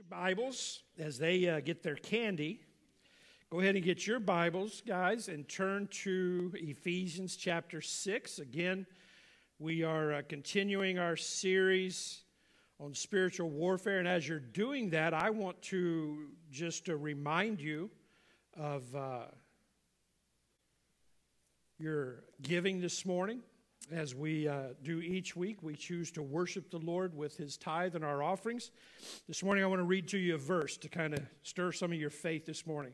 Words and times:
your 0.00 0.18
Bibles 0.18 0.80
as 0.98 1.18
they 1.18 1.46
uh, 1.46 1.60
get 1.60 1.82
their 1.82 1.96
candy. 1.96 2.62
Go 3.50 3.60
ahead 3.60 3.74
and 3.76 3.84
get 3.84 4.06
your 4.06 4.18
Bibles, 4.18 4.82
guys, 4.86 5.28
and 5.28 5.46
turn 5.46 5.88
to 5.88 6.50
Ephesians 6.54 7.36
chapter 7.36 7.82
6. 7.82 8.38
Again, 8.38 8.86
we 9.58 9.82
are 9.82 10.14
uh, 10.14 10.22
continuing 10.26 10.98
our 10.98 11.16
series 11.16 12.22
on 12.78 12.94
spiritual 12.94 13.50
warfare. 13.50 13.98
And 13.98 14.08
as 14.08 14.26
you're 14.26 14.38
doing 14.38 14.88
that, 14.90 15.12
I 15.12 15.28
want 15.28 15.60
to 15.64 16.28
just 16.50 16.86
to 16.86 16.96
remind 16.96 17.60
you 17.60 17.90
of 18.56 18.96
uh, 18.96 19.24
your 21.78 22.24
giving 22.40 22.80
this 22.80 23.04
morning. 23.04 23.42
As 23.92 24.14
we 24.14 24.46
uh, 24.46 24.68
do 24.84 25.00
each 25.00 25.34
week, 25.34 25.62
we 25.62 25.74
choose 25.74 26.12
to 26.12 26.22
worship 26.22 26.70
the 26.70 26.78
Lord 26.78 27.12
with 27.12 27.36
his 27.36 27.56
tithe 27.56 27.96
and 27.96 28.04
our 28.04 28.22
offerings. 28.22 28.70
This 29.26 29.42
morning, 29.42 29.64
I 29.64 29.66
want 29.66 29.80
to 29.80 29.84
read 29.84 30.06
to 30.08 30.18
you 30.18 30.36
a 30.36 30.38
verse 30.38 30.76
to 30.78 30.88
kind 30.88 31.12
of 31.12 31.20
stir 31.42 31.72
some 31.72 31.90
of 31.90 31.98
your 31.98 32.10
faith 32.10 32.46
this 32.46 32.66
morning. 32.66 32.92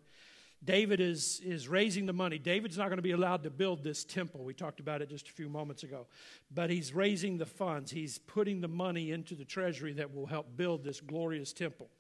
David 0.65 1.01
is, 1.01 1.43
is 1.45 1.69
raising 1.69 2.07
the 2.07 2.15
money. 2.15 2.39
David's 2.39 2.79
not 2.79 2.85
going 2.85 2.97
to 2.97 3.03
be 3.03 3.11
allowed 3.11 3.43
to 3.43 3.51
build 3.51 3.85
this 3.85 4.05
temple. 4.05 4.43
We 4.43 4.55
talked 4.55 4.81
about 4.81 5.03
it 5.03 5.11
just 5.11 5.29
a 5.29 5.33
few 5.33 5.51
moments 5.51 5.83
ago. 5.83 6.07
But 6.51 6.71
he's 6.71 6.95
raising 6.95 7.37
the 7.37 7.47
funds, 7.47 7.91
he's 7.91 8.19
putting 8.19 8.63
the 8.63 8.69
money 8.69 9.11
into 9.11 9.35
the 9.35 9.45
treasury 9.45 9.93
that 9.95 10.15
will 10.15 10.27
help 10.27 10.57
build 10.57 10.83
this 10.83 11.03
glorious 11.03 11.53
temple. 11.53 11.91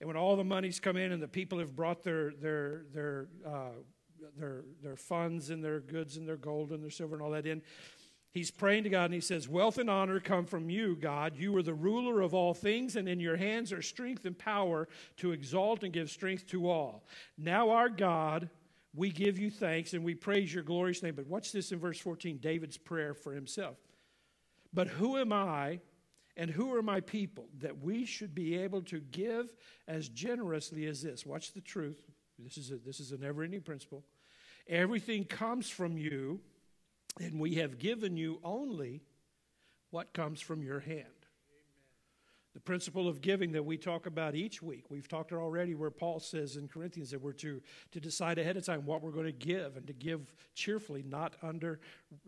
And 0.00 0.06
when 0.06 0.16
all 0.16 0.36
the 0.36 0.44
money's 0.44 0.80
come 0.80 0.96
in 0.96 1.12
and 1.12 1.22
the 1.22 1.28
people 1.28 1.58
have 1.58 1.76
brought 1.76 2.02
their, 2.02 2.32
their, 2.40 2.84
their, 2.94 3.28
uh, 3.46 3.72
their, 4.38 4.64
their 4.82 4.96
funds 4.96 5.50
and 5.50 5.62
their 5.62 5.80
goods 5.80 6.16
and 6.16 6.26
their 6.26 6.38
gold 6.38 6.70
and 6.70 6.82
their 6.82 6.90
silver 6.90 7.14
and 7.14 7.22
all 7.22 7.32
that 7.32 7.44
in, 7.46 7.60
He's 8.32 8.50
praying 8.50 8.84
to 8.84 8.90
God 8.90 9.06
and 9.06 9.14
he 9.14 9.20
says, 9.20 9.48
Wealth 9.48 9.78
and 9.78 9.90
honor 9.90 10.20
come 10.20 10.46
from 10.46 10.70
you, 10.70 10.94
God. 10.94 11.36
You 11.36 11.56
are 11.56 11.62
the 11.62 11.74
ruler 11.74 12.20
of 12.20 12.32
all 12.32 12.54
things, 12.54 12.94
and 12.94 13.08
in 13.08 13.18
your 13.18 13.36
hands 13.36 13.72
are 13.72 13.82
strength 13.82 14.24
and 14.24 14.38
power 14.38 14.88
to 15.16 15.32
exalt 15.32 15.82
and 15.82 15.92
give 15.92 16.10
strength 16.10 16.46
to 16.48 16.70
all. 16.70 17.04
Now, 17.36 17.70
our 17.70 17.88
God, 17.88 18.48
we 18.94 19.10
give 19.10 19.38
you 19.38 19.50
thanks 19.50 19.94
and 19.94 20.04
we 20.04 20.14
praise 20.14 20.52
your 20.52 20.62
glorious 20.62 21.02
name. 21.02 21.14
But 21.14 21.26
watch 21.26 21.52
this 21.52 21.72
in 21.72 21.78
verse 21.78 21.98
14 21.98 22.38
David's 22.38 22.76
prayer 22.76 23.14
for 23.14 23.32
himself. 23.32 23.76
But 24.72 24.86
who 24.86 25.16
am 25.16 25.32
I 25.32 25.80
and 26.36 26.50
who 26.50 26.74
are 26.74 26.82
my 26.82 27.00
people 27.00 27.48
that 27.58 27.82
we 27.82 28.04
should 28.04 28.34
be 28.34 28.56
able 28.58 28.82
to 28.82 29.00
give 29.00 29.52
as 29.88 30.08
generously 30.08 30.86
as 30.86 31.02
this? 31.02 31.26
Watch 31.26 31.52
the 31.52 31.60
truth. 31.60 32.00
This 32.38 32.56
is 32.56 32.70
a, 32.70 32.76
this 32.76 33.00
is 33.00 33.10
a 33.12 33.18
never 33.18 33.42
ending 33.42 33.60
principle. 33.60 34.04
Everything 34.68 35.24
comes 35.24 35.68
from 35.68 35.98
you 35.98 36.40
and 37.18 37.40
we 37.40 37.54
have 37.56 37.78
given 37.78 38.16
you 38.16 38.40
only 38.44 39.02
what 39.90 40.12
comes 40.12 40.40
from 40.40 40.62
your 40.62 40.80
hand. 40.80 41.06
The 42.52 42.60
principle 42.60 43.06
of 43.06 43.20
giving 43.20 43.52
that 43.52 43.64
we 43.64 43.76
talk 43.76 44.06
about 44.06 44.34
each 44.34 44.60
week, 44.60 44.90
we've 44.90 45.06
talked 45.06 45.32
already 45.32 45.76
where 45.76 45.90
Paul 45.90 46.18
says 46.18 46.56
in 46.56 46.66
Corinthians 46.66 47.10
that 47.10 47.20
we're 47.20 47.32
to, 47.34 47.62
to 47.92 48.00
decide 48.00 48.38
ahead 48.38 48.56
of 48.56 48.66
time 48.66 48.84
what 48.84 49.02
we're 49.02 49.12
going 49.12 49.26
to 49.26 49.32
give 49.32 49.76
and 49.76 49.86
to 49.86 49.92
give 49.92 50.34
cheerfully, 50.54 51.04
not 51.08 51.36
under 51.42 51.78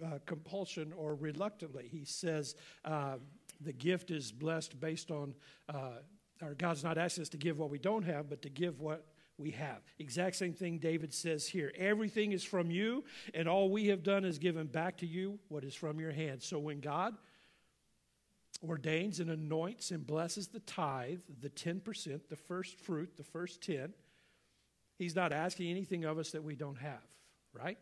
uh, 0.05 0.19
compulsion 0.25 0.93
or 0.97 1.17
reluctantly. 1.17 1.89
He 1.91 2.05
says 2.05 2.55
uh, 2.85 3.17
the 3.61 3.73
gift 3.73 4.13
is 4.13 4.31
blessed 4.31 4.79
based 4.79 5.11
on, 5.11 5.35
uh, 5.69 5.99
our 6.41 6.55
God's 6.55 6.85
not 6.85 6.99
asking 6.99 7.23
us 7.23 7.29
to 7.31 7.37
give 7.37 7.59
what 7.59 7.71
we 7.71 7.79
don't 7.79 8.05
have, 8.05 8.29
but 8.31 8.43
to 8.43 8.49
give 8.49 8.81
what 8.81 9.05
we 9.43 9.51
have. 9.51 9.83
Exact 9.99 10.37
same 10.37 10.55
thing 10.55 10.79
David 10.79 11.13
says 11.13 11.47
here. 11.47 11.73
Everything 11.77 12.33
is 12.33 12.45
from 12.45 12.71
you, 12.71 13.05
and 13.35 13.49
all 13.49 13.71
we 13.71 13.89
have 13.89 14.03
done 14.03 14.25
is 14.25 14.39
given 14.39 14.67
back 14.67 14.99
to 14.99 15.07
you 15.07 15.39
what 15.49 15.65
is 15.65 15.75
from 15.75 16.01
your 16.01 16.13
hand. 16.13 16.43
So 16.43 16.59
when 16.59 16.81
God 16.81 17.15
ordains 18.67 19.21
and 19.21 19.31
anoints 19.31 19.91
and 19.91 20.07
blesses 20.07 20.49
the 20.49 20.61
tithe, 20.61 21.21
the 21.41 21.51
10%, 21.51 22.21
the 22.29 22.37
first 22.37 22.79
fruit, 22.79 23.17
the 23.17 23.25
first 23.25 23.61
10, 23.63 23.93
he's 24.97 25.17
not 25.17 25.33
asking 25.33 25.71
anything 25.71 26.05
of 26.05 26.19
us 26.19 26.31
that 26.31 26.45
we 26.45 26.55
don't 26.55 26.79
have, 26.79 27.03
right? 27.53 27.79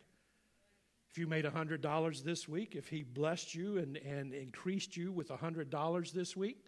If 1.11 1.19
you 1.19 1.27
made 1.27 1.45
$100 1.45 2.23
this 2.23 2.49
week, 2.49 2.77
if 2.77 2.89
he 2.89 3.03
blessed 3.03 3.55
you 3.55 3.79
and, 3.79 3.97
and 3.99 4.33
increased 4.33 4.97
you 4.97 5.13
with 5.13 5.29
$100 5.29 6.13
this 6.13 6.37
week, 6.37 6.65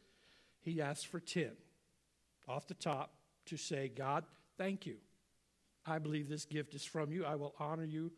he 0.61 0.83
asks 0.83 1.05
for 1.05 1.21
10 1.21 1.53
off 2.49 2.67
the 2.67 2.75
top 2.75 3.15
to 3.47 3.57
say, 3.57 3.89
God, 3.89 4.25
Thank 4.63 4.87
you. 4.87 4.99
I 5.85 5.99
believe 5.99 6.29
this 6.29 6.45
gift 6.45 6.73
is 6.75 6.85
from 6.85 7.11
you. 7.11 7.25
I 7.25 7.35
will 7.35 7.53
honor 7.59 7.85
you 7.85 8.13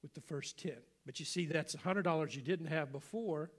with 0.00 0.14
the 0.14 0.22
first 0.22 0.58
10. 0.58 0.72
But 1.04 1.20
you 1.20 1.26
see, 1.26 1.44
that's 1.44 1.76
$100 1.76 2.34
you 2.34 2.40
didn't 2.40 2.68
have 2.68 2.90
before, 2.90 3.50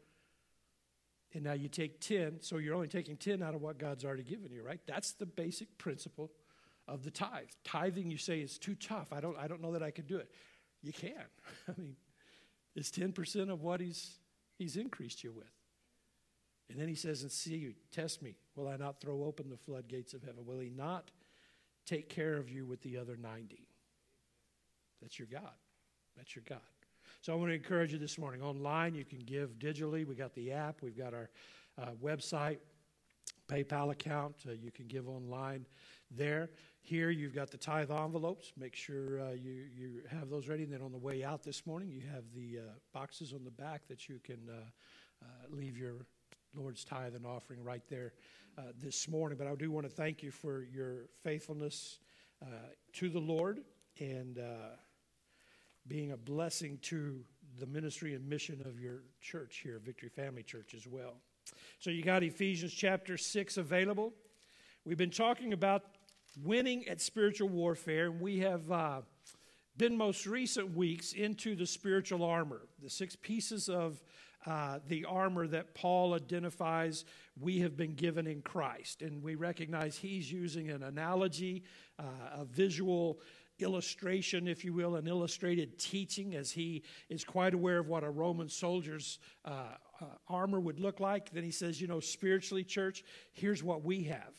and 1.31 1.43
now 1.43 1.53
you 1.53 1.69
take 1.69 2.01
10, 2.01 2.37
so 2.41 2.57
you're 2.57 2.73
only 2.73 2.87
taking 2.87 3.17
10 3.17 3.43
out 3.43 3.53
of 3.53 3.61
what 3.61 3.77
God's 3.77 4.03
already 4.03 4.23
given 4.23 4.51
you, 4.51 4.63
right? 4.63 4.79
That's 4.87 5.11
the 5.11 5.27
basic 5.27 5.77
principle 5.77 6.31
of 6.87 7.03
the 7.03 7.11
tithe. 7.11 7.49
Tithing, 7.63 8.09
you 8.09 8.17
say, 8.17 8.39
is 8.39 8.57
too 8.57 8.73
tough. 8.73 9.13
I 9.13 9.19
don't, 9.19 9.37
I 9.37 9.47
don't 9.47 9.61
know 9.61 9.73
that 9.73 9.83
I 9.83 9.91
could 9.91 10.07
do 10.07 10.17
it. 10.17 10.31
You 10.81 10.91
can. 10.91 11.13
I 11.67 11.79
mean, 11.79 11.95
it's 12.75 12.89
10% 12.89 13.51
of 13.51 13.61
what 13.61 13.79
he's, 13.79 14.17
he's 14.57 14.75
increased 14.75 15.23
you 15.23 15.33
with. 15.33 15.53
And 16.67 16.81
then 16.81 16.87
he 16.87 16.95
says, 16.95 17.21
and 17.21 17.31
see 17.31 17.57
you, 17.57 17.75
test 17.91 18.23
me. 18.23 18.37
Will 18.55 18.67
I 18.67 18.77
not 18.77 18.99
throw 18.99 19.23
open 19.23 19.51
the 19.51 19.57
floodgates 19.57 20.15
of 20.15 20.23
heaven? 20.23 20.47
Will 20.47 20.57
he 20.57 20.71
not 20.71 21.11
take 21.85 22.09
care 22.09 22.37
of 22.37 22.49
you 22.49 22.65
with 22.65 22.81
the 22.81 22.97
other 22.97 23.17
90. 23.17 23.67
That's 25.01 25.19
your 25.19 25.27
God. 25.31 25.51
That's 26.15 26.35
your 26.35 26.43
God. 26.47 26.59
So 27.21 27.33
I 27.33 27.35
want 27.35 27.49
to 27.49 27.55
encourage 27.55 27.93
you 27.93 27.99
this 27.99 28.17
morning. 28.17 28.41
Online, 28.41 28.95
you 28.95 29.05
can 29.05 29.19
give 29.19 29.57
digitally. 29.59 30.05
We 30.05 30.15
got 30.15 30.33
the 30.33 30.51
app, 30.51 30.81
we've 30.81 30.97
got 30.97 31.13
our 31.13 31.29
uh, 31.81 31.91
website, 32.03 32.59
PayPal 33.47 33.91
account. 33.91 34.35
Uh, 34.47 34.51
you 34.51 34.71
can 34.71 34.87
give 34.87 35.07
online 35.07 35.65
there. 36.11 36.49
Here, 36.81 37.09
you've 37.09 37.33
got 37.33 37.49
the 37.49 37.57
tithe 37.57 37.91
envelopes. 37.91 38.51
Make 38.57 38.75
sure 38.75 39.21
uh, 39.21 39.31
you, 39.31 39.67
you 39.73 40.01
have 40.09 40.29
those 40.29 40.49
ready. 40.49 40.63
And 40.63 40.73
then 40.73 40.81
on 40.81 40.91
the 40.91 40.97
way 40.97 41.23
out 41.23 41.43
this 41.43 41.65
morning, 41.65 41.89
you 41.89 42.01
have 42.13 42.23
the 42.35 42.59
uh, 42.59 42.71
boxes 42.93 43.33
on 43.33 43.43
the 43.43 43.51
back 43.51 43.87
that 43.87 44.09
you 44.09 44.19
can 44.23 44.39
uh, 44.49 44.53
uh, 45.23 45.25
leave 45.49 45.77
your 45.77 46.05
Lord's 46.55 46.83
tithe 46.83 47.15
and 47.15 47.25
offering 47.25 47.63
right 47.63 47.83
there 47.89 48.13
uh, 48.57 48.63
this 48.81 49.07
morning. 49.07 49.37
But 49.37 49.47
I 49.47 49.55
do 49.55 49.71
want 49.71 49.87
to 49.87 49.91
thank 49.91 50.21
you 50.21 50.31
for 50.31 50.63
your 50.63 51.05
faithfulness 51.23 51.99
uh, 52.41 52.45
to 52.93 53.09
the 53.09 53.19
Lord 53.19 53.61
and 53.99 54.39
uh, 54.39 54.75
being 55.87 56.11
a 56.11 56.17
blessing 56.17 56.77
to 56.83 57.19
the 57.59 57.65
ministry 57.65 58.13
and 58.15 58.27
mission 58.27 58.61
of 58.65 58.79
your 58.79 59.03
church 59.21 59.61
here, 59.63 59.79
Victory 59.83 60.09
Family 60.09 60.43
Church, 60.43 60.73
as 60.73 60.87
well. 60.87 61.15
So 61.79 61.89
you 61.89 62.03
got 62.03 62.23
Ephesians 62.23 62.73
chapter 62.73 63.17
6 63.17 63.57
available. 63.57 64.13
We've 64.85 64.97
been 64.97 65.11
talking 65.11 65.53
about 65.53 65.83
winning 66.41 66.87
at 66.87 67.01
spiritual 67.01 67.49
warfare, 67.49 68.05
and 68.05 68.19
we 68.19 68.39
have 68.39 68.71
uh, 68.71 69.01
been 69.77 69.97
most 69.97 70.25
recent 70.25 70.75
weeks 70.75 71.13
into 71.13 71.55
the 71.55 71.65
spiritual 71.65 72.23
armor, 72.23 72.61
the 72.81 72.89
six 72.89 73.15
pieces 73.15 73.69
of 73.69 74.01
uh, 74.45 74.79
the 74.87 75.05
armor 75.05 75.47
that 75.47 75.73
Paul 75.73 76.13
identifies 76.13 77.05
we 77.39 77.59
have 77.59 77.77
been 77.77 77.93
given 77.93 78.27
in 78.27 78.41
Christ. 78.41 79.01
And 79.01 79.23
we 79.23 79.35
recognize 79.35 79.97
he's 79.97 80.31
using 80.31 80.69
an 80.69 80.83
analogy, 80.83 81.63
uh, 81.97 82.03
a 82.39 82.45
visual 82.45 83.19
illustration, 83.59 84.47
if 84.47 84.65
you 84.65 84.73
will, 84.73 84.95
an 84.95 85.07
illustrated 85.07 85.77
teaching, 85.77 86.35
as 86.35 86.51
he 86.51 86.83
is 87.09 87.23
quite 87.23 87.53
aware 87.53 87.79
of 87.79 87.87
what 87.87 88.03
a 88.03 88.09
Roman 88.09 88.49
soldier's 88.49 89.19
uh, 89.45 89.75
uh 90.01 90.05
armor 90.27 90.59
would 90.59 90.79
look 90.79 90.99
like. 90.99 91.31
Then 91.31 91.43
he 91.43 91.51
says, 91.51 91.79
You 91.79 91.87
know, 91.87 91.99
spiritually, 91.99 92.63
church, 92.63 93.03
here's 93.31 93.63
what 93.63 93.83
we 93.83 94.03
have 94.03 94.33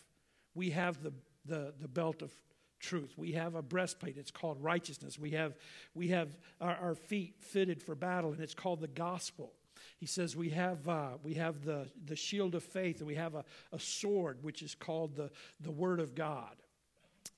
we 0.54 0.71
have 0.71 1.03
the, 1.03 1.12
the, 1.47 1.75
the 1.81 1.88
belt 1.88 2.22
of 2.22 2.32
truth. 2.81 3.15
We 3.16 3.32
have 3.32 3.54
a 3.54 3.62
breastplate. 3.62 4.16
It's 4.16 4.31
called 4.31 4.62
righteousness. 4.62 5.19
We 5.19 5.31
have, 5.31 5.56
we 5.94 6.09
have 6.09 6.36
our, 6.60 6.76
our, 6.76 6.94
feet 6.94 7.34
fitted 7.41 7.82
for 7.82 7.94
battle, 7.94 8.32
and 8.32 8.41
it's 8.41 8.54
called 8.54 8.81
the 8.81 8.88
gospel. 8.88 9.53
He 10.04 10.09
says 10.09 10.37
we 10.37 10.50
have, 10.50 10.87
uh, 10.87 11.12
we 11.22 11.32
have 11.32 11.65
the, 11.65 11.88
the 12.04 12.15
shield 12.15 12.54
of 12.54 12.62
faith 12.62 12.98
and 12.98 13.06
we 13.06 13.15
have 13.15 13.34
a, 13.34 13.44
a 13.72 13.78
sword, 13.78 14.37
which 14.42 14.60
is 14.60 14.75
called 14.75 15.16
the, 15.16 15.31
the 15.62 15.70
Word 15.70 15.98
of 15.98 16.15
God. 16.15 16.56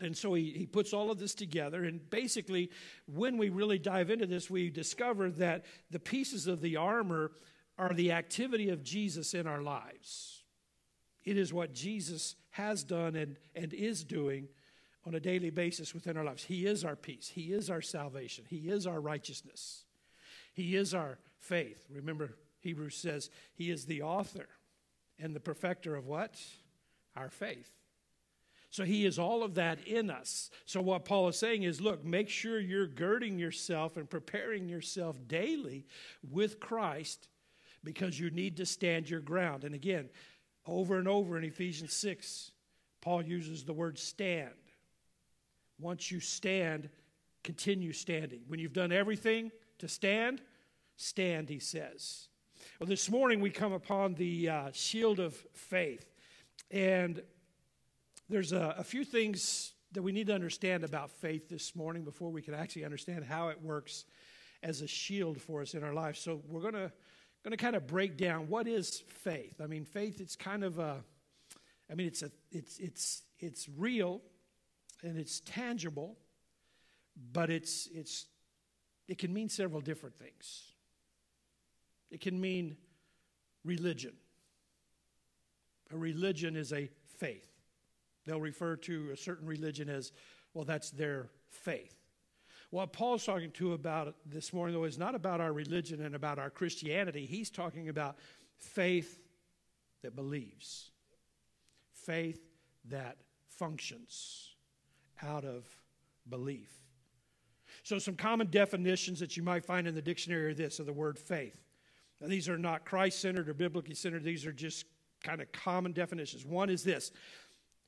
And 0.00 0.16
so 0.16 0.34
he, 0.34 0.50
he 0.50 0.66
puts 0.66 0.92
all 0.92 1.12
of 1.12 1.20
this 1.20 1.32
together. 1.32 1.84
And 1.84 2.10
basically, 2.10 2.72
when 3.06 3.38
we 3.38 3.50
really 3.50 3.78
dive 3.78 4.10
into 4.10 4.26
this, 4.26 4.50
we 4.50 4.68
discover 4.68 5.30
that 5.30 5.64
the 5.92 6.00
pieces 6.00 6.48
of 6.48 6.60
the 6.60 6.74
armor 6.74 7.30
are 7.78 7.94
the 7.94 8.10
activity 8.10 8.70
of 8.70 8.82
Jesus 8.82 9.32
in 9.32 9.46
our 9.46 9.62
lives. 9.62 10.42
It 11.24 11.38
is 11.38 11.52
what 11.52 11.72
Jesus 11.72 12.34
has 12.50 12.82
done 12.82 13.14
and, 13.14 13.36
and 13.54 13.72
is 13.72 14.02
doing 14.02 14.48
on 15.06 15.14
a 15.14 15.20
daily 15.20 15.50
basis 15.50 15.94
within 15.94 16.16
our 16.16 16.24
lives. 16.24 16.42
He 16.42 16.66
is 16.66 16.84
our 16.84 16.96
peace, 16.96 17.30
He 17.32 17.52
is 17.52 17.70
our 17.70 17.80
salvation, 17.80 18.44
He 18.48 18.70
is 18.70 18.88
our 18.88 19.00
righteousness. 19.00 19.84
He 20.52 20.74
is 20.74 20.94
our 20.94 21.19
faith. 21.38 21.84
Remember, 21.92 22.34
Hebrews 22.66 22.96
says 22.96 23.30
He 23.54 23.70
is 23.70 23.86
the 23.86 24.02
author 24.02 24.48
and 25.18 25.34
the 25.34 25.40
perfecter 25.40 25.94
of 25.94 26.06
what? 26.06 26.36
Our 27.14 27.30
faith. 27.30 27.70
So 28.70 28.84
He 28.84 29.06
is 29.06 29.18
all 29.18 29.42
of 29.44 29.54
that 29.54 29.86
in 29.86 30.10
us. 30.10 30.50
So, 30.64 30.80
what 30.80 31.04
Paul 31.04 31.28
is 31.28 31.38
saying 31.38 31.62
is 31.62 31.80
look, 31.80 32.04
make 32.04 32.28
sure 32.28 32.58
you're 32.58 32.88
girding 32.88 33.38
yourself 33.38 33.96
and 33.96 34.10
preparing 34.10 34.68
yourself 34.68 35.16
daily 35.28 35.86
with 36.28 36.58
Christ 36.58 37.28
because 37.84 38.18
you 38.18 38.30
need 38.30 38.56
to 38.56 38.66
stand 38.66 39.08
your 39.08 39.20
ground. 39.20 39.62
And 39.62 39.74
again, 39.74 40.08
over 40.66 40.98
and 40.98 41.06
over 41.06 41.38
in 41.38 41.44
Ephesians 41.44 41.92
6, 41.92 42.50
Paul 43.00 43.22
uses 43.22 43.64
the 43.64 43.72
word 43.72 43.96
stand. 43.96 44.50
Once 45.78 46.10
you 46.10 46.19
stand, 46.19 46.88
continue 47.44 47.92
standing. 47.92 48.40
When 48.48 48.58
you've 48.58 48.72
done 48.72 48.90
everything 48.90 49.52
to 49.78 49.86
stand, 49.86 50.42
stand, 50.96 51.48
he 51.48 51.60
says. 51.60 52.26
Well, 52.78 52.87
this 52.87 53.11
morning 53.11 53.40
we 53.40 53.49
come 53.49 53.73
upon 53.73 54.17
the 54.17 54.50
uh, 54.50 54.70
shield 54.70 55.19
of 55.19 55.34
faith. 55.55 56.05
And 56.70 57.23
there's 58.28 58.52
a, 58.52 58.75
a 58.76 58.84
few 58.84 59.02
things 59.02 59.73
that 59.93 60.02
we 60.02 60.12
need 60.12 60.26
to 60.26 60.34
understand 60.34 60.84
about 60.84 61.11
faith 61.11 61.49
this 61.49 61.75
morning 61.75 62.05
before 62.05 62.28
we 62.28 62.43
can 62.43 62.52
actually 62.52 62.84
understand 62.84 63.25
how 63.25 63.49
it 63.49 63.62
works 63.62 64.05
as 64.62 64.82
a 64.82 64.87
shield 64.87 65.40
for 65.40 65.62
us 65.62 65.73
in 65.73 65.82
our 65.82 65.94
life. 65.94 66.19
So 66.19 66.43
we're 66.46 66.61
going 66.61 66.75
to 66.75 66.93
going 67.43 67.52
to 67.52 67.56
kind 67.56 67.76
of 67.76 67.87
break 67.87 68.19
down 68.19 68.46
what 68.49 68.69
is 68.69 69.02
faith. 69.08 69.58
I 69.62 69.67
mean, 69.67 69.87
faith 69.87 70.20
it's 70.20 70.37
kind 70.37 70.62
of 70.62 70.79
a 70.79 71.02
I 71.90 71.94
mean, 71.94 72.08
it's 72.08 72.22
a 72.22 72.31
it's 72.52 72.76
it's 72.79 73.22
it's 73.38 73.70
real 73.75 74.20
and 75.02 75.17
it's 75.17 75.40
tangible, 75.40 76.19
but 77.32 77.49
it's 77.49 77.88
it's 77.94 78.26
it 79.08 79.17
can 79.17 79.32
mean 79.32 79.49
several 79.49 79.81
different 79.81 80.17
things. 80.17 80.75
It 82.11 82.20
can 82.20 82.41
mean 82.41 82.76
religion. 83.64 84.12
A 85.93 85.97
religion 85.97 86.56
is 86.56 86.73
a 86.73 86.88
faith. 87.19 87.49
They'll 88.25 88.41
refer 88.41 88.76
to 88.76 89.11
a 89.12 89.17
certain 89.17 89.47
religion 89.47 89.88
as, 89.88 90.12
well, 90.53 90.64
that's 90.64 90.91
their 90.91 91.29
faith. 91.49 91.97
What 92.70 92.93
Paul's 92.93 93.25
talking 93.25 93.53
to 93.53 93.75
about 93.75 94.14
this 94.26 94.53
morning, 94.53 94.75
though, 94.75 94.85
is 94.85 94.99
not 94.99 95.14
about 95.14 95.41
our 95.41 95.53
religion 95.53 96.03
and 96.03 96.14
about 96.14 96.38
our 96.38 96.50
Christianity. 96.50 97.25
He's 97.25 97.50
talking 97.50 97.88
about 97.88 98.17
faith 98.56 99.20
that 100.03 100.17
believes, 100.17 100.91
faith 101.93 102.41
that 102.88 103.19
functions 103.49 104.55
out 105.23 105.44
of 105.44 105.64
belief. 106.29 106.73
So, 107.82 107.99
some 108.00 108.17
common 108.17 108.49
definitions 108.50 109.20
that 109.20 109.37
you 109.37 109.44
might 109.44 109.64
find 109.64 109.87
in 109.87 109.94
the 109.94 110.03
dictionary 110.03 110.50
are 110.50 110.55
this 110.55 110.81
of 110.81 110.87
the 110.87 110.93
word 110.93 111.19
faith. 111.19 111.65
Now, 112.20 112.28
these 112.28 112.48
are 112.48 112.58
not 112.58 112.84
Christ 112.84 113.20
centered 113.20 113.48
or 113.48 113.54
biblically 113.54 113.94
centered, 113.94 114.24
these 114.24 114.46
are 114.46 114.52
just 114.52 114.86
kind 115.22 115.40
of 115.40 115.50
common 115.52 115.92
definitions. 115.92 116.44
One 116.44 116.70
is 116.70 116.84
this 116.84 117.10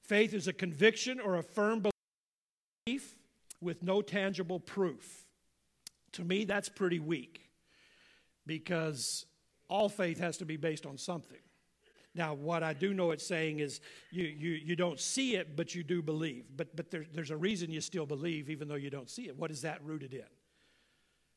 faith 0.03 0.35
is 0.35 0.49
a 0.49 0.53
conviction 0.53 1.21
or 1.21 1.37
a 1.37 1.43
firm 1.43 1.85
belief 2.87 3.15
with 3.61 3.83
no 3.83 4.03
tangible 4.03 4.61
proof. 4.61 5.27
To 6.13 6.25
me, 6.25 6.45
that's 6.45 6.69
pretty 6.69 6.99
weak 6.99 7.51
because 8.47 9.27
all 9.69 9.89
faith 9.89 10.19
has 10.19 10.39
to 10.39 10.47
be 10.47 10.57
based 10.57 10.87
on 10.87 10.97
something. 10.97 11.39
Now, 12.15 12.35
what 12.35 12.63
I 12.63 12.73
do 12.73 12.95
know 12.95 13.11
it's 13.11 13.27
saying 13.27 13.61
is 13.61 13.81
you, 14.11 14.25
you, 14.25 14.51
you 14.53 14.77
don't 14.77 14.99
see 14.99 15.37
it, 15.37 15.55
but 15.57 15.75
you 15.75 15.85
do 15.85 16.03
believe. 16.03 16.47
But, 16.57 16.75
but 16.75 16.91
there, 16.91 17.05
there's 17.13 17.31
a 17.31 17.37
reason 17.37 17.71
you 17.71 17.81
still 17.81 18.07
believe, 18.07 18.49
even 18.51 18.67
though 18.67 18.75
you 18.75 18.91
don't 18.91 19.11
see 19.11 19.29
it. 19.29 19.37
What 19.37 19.51
is 19.51 19.63
that 19.63 19.85
rooted 19.85 20.15
in? 20.15 20.25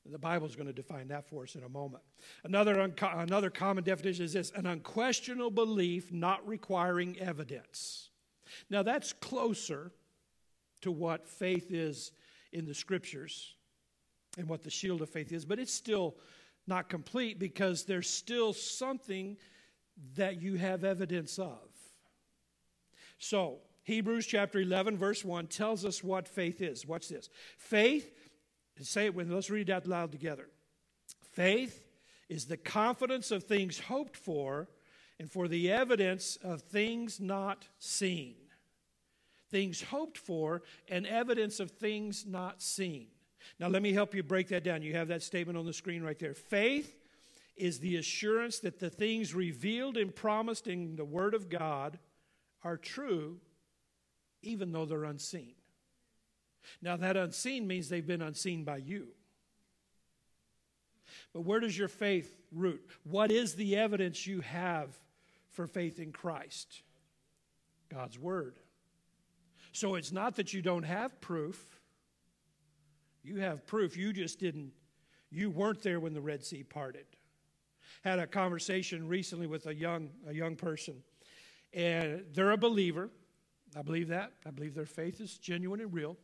The 0.05 0.17
Bible 0.17 0.47
is 0.47 0.55
going 0.55 0.67
to 0.67 0.73
define 0.73 1.09
that 1.09 1.29
for 1.29 1.43
us 1.43 1.55
in 1.55 1.63
a 1.63 1.69
moment. 1.69 2.03
Another, 2.43 2.79
unco- 2.81 3.19
another 3.19 3.49
common 3.49 3.83
definition 3.83 4.25
is 4.25 4.33
this 4.33 4.51
an 4.55 4.65
unquestionable 4.65 5.51
belief 5.51 6.11
not 6.11 6.45
requiring 6.47 7.19
evidence. 7.19 8.09
Now, 8.69 8.83
that's 8.83 9.13
closer 9.13 9.91
to 10.81 10.91
what 10.91 11.27
faith 11.27 11.71
is 11.71 12.11
in 12.51 12.65
the 12.65 12.73
scriptures 12.73 13.55
and 14.37 14.47
what 14.47 14.63
the 14.63 14.69
shield 14.69 15.01
of 15.01 15.09
faith 15.09 15.31
is, 15.31 15.45
but 15.45 15.59
it's 15.59 15.73
still 15.73 16.15
not 16.67 16.89
complete 16.89 17.37
because 17.37 17.85
there's 17.85 18.09
still 18.09 18.53
something 18.53 19.37
that 20.15 20.41
you 20.41 20.55
have 20.55 20.83
evidence 20.83 21.37
of. 21.37 21.59
So, 23.19 23.59
Hebrews 23.83 24.25
chapter 24.25 24.59
11, 24.59 24.97
verse 24.97 25.25
1 25.25 25.47
tells 25.47 25.85
us 25.85 26.03
what 26.03 26.27
faith 26.27 26.61
is. 26.61 26.85
Watch 26.85 27.09
this. 27.09 27.29
Faith 27.57 28.11
say 28.79 29.05
it 29.05 29.15
with 29.15 29.29
let's 29.29 29.49
read 29.49 29.69
it 29.69 29.71
out 29.71 29.87
loud 29.87 30.11
together. 30.11 30.47
Faith 31.33 31.87
is 32.29 32.45
the 32.45 32.57
confidence 32.57 33.31
of 33.31 33.43
things 33.43 33.79
hoped 33.79 34.17
for 34.17 34.69
and 35.19 35.31
for 35.31 35.47
the 35.47 35.71
evidence 35.71 36.37
of 36.43 36.61
things 36.61 37.19
not 37.19 37.67
seen. 37.77 38.35
Things 39.49 39.81
hoped 39.81 40.17
for 40.17 40.63
and 40.87 41.05
evidence 41.05 41.59
of 41.59 41.71
things 41.71 42.25
not 42.25 42.61
seen. 42.61 43.07
Now, 43.59 43.67
let 43.67 43.81
me 43.81 43.93
help 43.93 44.15
you 44.15 44.23
break 44.23 44.47
that 44.49 44.63
down. 44.63 44.81
You 44.81 44.93
have 44.93 45.09
that 45.09 45.23
statement 45.23 45.57
on 45.57 45.65
the 45.65 45.73
screen 45.73 46.03
right 46.03 46.17
there. 46.17 46.33
Faith 46.33 46.95
is 47.55 47.79
the 47.79 47.97
assurance 47.97 48.59
that 48.59 48.79
the 48.79 48.89
things 48.89 49.35
revealed 49.35 49.97
and 49.97 50.15
promised 50.15 50.67
in 50.67 50.95
the 50.95 51.05
Word 51.05 51.33
of 51.33 51.49
God 51.49 51.99
are 52.63 52.77
true, 52.77 53.39
even 54.41 54.71
though 54.71 54.85
they're 54.85 55.03
unseen. 55.03 55.53
Now, 56.81 56.97
that 56.97 57.17
unseen 57.17 57.67
means 57.67 57.89
they've 57.89 58.05
been 58.05 58.21
unseen 58.21 58.63
by 58.63 58.77
you. 58.77 59.07
But 61.33 61.41
where 61.41 61.59
does 61.59 61.77
your 61.77 61.87
faith 61.87 62.35
root? 62.51 62.81
What 63.03 63.31
is 63.31 63.55
the 63.55 63.77
evidence 63.77 64.25
you 64.25 64.41
have 64.41 64.97
for 65.49 65.67
faith 65.67 65.99
in 65.99 66.11
Christ? 66.11 66.83
God's 67.89 68.17
Word. 68.17 68.57
So 69.73 69.95
it's 69.95 70.11
not 70.11 70.35
that 70.35 70.53
you 70.53 70.61
don't 70.61 70.83
have 70.83 71.19
proof. 71.21 71.79
You 73.23 73.39
have 73.39 73.65
proof. 73.65 73.95
You 73.95 74.13
just 74.13 74.39
didn't, 74.39 74.71
you 75.29 75.49
weren't 75.49 75.81
there 75.81 75.99
when 75.99 76.13
the 76.13 76.21
Red 76.21 76.43
Sea 76.43 76.63
parted. 76.63 77.05
Had 78.03 78.19
a 78.19 78.27
conversation 78.27 79.07
recently 79.07 79.47
with 79.47 79.67
a 79.67 79.75
young, 79.75 80.09
a 80.27 80.33
young 80.33 80.55
person, 80.55 80.95
and 81.73 82.23
they're 82.33 82.51
a 82.51 82.57
believer. 82.57 83.09
I 83.77 83.81
believe 83.81 84.09
that. 84.09 84.31
I 84.45 84.51
believe 84.51 84.73
their 84.73 84.85
faith 84.85 85.21
is 85.21 85.37
genuine 85.37 85.81
and 85.81 85.93
real. 85.93 86.17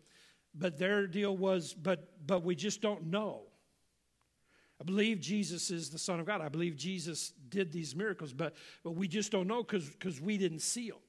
But 0.57 0.77
their 0.77 1.07
deal 1.07 1.35
was, 1.35 1.73
but, 1.73 2.11
but 2.25 2.43
we 2.43 2.55
just 2.55 2.81
don't 2.81 3.07
know. 3.07 3.43
I 4.79 4.83
believe 4.83 5.19
Jesus 5.19 5.71
is 5.71 5.89
the 5.89 5.99
Son 5.99 6.19
of 6.19 6.25
God. 6.25 6.41
I 6.41 6.49
believe 6.49 6.75
Jesus 6.75 7.33
did 7.49 7.71
these 7.71 7.95
miracles, 7.95 8.33
but, 8.33 8.55
but 8.83 8.91
we 8.91 9.07
just 9.07 9.31
don't 9.31 9.47
know 9.47 9.63
because 9.63 9.89
cause 9.99 10.21
we 10.21 10.37
didn't 10.37 10.61
see 10.61 10.89
them. 10.89 10.99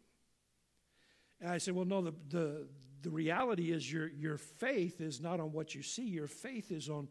And 1.41 1.50
I 1.50 1.59
said, 1.59 1.75
well, 1.75 1.85
no, 1.85 2.03
the, 2.03 2.15
the, 2.31 2.67
the 3.03 3.11
reality 3.11 3.71
is 3.71 3.91
your, 3.91 4.09
your 4.09 4.39
faith 4.39 5.00
is 5.00 5.21
not 5.21 5.39
on 5.39 5.53
what 5.53 5.75
you 5.75 5.83
see, 5.83 6.05
your 6.05 6.27
faith 6.27 6.73
is 6.73 6.89
on 6.89 7.09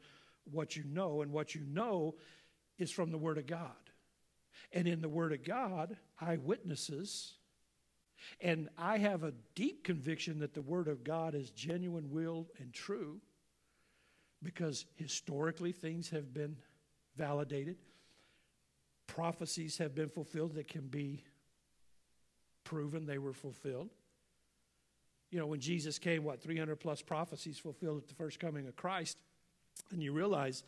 what 0.51 0.75
you 0.75 0.84
know, 0.84 1.22
and 1.22 1.31
what 1.31 1.54
you 1.54 1.62
know 1.62 2.16
is 2.78 2.92
from 2.92 3.12
the 3.12 3.18
Word 3.18 3.38
of 3.38 3.45
God. 3.45 3.72
And 4.74 4.88
in 4.88 5.01
the 5.01 5.10
Word 5.10 5.34
of 5.34 5.44
God, 5.44 5.95
eyewitnesses 6.19 7.37
and 8.41 8.69
I 8.77 8.97
have 8.97 9.23
a 9.23 9.33
deep 9.55 9.83
conviction 9.83 10.39
that 10.39 10.53
the 10.53 10.61
Word 10.61 10.87
of 10.87 11.03
God 11.03 11.35
is 11.35 11.49
genuine, 11.51 12.09
real, 12.12 12.47
and 12.59 12.74
true 12.74 13.21
because 14.43 14.86
historically 14.95 15.71
things 15.71 16.09
have 16.09 16.33
been 16.33 16.55
validated, 17.15 17.77
prophecies 19.07 19.77
have 19.77 19.95
been 19.95 20.09
fulfilled 20.09 20.53
that 20.55 20.67
can 20.67 20.88
be 20.88 21.24
proven 22.63 23.05
they 23.05 23.17
were 23.17 23.33
fulfilled. 23.33 23.89
You 25.31 25.39
know, 25.39 25.47
when 25.47 25.59
Jesus 25.59 26.00
came, 26.00 26.24
what, 26.24 26.41
300 26.41 26.75
plus 26.75 27.01
prophecies 27.01 27.57
fulfilled 27.57 27.97
at 27.97 28.07
the 28.07 28.13
first 28.13 28.39
coming 28.39 28.67
of 28.67 28.75
Christ, 28.75 29.17
and 29.91 30.01
you 30.01 30.13
realize, 30.13 30.63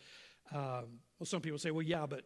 um, 0.51 0.85
well, 1.19 1.25
some 1.25 1.41
people 1.41 1.59
say, 1.59 1.71
well, 1.71 1.85
yeah, 1.85 2.05
but, 2.05 2.23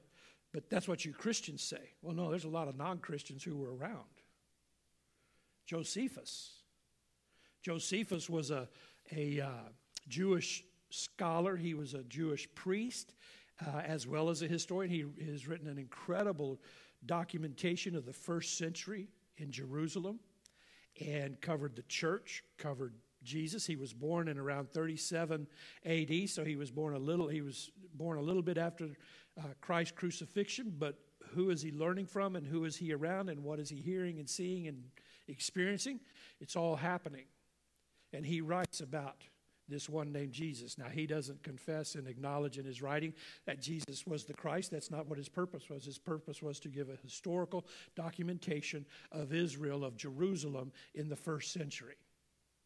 but 0.52 0.70
that's 0.70 0.88
what 0.88 1.06
you 1.06 1.14
Christians 1.14 1.62
say. 1.62 1.92
Well, 2.02 2.16
no, 2.16 2.30
there's 2.30 2.46
a 2.46 2.50
lot 2.50 2.68
of 2.68 2.78
non 2.78 3.00
Christians 3.00 3.44
who 3.44 3.58
were 3.58 3.76
around. 3.76 4.06
Josephus. 5.66 6.52
Josephus 7.62 8.30
was 8.30 8.52
a, 8.52 8.68
a 9.16 9.40
uh, 9.40 9.50
Jewish 10.08 10.64
scholar, 10.90 11.56
he 11.56 11.74
was 11.74 11.94
a 11.94 12.04
Jewish 12.04 12.48
priest, 12.56 13.14
uh, 13.66 13.80
as 13.80 14.06
well 14.06 14.30
as 14.30 14.42
a 14.42 14.48
historian. 14.48 14.92
He 14.92 15.06
has 15.32 15.48
written 15.48 15.68
an 15.68 15.78
incredible 15.78 16.60
documentation 17.06 17.96
of 17.96 18.06
the 18.06 18.14
first 18.14 18.58
century 18.58 19.08
in 19.38 19.52
Jerusalem 19.52 20.20
and 21.00 21.40
covered 21.42 21.76
the 21.76 21.84
church, 21.84 22.44
covered 22.58 22.94
Jesus. 23.24 23.66
He 23.66 23.76
was 23.76 23.94
born 23.94 24.28
in 24.28 24.38
around 24.38 24.72
37 24.72 25.48
AD, 25.86 26.30
so 26.30 26.44
he 26.44 26.56
was 26.56 26.72
born 26.72 26.94
a 26.94 27.00
little. 27.00 27.28
He 27.28 27.42
was 27.42 27.72
born 27.94 28.18
a 28.18 28.22
little 28.22 28.42
bit 28.42 28.58
after 28.58 28.90
uh, 29.38 29.44
Christ's 29.62 29.94
crucifixion. 29.94 30.74
But 30.78 31.00
who 31.34 31.50
is 31.50 31.62
he 31.62 31.72
learning 31.72 32.08
from, 32.08 32.36
and 32.36 32.46
who 32.46 32.66
is 32.66 32.76
he 32.76 32.94
around, 32.94 33.30
and 33.30 33.44
what 33.44 33.60
is 33.60 33.70
he 33.70 33.78
hearing 33.78 34.20
and 34.20 34.30
seeing 34.30 34.68
and 34.68 34.84
experiencing, 35.34 36.00
it's 36.40 36.56
all 36.56 36.78
happening. 36.78 37.26
And 38.14 38.26
he 38.26 38.40
writes 38.40 38.80
about 38.80 39.24
this 39.68 39.90
one 39.90 40.12
named 40.12 40.34
Jesus. 40.34 40.78
Now, 40.78 40.90
he 40.90 41.08
doesn't 41.08 41.42
confess 41.42 41.96
and 41.96 42.08
acknowledge 42.08 42.58
in 42.58 42.66
his 42.66 42.82
writing 42.82 43.14
that 43.46 43.62
Jesus 43.62 44.06
was 44.06 44.26
the 44.26 44.34
Christ. 44.34 44.72
That's 44.72 44.92
not 44.92 45.08
what 45.08 45.18
his 45.18 45.30
purpose 45.30 45.70
was. 45.70 45.86
His 45.86 45.98
purpose 45.98 46.42
was 46.42 46.60
to 46.62 46.70
give 46.70 46.90
a 46.90 46.98
historical 47.02 47.66
documentation 47.96 48.86
of 49.12 49.34
Israel, 49.34 49.84
of 49.84 49.98
Jerusalem 49.98 50.72
in 50.94 51.10
the 51.10 51.16
first 51.16 51.54
century. 51.54 51.96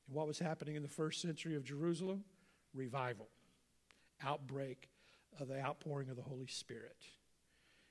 And 0.07 0.15
what 0.15 0.27
was 0.27 0.39
happening 0.39 0.75
in 0.75 0.81
the 0.81 0.89
first 0.89 1.21
century 1.21 1.55
of 1.55 1.63
Jerusalem? 1.63 2.23
Revival, 2.73 3.29
outbreak 4.23 4.89
of 5.39 5.47
the 5.47 5.59
outpouring 5.59 6.09
of 6.09 6.15
the 6.15 6.23
Holy 6.23 6.47
Spirit. 6.47 6.97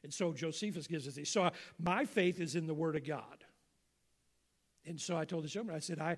And 0.03 0.13
so 0.13 0.33
Josephus 0.33 0.87
gives 0.87 1.09
us 1.09 1.15
these. 1.15 1.31
So, 1.31 1.45
uh, 1.45 1.51
my 1.79 2.05
faith 2.05 2.41
is 2.41 2.55
in 2.55 2.67
the 2.67 2.75
Word 2.75 2.97
of 2.97 3.05
God. 3.05 3.45
And 4.87 5.01
so 5.01 5.17
I 5.17 5.25
told 5.25 5.45
the 5.45 5.49
showman, 5.49 5.75
I 5.75 5.81
said, 5.81 5.99
I, 5.99 6.17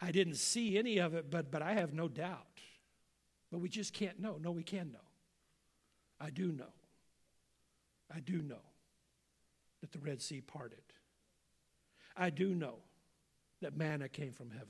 I 0.00 0.10
didn't 0.10 0.36
see 0.36 0.76
any 0.76 0.98
of 0.98 1.14
it, 1.14 1.30
but, 1.30 1.50
but 1.50 1.62
I 1.62 1.74
have 1.74 1.92
no 1.92 2.08
doubt. 2.08 2.60
But 3.50 3.60
we 3.60 3.68
just 3.68 3.92
can't 3.92 4.20
know. 4.20 4.38
No, 4.40 4.50
we 4.50 4.62
can 4.62 4.92
know. 4.92 4.98
I 6.20 6.30
do 6.30 6.52
know. 6.52 6.72
I 8.14 8.20
do 8.20 8.42
know 8.42 8.62
that 9.80 9.92
the 9.92 9.98
Red 9.98 10.20
Sea 10.20 10.40
parted. 10.40 10.82
I 12.16 12.30
do 12.30 12.54
know 12.54 12.76
that 13.60 13.76
manna 13.76 14.08
came 14.08 14.32
from 14.32 14.50
heaven. 14.50 14.68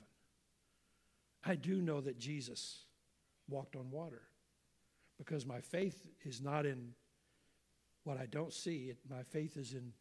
I 1.43 1.55
do 1.55 1.81
know 1.81 2.01
that 2.01 2.19
Jesus 2.19 2.83
walked 3.47 3.75
on 3.75 3.89
water 3.89 4.21
because 5.17 5.45
my 5.45 5.59
faith 5.59 6.07
is 6.23 6.41
not 6.41 6.65
in 6.65 6.93
what 8.03 8.17
I 8.17 8.25
don't 8.25 8.53
see, 8.53 8.93
my 9.09 9.23
faith 9.23 9.57
is 9.57 9.73
in, 9.73 9.91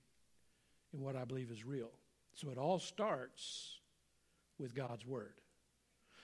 in 0.93 1.01
what 1.01 1.17
I 1.17 1.25
believe 1.25 1.51
is 1.51 1.65
real. 1.65 1.91
So 2.39 2.51
it 2.51 2.57
all 2.57 2.79
starts 2.79 3.81
with 4.61 4.73
God's 4.73 5.05
Word. 5.05 5.35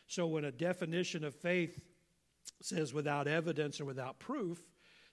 So 0.07 0.29
when 0.29 0.45
a 0.45 0.53
definition 0.53 1.25
of 1.25 1.35
faith 1.35 1.81
says 2.63 2.95
without 2.95 3.27
evidence 3.27 3.81
or 3.81 3.85
without 3.85 4.21
proof, 4.21 4.63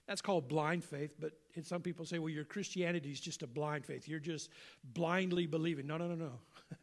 that's 0.06 0.22
called 0.22 0.48
blind 0.48 0.84
faith. 0.84 1.16
But 1.18 1.32
and 1.56 1.66
some 1.66 1.82
people 1.82 2.06
say, 2.06 2.20
well, 2.20 2.28
your 2.28 2.44
Christianity 2.44 3.10
is 3.10 3.20
just 3.20 3.42
a 3.42 3.48
blind 3.48 3.84
faith. 3.84 4.06
You're 4.06 4.20
just 4.20 4.50
blindly 4.84 5.44
believing. 5.46 5.88
No, 5.88 5.96
no, 5.96 6.06
no, 6.06 6.14
no. 6.14 6.38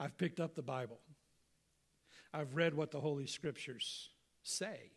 I've 0.00 0.16
picked 0.16 0.40
up 0.40 0.54
the 0.54 0.62
Bible. 0.62 0.98
I've 2.32 2.56
read 2.56 2.72
what 2.72 2.90
the 2.90 3.00
Holy 3.00 3.26
Scriptures 3.26 4.08
say. 4.42 4.92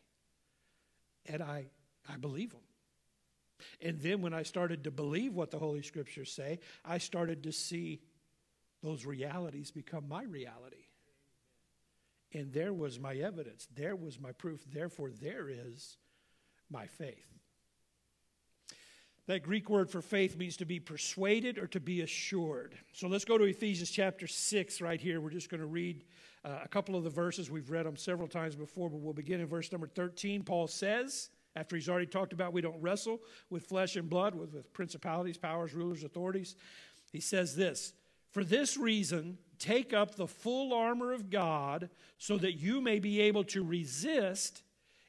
And 1.26 1.44
I, 1.44 1.66
I 2.08 2.16
believe 2.16 2.52
them. 2.52 2.62
And 3.82 4.00
then 4.00 4.22
when 4.22 4.34
I 4.34 4.44
started 4.44 4.86
to 4.86 4.92
believe 4.92 5.34
what 5.34 5.52
the 5.52 5.60
Holy 5.60 5.82
Scriptures 5.82 6.32
say, 6.32 6.60
I 6.86 6.98
started 6.98 7.44
to 7.44 7.52
see 7.52 8.00
those 8.84 9.06
realities 9.06 9.72
become 9.72 10.08
my 10.08 10.24
reality. 10.24 10.86
And 12.34 12.52
there 12.52 12.74
was 12.74 13.00
my 13.00 13.16
evidence. 13.16 13.68
There 13.74 13.96
was 13.96 14.20
my 14.20 14.32
proof. 14.34 14.62
Therefore, 14.72 15.10
there 15.10 15.48
is 15.50 15.98
my 16.70 16.88
faith. 16.88 17.28
That 19.28 19.44
Greek 19.44 19.70
word 19.70 19.90
for 19.90 20.02
faith 20.02 20.36
means 20.36 20.58
to 20.58 20.66
be 20.66 20.82
persuaded 20.82 21.58
or 21.58 21.68
to 21.68 21.80
be 21.80 22.02
assured. 22.02 22.76
So 22.92 23.08
let's 23.08 23.24
go 23.24 23.38
to 23.38 23.46
Ephesians 23.46 23.90
chapter 23.90 24.28
6 24.28 24.82
right 24.82 25.00
here. 25.00 25.22
We're 25.22 25.30
just 25.30 25.50
going 25.50 25.62
to 25.62 25.68
read 25.68 26.04
uh, 26.44 26.60
a 26.64 26.68
couple 26.68 26.98
of 26.98 27.06
the 27.06 27.10
verses. 27.10 27.50
We've 27.50 27.70
read 27.70 27.86
them 27.86 27.96
several 27.96 28.28
times 28.28 28.56
before, 28.56 28.90
but 28.90 29.00
we'll 29.00 29.14
begin 29.14 29.40
in 29.40 29.48
verse 29.48 29.72
number 29.72 29.88
13. 29.88 30.44
Paul 30.44 30.68
says, 30.68 31.30
after 31.56 31.78
he's 31.78 31.88
already 31.88 32.08
talked 32.08 32.34
about 32.34 32.52
we 32.52 32.62
don't 32.62 32.82
wrestle 32.82 33.22
with 33.50 33.66
flesh 33.66 33.96
and 33.96 34.10
blood, 34.10 34.36
with, 34.36 34.54
with 34.54 34.74
principalities, 34.74 35.38
powers, 35.38 35.74
rulers, 35.74 36.04
authorities, 36.04 36.58
he 37.14 37.22
says 37.22 37.56
this 37.56 37.94
For 38.34 38.44
this 38.44 38.76
reason, 38.76 39.38
take 39.58 39.94
up 39.94 40.16
the 40.16 40.28
full 40.28 40.74
armor 40.74 41.14
of 41.14 41.30
God 41.30 41.90
so 42.18 42.38
that 42.38 42.54
you 42.54 42.82
may 42.82 43.00
be 43.00 43.22
able 43.22 43.46
to 43.46 43.64
resist 43.64 44.62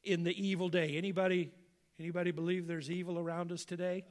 in 0.05 0.23
the 0.23 0.47
evil 0.47 0.69
day. 0.69 0.97
Anybody 0.97 1.51
Anybody 1.99 2.33
believe 2.33 2.67
there's 2.67 2.91
evil 2.91 3.19
around 3.19 3.53
us 3.53 3.65
today? 3.65 4.05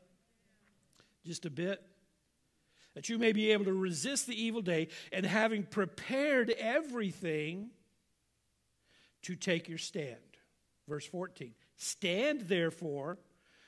Just 1.26 1.46
a 1.46 1.50
bit? 1.50 1.82
That 2.96 3.10
you 3.10 3.18
may 3.18 3.34
be 3.34 3.52
able 3.52 3.66
to 3.66 3.74
resist 3.74 4.28
the 4.28 4.42
evil 4.42 4.62
day 4.62 4.90
and 5.12 5.26
having 5.26 5.64
prepared 5.64 6.52
everything 6.52 7.72
to 9.24 9.36
take 9.36 9.68
your 9.68 9.78
stand. 9.78 10.18
Verse 10.88 11.06
14. 11.06 11.54
Stand 11.76 12.42
therefore 12.42 13.18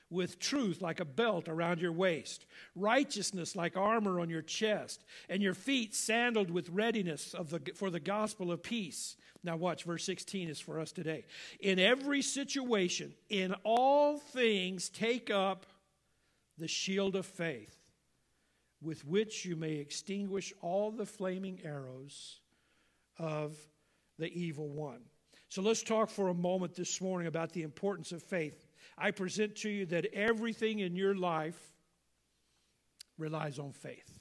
with 0.09 0.39
truth 0.39 0.81
like 0.81 0.99
a 0.99 1.05
belt 1.05 1.47
around 1.47 1.81
your 1.81 1.91
waist, 1.91 2.45
righteousness 2.75 3.55
like 3.55 3.75
armor 3.75 4.19
on 4.19 4.29
your 4.29 4.41
chest, 4.41 5.03
and 5.29 5.41
your 5.41 5.53
feet 5.53 5.95
sandaled 5.95 6.51
with 6.51 6.69
readiness 6.69 7.33
of 7.33 7.49
the, 7.49 7.61
for 7.75 7.89
the 7.89 7.99
gospel 7.99 8.51
of 8.51 8.61
peace. 8.61 9.15
Now, 9.43 9.55
watch, 9.55 9.83
verse 9.83 10.03
16 10.05 10.49
is 10.49 10.59
for 10.59 10.79
us 10.79 10.91
today. 10.91 11.25
In 11.59 11.79
every 11.79 12.21
situation, 12.21 13.13
in 13.29 13.53
all 13.63 14.17
things, 14.17 14.89
take 14.89 15.29
up 15.29 15.65
the 16.57 16.67
shield 16.67 17.15
of 17.15 17.25
faith, 17.25 17.77
with 18.81 19.05
which 19.05 19.45
you 19.45 19.55
may 19.55 19.75
extinguish 19.75 20.53
all 20.61 20.91
the 20.91 21.05
flaming 21.05 21.59
arrows 21.63 22.39
of 23.17 23.55
the 24.17 24.31
evil 24.33 24.69
one. 24.69 25.01
So 25.49 25.61
let's 25.61 25.83
talk 25.83 26.09
for 26.09 26.29
a 26.29 26.33
moment 26.33 26.75
this 26.75 26.99
morning 26.99 27.27
about 27.27 27.51
the 27.51 27.63
importance 27.63 28.11
of 28.11 28.23
faith. 28.23 28.64
I 28.97 29.11
present 29.11 29.55
to 29.57 29.69
you 29.69 29.85
that 29.87 30.05
everything 30.13 30.79
in 30.79 30.95
your 30.95 31.15
life 31.15 31.59
relies 33.17 33.59
on 33.59 33.73
faith. 33.73 34.19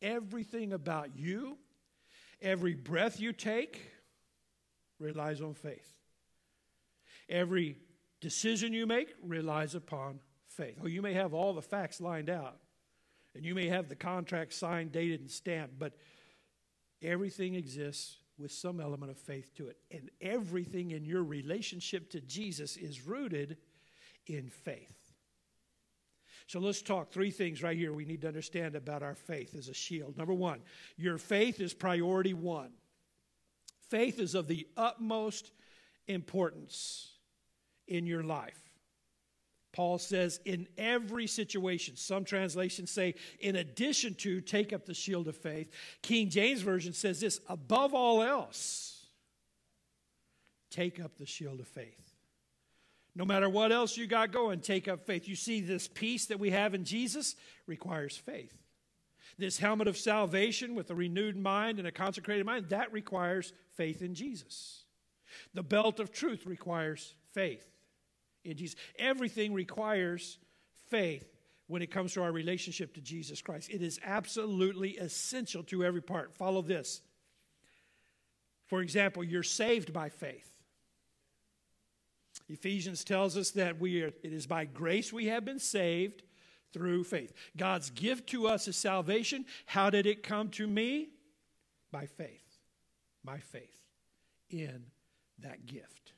Everything 0.00 0.72
about 0.72 1.16
you, 1.16 1.58
every 2.40 2.74
breath 2.74 3.20
you 3.20 3.32
take, 3.32 3.90
relies 5.00 5.40
on 5.40 5.54
faith. 5.54 5.92
Every 7.28 7.76
decision 8.20 8.72
you 8.72 8.86
make 8.86 9.14
relies 9.22 9.74
upon 9.74 10.20
faith. 10.46 10.78
Oh, 10.82 10.86
you 10.86 11.02
may 11.02 11.12
have 11.14 11.34
all 11.34 11.52
the 11.52 11.62
facts 11.62 12.00
lined 12.00 12.30
out, 12.30 12.56
and 13.34 13.44
you 13.44 13.54
may 13.54 13.68
have 13.68 13.88
the 13.88 13.96
contract 13.96 14.52
signed, 14.52 14.92
dated, 14.92 15.20
and 15.20 15.30
stamped, 15.30 15.78
but 15.78 15.94
everything 17.02 17.54
exists 17.54 18.16
with 18.38 18.52
some 18.52 18.80
element 18.80 19.10
of 19.10 19.18
faith 19.18 19.54
to 19.56 19.68
it. 19.68 19.76
And 19.90 20.10
everything 20.20 20.92
in 20.92 21.04
your 21.04 21.24
relationship 21.24 22.10
to 22.10 22.20
Jesus 22.20 22.76
is 22.76 23.06
rooted 23.06 23.56
in 24.26 24.48
faith. 24.48 24.94
So 26.46 26.60
let's 26.60 26.80
talk 26.80 27.10
three 27.10 27.30
things 27.30 27.62
right 27.62 27.76
here 27.76 27.92
we 27.92 28.06
need 28.06 28.22
to 28.22 28.28
understand 28.28 28.74
about 28.74 29.02
our 29.02 29.14
faith 29.14 29.54
as 29.54 29.68
a 29.68 29.74
shield. 29.74 30.16
Number 30.16 30.32
one, 30.32 30.60
your 30.96 31.18
faith 31.18 31.60
is 31.60 31.74
priority 31.74 32.32
one. 32.32 32.70
Faith 33.90 34.18
is 34.18 34.34
of 34.34 34.48
the 34.48 34.66
utmost 34.76 35.50
importance 36.06 37.12
in 37.86 38.06
your 38.06 38.22
life. 38.22 38.67
Paul 39.78 39.98
says, 39.98 40.40
in 40.44 40.66
every 40.76 41.28
situation, 41.28 41.94
some 41.94 42.24
translations 42.24 42.90
say, 42.90 43.14
in 43.38 43.54
addition 43.54 44.16
to, 44.16 44.40
take 44.40 44.72
up 44.72 44.86
the 44.86 44.92
shield 44.92 45.28
of 45.28 45.36
faith. 45.36 45.70
King 46.02 46.30
James 46.30 46.62
Version 46.62 46.92
says 46.92 47.20
this, 47.20 47.40
above 47.48 47.94
all 47.94 48.20
else, 48.20 49.06
take 50.68 50.98
up 50.98 51.16
the 51.16 51.26
shield 51.26 51.60
of 51.60 51.68
faith. 51.68 52.12
No 53.14 53.24
matter 53.24 53.48
what 53.48 53.70
else 53.70 53.96
you 53.96 54.08
got 54.08 54.32
going, 54.32 54.58
take 54.58 54.88
up 54.88 55.06
faith. 55.06 55.28
You 55.28 55.36
see, 55.36 55.60
this 55.60 55.86
peace 55.86 56.26
that 56.26 56.40
we 56.40 56.50
have 56.50 56.74
in 56.74 56.82
Jesus 56.82 57.36
requires 57.68 58.16
faith. 58.16 58.58
This 59.38 59.58
helmet 59.58 59.86
of 59.86 59.96
salvation 59.96 60.74
with 60.74 60.90
a 60.90 60.94
renewed 60.96 61.36
mind 61.36 61.78
and 61.78 61.86
a 61.86 61.92
consecrated 61.92 62.44
mind, 62.44 62.70
that 62.70 62.92
requires 62.92 63.52
faith 63.76 64.02
in 64.02 64.16
Jesus. 64.16 64.82
The 65.54 65.62
belt 65.62 66.00
of 66.00 66.10
truth 66.10 66.46
requires 66.46 67.14
faith 67.30 67.64
in 68.48 68.56
Jesus. 68.56 68.76
Everything 68.98 69.52
requires 69.52 70.38
faith 70.88 71.28
when 71.66 71.82
it 71.82 71.90
comes 71.90 72.14
to 72.14 72.22
our 72.22 72.32
relationship 72.32 72.94
to 72.94 73.00
Jesus 73.00 73.42
Christ. 73.42 73.70
It 73.70 73.82
is 73.82 74.00
absolutely 74.04 74.96
essential 74.96 75.62
to 75.64 75.84
every 75.84 76.02
part. 76.02 76.34
Follow 76.34 76.62
this. 76.62 77.02
For 78.66 78.80
example, 78.80 79.22
you're 79.22 79.42
saved 79.42 79.92
by 79.92 80.08
faith. 80.08 80.50
Ephesians 82.48 83.04
tells 83.04 83.36
us 83.36 83.50
that 83.52 83.78
we 83.78 84.02
are, 84.02 84.12
it 84.22 84.32
is 84.32 84.46
by 84.46 84.64
grace 84.64 85.12
we 85.12 85.26
have 85.26 85.44
been 85.44 85.58
saved 85.58 86.22
through 86.72 87.04
faith. 87.04 87.32
God's 87.56 87.90
gift 87.90 88.28
to 88.30 88.46
us 88.46 88.68
is 88.68 88.76
salvation. 88.76 89.44
How 89.66 89.90
did 89.90 90.06
it 90.06 90.22
come 90.22 90.48
to 90.50 90.66
me? 90.66 91.08
By 91.90 92.06
faith. 92.06 92.44
My 93.24 93.38
faith 93.38 93.78
in 94.50 94.84
that 95.40 95.66
gift. 95.66 96.12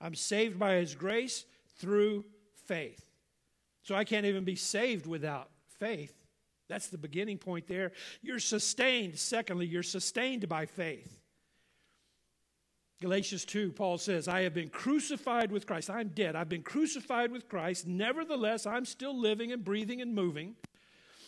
I'm 0.00 0.14
saved 0.14 0.58
by 0.58 0.74
His 0.74 0.94
grace 0.94 1.44
through 1.78 2.24
faith. 2.66 3.04
So 3.82 3.94
I 3.94 4.04
can't 4.04 4.26
even 4.26 4.44
be 4.44 4.56
saved 4.56 5.06
without 5.06 5.50
faith. 5.78 6.14
That's 6.68 6.88
the 6.88 6.98
beginning 6.98 7.38
point 7.38 7.66
there. 7.66 7.92
You're 8.20 8.38
sustained. 8.38 9.18
Secondly, 9.18 9.66
you're 9.66 9.82
sustained 9.82 10.48
by 10.48 10.66
faith. 10.66 11.18
Galatians 13.00 13.44
2, 13.44 13.72
Paul 13.72 13.96
says, 13.96 14.26
I 14.26 14.42
have 14.42 14.54
been 14.54 14.68
crucified 14.68 15.52
with 15.52 15.66
Christ. 15.66 15.88
I'm 15.88 16.08
dead. 16.08 16.34
I've 16.34 16.48
been 16.48 16.64
crucified 16.64 17.30
with 17.30 17.48
Christ. 17.48 17.86
Nevertheless, 17.86 18.66
I'm 18.66 18.84
still 18.84 19.18
living 19.18 19.52
and 19.52 19.64
breathing 19.64 20.00
and 20.00 20.14
moving. 20.14 20.56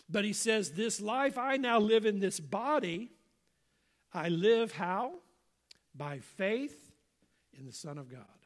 But 0.08 0.24
he 0.24 0.32
says, 0.32 0.72
This 0.72 1.00
life 1.00 1.38
I 1.38 1.56
now 1.56 1.78
live 1.78 2.04
in 2.04 2.18
this 2.18 2.40
body, 2.40 3.12
I 4.12 4.28
live 4.28 4.72
how? 4.72 5.14
By 5.94 6.18
faith 6.18 6.92
in 7.56 7.66
the 7.66 7.72
Son 7.72 7.98
of 7.98 8.10
God. 8.10 8.39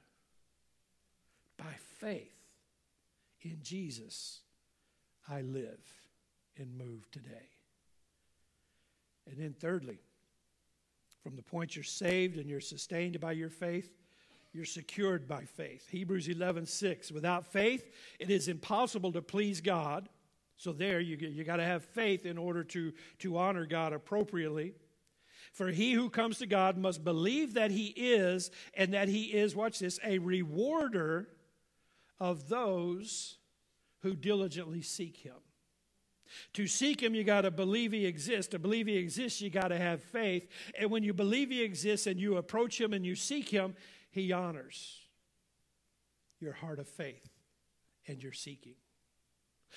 By 1.57 1.75
faith 1.99 2.33
in 3.43 3.59
Jesus, 3.63 4.41
I 5.29 5.43
live 5.43 5.81
and 6.59 6.77
move 6.77 7.11
today. 7.11 7.49
And 9.27 9.39
then, 9.39 9.55
thirdly, 9.59 9.99
from 11.23 11.37
the 11.37 11.43
point 11.43 11.75
you're 11.75 11.83
saved 11.83 12.37
and 12.37 12.49
you're 12.51 12.61
sustained 12.61 13.19
by 13.21 13.33
your 13.33 13.49
faith, 13.49 13.91
you're 14.53 14.65
secured 14.65 15.27
by 15.27 15.45
faith. 15.45 15.89
Hebrews 15.91 16.29
11 16.29 16.67
6. 16.67 17.11
Without 17.11 17.47
faith, 17.47 17.91
it 18.21 18.31
is 18.31 18.49
impossible 18.49 19.13
to 19.13 19.23
please 19.23 19.61
God. 19.61 20.09
So 20.57 20.73
there, 20.73 21.01
you, 21.01 21.17
you 21.17 21.43
got 21.43 21.57
to 21.57 21.65
have 21.65 21.85
faith 21.85 22.25
in 22.27 22.39
order 22.39 22.63
to, 22.65 22.93
to 23.21 23.37
honor 23.37 23.67
God 23.67 23.93
appropriately. 23.93 24.75
For 25.53 25.69
he 25.69 25.93
who 25.93 26.09
comes 26.09 26.39
to 26.39 26.47
God 26.47 26.77
must 26.77 27.03
believe 27.03 27.55
that 27.55 27.71
he 27.71 27.87
is, 27.89 28.51
and 28.75 28.95
that 28.95 29.09
he 29.09 29.25
is, 29.25 29.57
watch 29.57 29.79
this, 29.81 29.99
a 30.05 30.19
rewarder 30.19 31.29
of 32.21 32.49
those 32.49 33.39
who 34.01 34.15
diligently 34.15 34.83
seek 34.83 35.17
him. 35.19 35.35
To 36.55 36.67
seek 36.67 37.03
him, 37.03 37.15
you 37.15 37.25
got 37.25 37.43
to 37.43 37.51
believe 37.51 37.93
he 37.93 38.07
exists. 38.07 38.51
To 38.51 38.59
believe 38.59 38.87
he 38.87 38.97
exists, 38.97 39.41
you 39.41 39.51
got 39.51 39.69
to 39.69 39.79
have 39.79 40.03
faith. 40.03 40.49
And 40.79 40.91
when 40.91 41.03
you 41.03 41.13
believe 41.13 41.51
he 41.51 41.63
exists 41.63 42.07
and 42.07 42.19
you 42.19 42.37
approach 42.37 42.81
him 42.81 42.93
and 42.93 43.05
you 43.05 43.15
seek 43.15 43.49
him, 43.49 43.75
he 44.11 44.33
honors 44.33 45.01
your 46.41 46.53
heart 46.53 46.79
of 46.79 46.89
faith 46.89 47.29
and 48.07 48.23
your 48.23 48.33
seeking. 48.33 48.75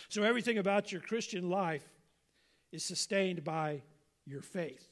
So 0.10 0.24
everything 0.24 0.58
about 0.58 0.92
your 0.92 1.02
Christian 1.02 1.50
life 1.50 1.88
is 2.72 2.84
sustained 2.84 3.44
by 3.44 3.82
your 4.26 4.42
faith. 4.42 4.92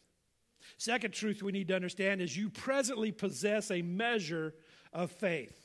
Second 0.77 1.13
truth 1.13 1.43
we 1.43 1.51
need 1.51 1.67
to 1.67 1.75
understand 1.75 2.21
is 2.21 2.35
you 2.35 2.49
presently 2.49 3.11
possess 3.11 3.69
a 3.69 3.81
measure 3.81 4.53
of 4.93 5.11
faith. 5.11 5.64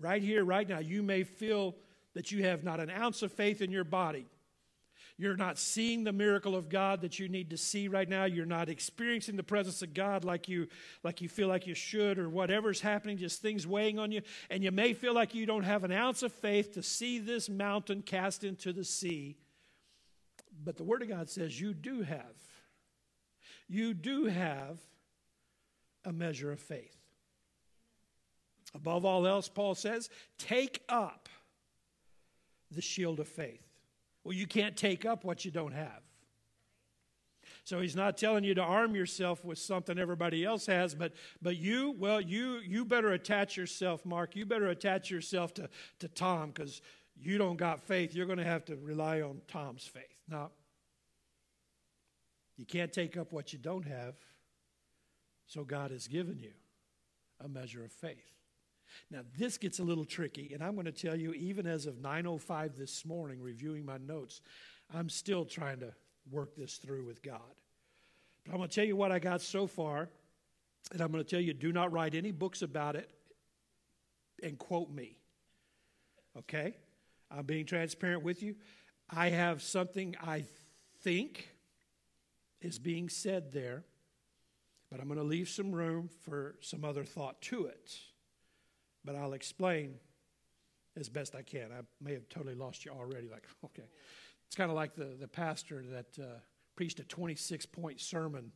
Right 0.00 0.22
here, 0.22 0.44
right 0.44 0.68
now, 0.68 0.78
you 0.78 1.02
may 1.02 1.24
feel 1.24 1.74
that 2.14 2.30
you 2.30 2.44
have 2.44 2.64
not 2.64 2.80
an 2.80 2.90
ounce 2.90 3.22
of 3.22 3.32
faith 3.32 3.60
in 3.60 3.70
your 3.70 3.84
body. 3.84 4.26
You're 5.20 5.36
not 5.36 5.58
seeing 5.58 6.04
the 6.04 6.12
miracle 6.12 6.54
of 6.54 6.68
God 6.68 7.00
that 7.00 7.18
you 7.18 7.28
need 7.28 7.50
to 7.50 7.56
see 7.56 7.88
right 7.88 8.08
now. 8.08 8.24
You're 8.24 8.46
not 8.46 8.68
experiencing 8.68 9.36
the 9.36 9.42
presence 9.42 9.82
of 9.82 9.92
God 9.92 10.24
like 10.24 10.48
you, 10.48 10.68
like 11.02 11.20
you 11.20 11.28
feel 11.28 11.48
like 11.48 11.66
you 11.66 11.74
should, 11.74 12.20
or 12.20 12.28
whatever's 12.28 12.80
happening, 12.80 13.18
just 13.18 13.42
things 13.42 13.66
weighing 13.66 13.98
on 13.98 14.12
you. 14.12 14.22
And 14.48 14.62
you 14.62 14.70
may 14.70 14.92
feel 14.92 15.14
like 15.14 15.34
you 15.34 15.44
don't 15.44 15.64
have 15.64 15.82
an 15.82 15.90
ounce 15.90 16.22
of 16.22 16.32
faith 16.32 16.74
to 16.74 16.84
see 16.84 17.18
this 17.18 17.48
mountain 17.48 18.02
cast 18.02 18.44
into 18.44 18.72
the 18.72 18.84
sea. 18.84 19.36
But 20.64 20.76
the 20.76 20.84
Word 20.84 21.02
of 21.02 21.08
God 21.08 21.28
says 21.28 21.60
you 21.60 21.74
do 21.74 22.02
have. 22.02 22.36
You 23.68 23.94
do 23.94 24.26
have 24.26 24.78
a 26.04 26.12
measure 26.12 26.52
of 26.52 26.60
faith. 26.60 26.97
Above 28.74 29.04
all 29.04 29.26
else, 29.26 29.48
Paul 29.48 29.74
says, 29.74 30.10
take 30.38 30.82
up 30.88 31.28
the 32.70 32.82
shield 32.82 33.18
of 33.20 33.28
faith. 33.28 33.66
Well, 34.24 34.34
you 34.34 34.46
can't 34.46 34.76
take 34.76 35.06
up 35.06 35.24
what 35.24 35.44
you 35.44 35.50
don't 35.50 35.72
have. 35.72 36.02
So 37.64 37.80
he's 37.80 37.96
not 37.96 38.16
telling 38.16 38.44
you 38.44 38.54
to 38.54 38.62
arm 38.62 38.94
yourself 38.94 39.44
with 39.44 39.58
something 39.58 39.98
everybody 39.98 40.44
else 40.44 40.66
has, 40.66 40.94
but 40.94 41.12
but 41.42 41.56
you, 41.56 41.94
well, 41.98 42.20
you 42.20 42.60
you 42.60 42.84
better 42.84 43.12
attach 43.12 43.56
yourself, 43.56 44.06
Mark. 44.06 44.36
You 44.36 44.46
better 44.46 44.68
attach 44.68 45.10
yourself 45.10 45.52
to, 45.54 45.68
to 46.00 46.08
Tom 46.08 46.50
because 46.50 46.80
you 47.14 47.36
don't 47.36 47.56
got 47.56 47.80
faith. 47.80 48.14
You're 48.14 48.26
going 48.26 48.38
to 48.38 48.44
have 48.44 48.64
to 48.66 48.76
rely 48.76 49.20
on 49.20 49.42
Tom's 49.48 49.84
faith. 49.84 50.04
Now, 50.28 50.50
you 52.56 52.64
can't 52.64 52.92
take 52.92 53.16
up 53.16 53.32
what 53.32 53.52
you 53.52 53.58
don't 53.58 53.86
have. 53.86 54.14
So 55.46 55.64
God 55.64 55.90
has 55.90 56.06
given 56.06 56.38
you 56.38 56.52
a 57.42 57.48
measure 57.48 57.84
of 57.84 57.92
faith. 57.92 58.37
Now, 59.10 59.20
this 59.36 59.58
gets 59.58 59.78
a 59.78 59.84
little 59.84 60.04
tricky, 60.04 60.52
and 60.54 60.62
I'm 60.62 60.74
going 60.74 60.86
to 60.86 60.92
tell 60.92 61.16
you, 61.16 61.32
even 61.34 61.66
as 61.66 61.86
of 61.86 61.96
9.05 61.96 62.76
this 62.76 63.04
morning, 63.04 63.40
reviewing 63.40 63.84
my 63.84 63.98
notes, 63.98 64.40
I'm 64.94 65.08
still 65.08 65.44
trying 65.44 65.80
to 65.80 65.92
work 66.30 66.54
this 66.56 66.76
through 66.76 67.04
with 67.04 67.22
God. 67.22 67.40
But 68.44 68.52
I'm 68.52 68.58
going 68.58 68.68
to 68.68 68.74
tell 68.74 68.84
you 68.84 68.96
what 68.96 69.12
I 69.12 69.18
got 69.18 69.40
so 69.40 69.66
far, 69.66 70.08
and 70.92 71.00
I'm 71.00 71.12
going 71.12 71.24
to 71.24 71.28
tell 71.28 71.40
you 71.40 71.52
do 71.54 71.72
not 71.72 71.92
write 71.92 72.14
any 72.14 72.32
books 72.32 72.62
about 72.62 72.96
it 72.96 73.10
and 74.42 74.58
quote 74.58 74.90
me. 74.90 75.16
Okay? 76.36 76.74
I'm 77.30 77.44
being 77.44 77.66
transparent 77.66 78.22
with 78.22 78.42
you. 78.42 78.56
I 79.10 79.30
have 79.30 79.62
something 79.62 80.16
I 80.22 80.44
think 81.02 81.48
is 82.60 82.78
being 82.78 83.08
said 83.08 83.52
there, 83.52 83.84
but 84.90 85.00
I'm 85.00 85.06
going 85.06 85.18
to 85.18 85.24
leave 85.24 85.48
some 85.48 85.72
room 85.72 86.08
for 86.24 86.56
some 86.60 86.84
other 86.84 87.04
thought 87.04 87.40
to 87.42 87.66
it 87.66 87.98
but 89.08 89.16
I'll 89.16 89.32
explain 89.32 89.94
as 90.94 91.08
best 91.08 91.34
I 91.34 91.40
can. 91.40 91.72
I 91.72 91.80
may 91.98 92.12
have 92.12 92.28
totally 92.28 92.54
lost 92.54 92.84
you 92.84 92.90
already. 92.90 93.30
Like, 93.30 93.44
okay. 93.64 93.88
It's 94.46 94.54
kind 94.54 94.70
of 94.70 94.76
like 94.76 94.96
the, 94.96 95.16
the 95.18 95.26
pastor 95.26 95.82
that 95.92 96.22
uh, 96.22 96.40
preached 96.76 97.00
a 97.00 97.04
26 97.04 97.64
point 97.64 98.02
sermon 98.02 98.52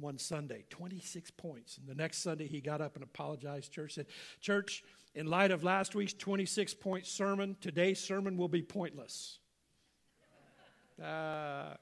one 0.00 0.18
Sunday, 0.18 0.64
26 0.70 1.30
points. 1.30 1.78
And 1.78 1.86
the 1.86 1.94
next 1.94 2.24
Sunday, 2.24 2.48
he 2.48 2.60
got 2.60 2.80
up 2.80 2.96
and 2.96 3.04
apologized. 3.04 3.70
Church 3.70 3.94
said, 3.94 4.06
Church, 4.40 4.82
in 5.14 5.28
light 5.28 5.52
of 5.52 5.62
last 5.62 5.94
week's 5.94 6.12
26 6.12 6.74
point 6.74 7.06
sermon, 7.06 7.56
today's 7.60 8.00
sermon 8.00 8.36
will 8.36 8.48
be 8.48 8.62
pointless. 8.62 9.38
Uh, 11.00 11.74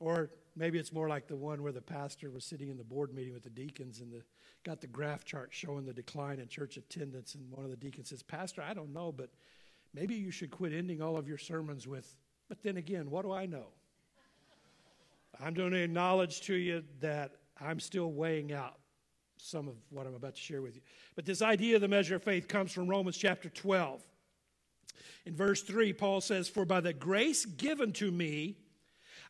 or 0.00 0.28
maybe 0.56 0.78
it's 0.78 0.92
more 0.92 1.08
like 1.08 1.28
the 1.28 1.36
one 1.36 1.62
where 1.62 1.72
the 1.72 1.82
pastor 1.82 2.30
was 2.30 2.44
sitting 2.44 2.68
in 2.68 2.76
the 2.76 2.84
board 2.84 3.14
meeting 3.14 3.34
with 3.34 3.44
the 3.44 3.50
deacons 3.50 4.00
and 4.00 4.12
the 4.12 4.22
got 4.64 4.80
the 4.80 4.86
graph 4.86 5.24
chart 5.24 5.50
showing 5.52 5.84
the 5.84 5.92
decline 5.92 6.40
in 6.40 6.48
church 6.48 6.76
attendance. 6.76 7.36
And 7.36 7.48
one 7.52 7.64
of 7.64 7.70
the 7.70 7.76
deacons 7.76 8.08
says, 8.08 8.22
Pastor, 8.22 8.62
I 8.62 8.74
don't 8.74 8.92
know, 8.92 9.12
but 9.12 9.30
maybe 9.94 10.14
you 10.14 10.32
should 10.32 10.50
quit 10.50 10.72
ending 10.72 11.00
all 11.00 11.16
of 11.16 11.28
your 11.28 11.38
sermons 11.38 11.86
with, 11.86 12.16
but 12.48 12.62
then 12.62 12.76
again, 12.76 13.10
what 13.10 13.24
do 13.24 13.32
I 13.32 13.46
know? 13.46 13.66
I'm 15.40 15.54
going 15.54 15.70
to 15.70 15.82
acknowledge 15.82 16.40
to 16.42 16.54
you 16.54 16.82
that 17.00 17.32
I'm 17.60 17.78
still 17.78 18.10
weighing 18.10 18.52
out 18.52 18.78
some 19.36 19.68
of 19.68 19.74
what 19.90 20.06
I'm 20.06 20.14
about 20.14 20.34
to 20.34 20.40
share 20.40 20.62
with 20.62 20.74
you. 20.74 20.80
But 21.14 21.26
this 21.26 21.42
idea 21.42 21.76
of 21.76 21.82
the 21.82 21.88
measure 21.88 22.16
of 22.16 22.24
faith 22.24 22.48
comes 22.48 22.72
from 22.72 22.88
Romans 22.88 23.16
chapter 23.16 23.48
12. 23.50 24.02
In 25.26 25.36
verse 25.36 25.62
3, 25.62 25.92
Paul 25.92 26.20
says, 26.20 26.48
For 26.48 26.64
by 26.64 26.80
the 26.80 26.92
grace 26.92 27.44
given 27.44 27.92
to 27.94 28.10
me, 28.10 28.56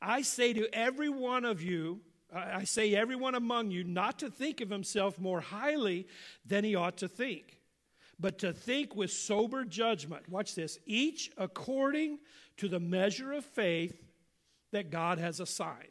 I 0.01 0.23
say 0.23 0.53
to 0.53 0.69
every 0.75 1.09
one 1.09 1.45
of 1.45 1.63
you, 1.63 2.01
I 2.35 2.65
say 2.65 2.95
everyone 2.95 3.35
among 3.35 3.71
you 3.71 3.85
not 3.85 4.19
to 4.19 4.31
think 4.31 4.61
of 4.61 4.69
himself 4.69 5.19
more 5.19 5.41
highly 5.41 6.07
than 6.45 6.65
he 6.65 6.75
ought 6.75 6.99
to 6.99 7.09
think, 7.09 7.61
but 8.19 8.39
to 8.41 8.53
think 8.53 8.97
with 8.97 9.11
sober 9.11 9.65
judgment. 9.65 10.29
Watch 10.29 10.55
this, 10.55 10.79
each 10.87 11.31
according 11.39 12.19
to 12.57 12.69
the 12.69 12.81
measure 12.81 13.33
of 13.33 13.45
faith 13.45 14.03
that 14.73 14.91
God 14.91 15.19
has 15.19 15.41
assigned. 15.41 15.89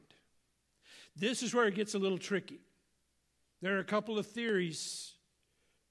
This 1.16 1.42
is 1.42 1.54
where 1.54 1.68
it 1.68 1.76
gets 1.76 1.96
a 1.96 2.00
little 2.00 2.18
tricky. 2.18 2.60
There 3.62 3.78
are 3.78 3.80
a 3.80 3.86
couple 3.86 4.20
of 4.20 4.28
theories 4.28 5.14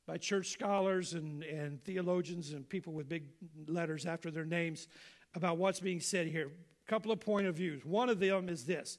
by 0.07 0.19
church 0.19 0.49
scholars 0.49 1.15
and, 1.15 1.43
and 1.43 1.83
theologians 1.83 2.53
and 2.53 2.69
people 2.69 2.93
with 2.93 3.09
big 3.09 3.25
letters 3.67 4.05
after 4.05 4.31
their 4.31 4.45
names 4.45 4.87
about 5.35 5.57
what's 5.57 5.81
being 5.81 6.01
said 6.01 6.27
here. 6.27 6.51
A 6.87 6.91
couple 6.91 7.13
of 7.13 7.21
point 7.21 7.47
of 7.47 7.57
views. 7.57 7.85
One 7.85 8.09
of 8.09 8.21
them 8.21 8.49
is 8.49 8.65
this 8.65 8.99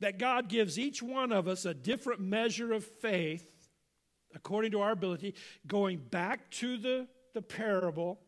that 0.00 0.18
God 0.18 0.48
gives 0.48 0.78
each 0.78 1.02
one 1.02 1.32
of 1.32 1.48
us 1.48 1.64
a 1.64 1.74
different 1.74 2.20
measure 2.20 2.72
of 2.72 2.84
faith 2.84 3.44
according 4.34 4.70
to 4.72 4.80
our 4.80 4.92
ability, 4.92 5.34
going 5.66 5.98
back 5.98 6.50
to 6.50 6.76
the, 6.76 7.08
the 7.34 7.42
parable 7.42 8.20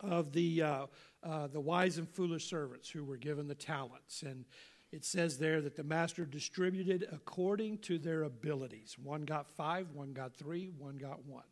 of 0.00 0.32
the, 0.32 0.62
uh, 0.62 0.86
uh, 1.22 1.46
the 1.46 1.60
wise 1.60 1.98
and 1.98 2.08
foolish 2.08 2.48
servants 2.48 2.88
who 2.88 3.04
were 3.04 3.16
given 3.16 3.46
the 3.46 3.54
talents. 3.54 4.22
And 4.22 4.44
it 4.92 5.04
says 5.04 5.38
there 5.38 5.60
that 5.60 5.76
the 5.76 5.84
master 5.84 6.24
distributed 6.24 7.06
according 7.12 7.78
to 7.78 7.98
their 7.98 8.22
abilities. 8.22 8.96
One 9.02 9.24
got 9.24 9.48
five, 9.48 9.90
one 9.92 10.12
got 10.12 10.34
three, 10.34 10.70
one 10.76 10.96
got 10.96 11.24
one. 11.24 11.44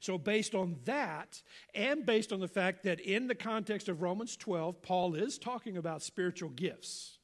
So, 0.00 0.18
based 0.18 0.54
on 0.54 0.76
that, 0.84 1.42
and 1.74 2.04
based 2.04 2.32
on 2.32 2.40
the 2.40 2.48
fact 2.48 2.84
that 2.84 3.00
in 3.00 3.26
the 3.26 3.34
context 3.34 3.88
of 3.88 4.02
Romans 4.02 4.36
12, 4.36 4.82
Paul 4.82 5.14
is 5.14 5.38
talking 5.38 5.76
about 5.76 6.02
spiritual 6.02 6.50
gifts. 6.50 7.18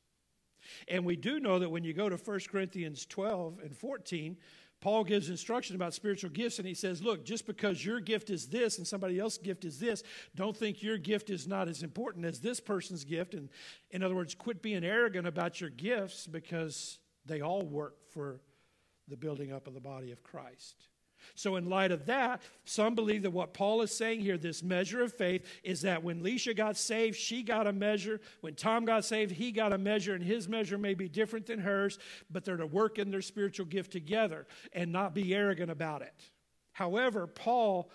And 0.89 1.05
we 1.05 1.17
do 1.17 1.41
know 1.41 1.59
that 1.59 1.71
when 1.71 1.85
you 1.85 1.93
go 1.93 2.09
to 2.09 2.17
1 2.17 2.41
Corinthians 2.51 3.07
12 3.07 3.59
and 3.63 3.77
14, 3.77 4.37
Paul 4.83 5.05
gives 5.05 5.31
instruction 5.31 5.77
about 5.77 5.95
spiritual 5.95 6.31
gifts, 6.31 6.59
and 6.59 6.67
he 6.67 6.75
says, 6.75 7.03
Look, 7.03 7.25
just 7.25 7.47
because 7.47 7.85
your 7.85 8.01
gift 8.01 8.31
is 8.31 8.49
this 8.49 8.79
and 8.79 8.87
somebody 8.87 9.19
else's 9.19 9.39
gift 9.39 9.65
is 9.65 9.79
this, 9.79 10.03
don't 10.35 10.57
think 10.57 10.83
your 10.83 10.99
gift 10.99 11.31
is 11.31 11.47
not 11.47 11.69
as 11.69 11.85
important 11.85 12.25
as 12.25 12.41
this 12.41 12.59
person's 12.59 13.05
gift. 13.05 13.35
And 13.35 13.49
in 13.93 14.03
other 14.03 14.17
words, 14.17 14.35
quit 14.35 14.61
being 14.61 14.85
arrogant 14.85 15.27
about 15.27 15.61
your 15.61 15.71
gifts 15.71 16.27
because 16.27 16.99
they 17.25 17.41
all 17.41 17.63
work 17.63 17.95
for 18.11 18.41
the 19.07 19.17
building 19.17 19.53
up 19.53 19.69
of 19.69 19.75
the 19.75 19.81
body 19.81 20.11
of 20.11 20.25
Christ. 20.25 20.89
So, 21.35 21.57
in 21.57 21.69
light 21.69 21.93
of 21.93 22.07
that, 22.07 22.43
some 22.65 22.95
believe 22.95 23.23
that 23.23 23.31
what 23.31 23.55
Paul 23.55 23.83
is 23.83 23.95
saying 23.95 24.21
here, 24.21 24.39
this 24.39 24.63
measure 24.63 25.03
of 25.03 25.13
faith, 25.13 25.47
is 25.63 25.83
that 25.83 26.03
when 26.03 26.23
Leisha 26.23 26.57
got 26.57 26.77
saved, 26.77 27.17
she 27.17 27.43
got 27.43 27.67
a 27.67 27.73
measure. 27.73 28.21
When 28.41 28.55
Tom 28.55 28.85
got 28.85 29.05
saved, 29.05 29.33
he 29.33 29.53
got 29.53 29.73
a 29.73 29.79
measure, 29.79 30.15
and 30.15 30.23
his 30.23 30.49
measure 30.49 30.79
may 30.79 30.95
be 30.95 31.09
different 31.09 31.47
than 31.47 31.59
hers, 31.59 31.99
but 32.31 32.45
they're 32.45 32.57
to 32.57 32.67
work 32.67 32.99
in 32.99 33.11
their 33.11 33.23
spiritual 33.23 33.67
gift 33.67 33.93
together 33.93 34.47
and 34.73 34.93
not 34.93 35.15
be 35.15 35.35
arrogant 35.35 35.71
about 35.71 36.03
it. 36.03 36.15
However, 36.73 37.27
Paul, 37.27 37.91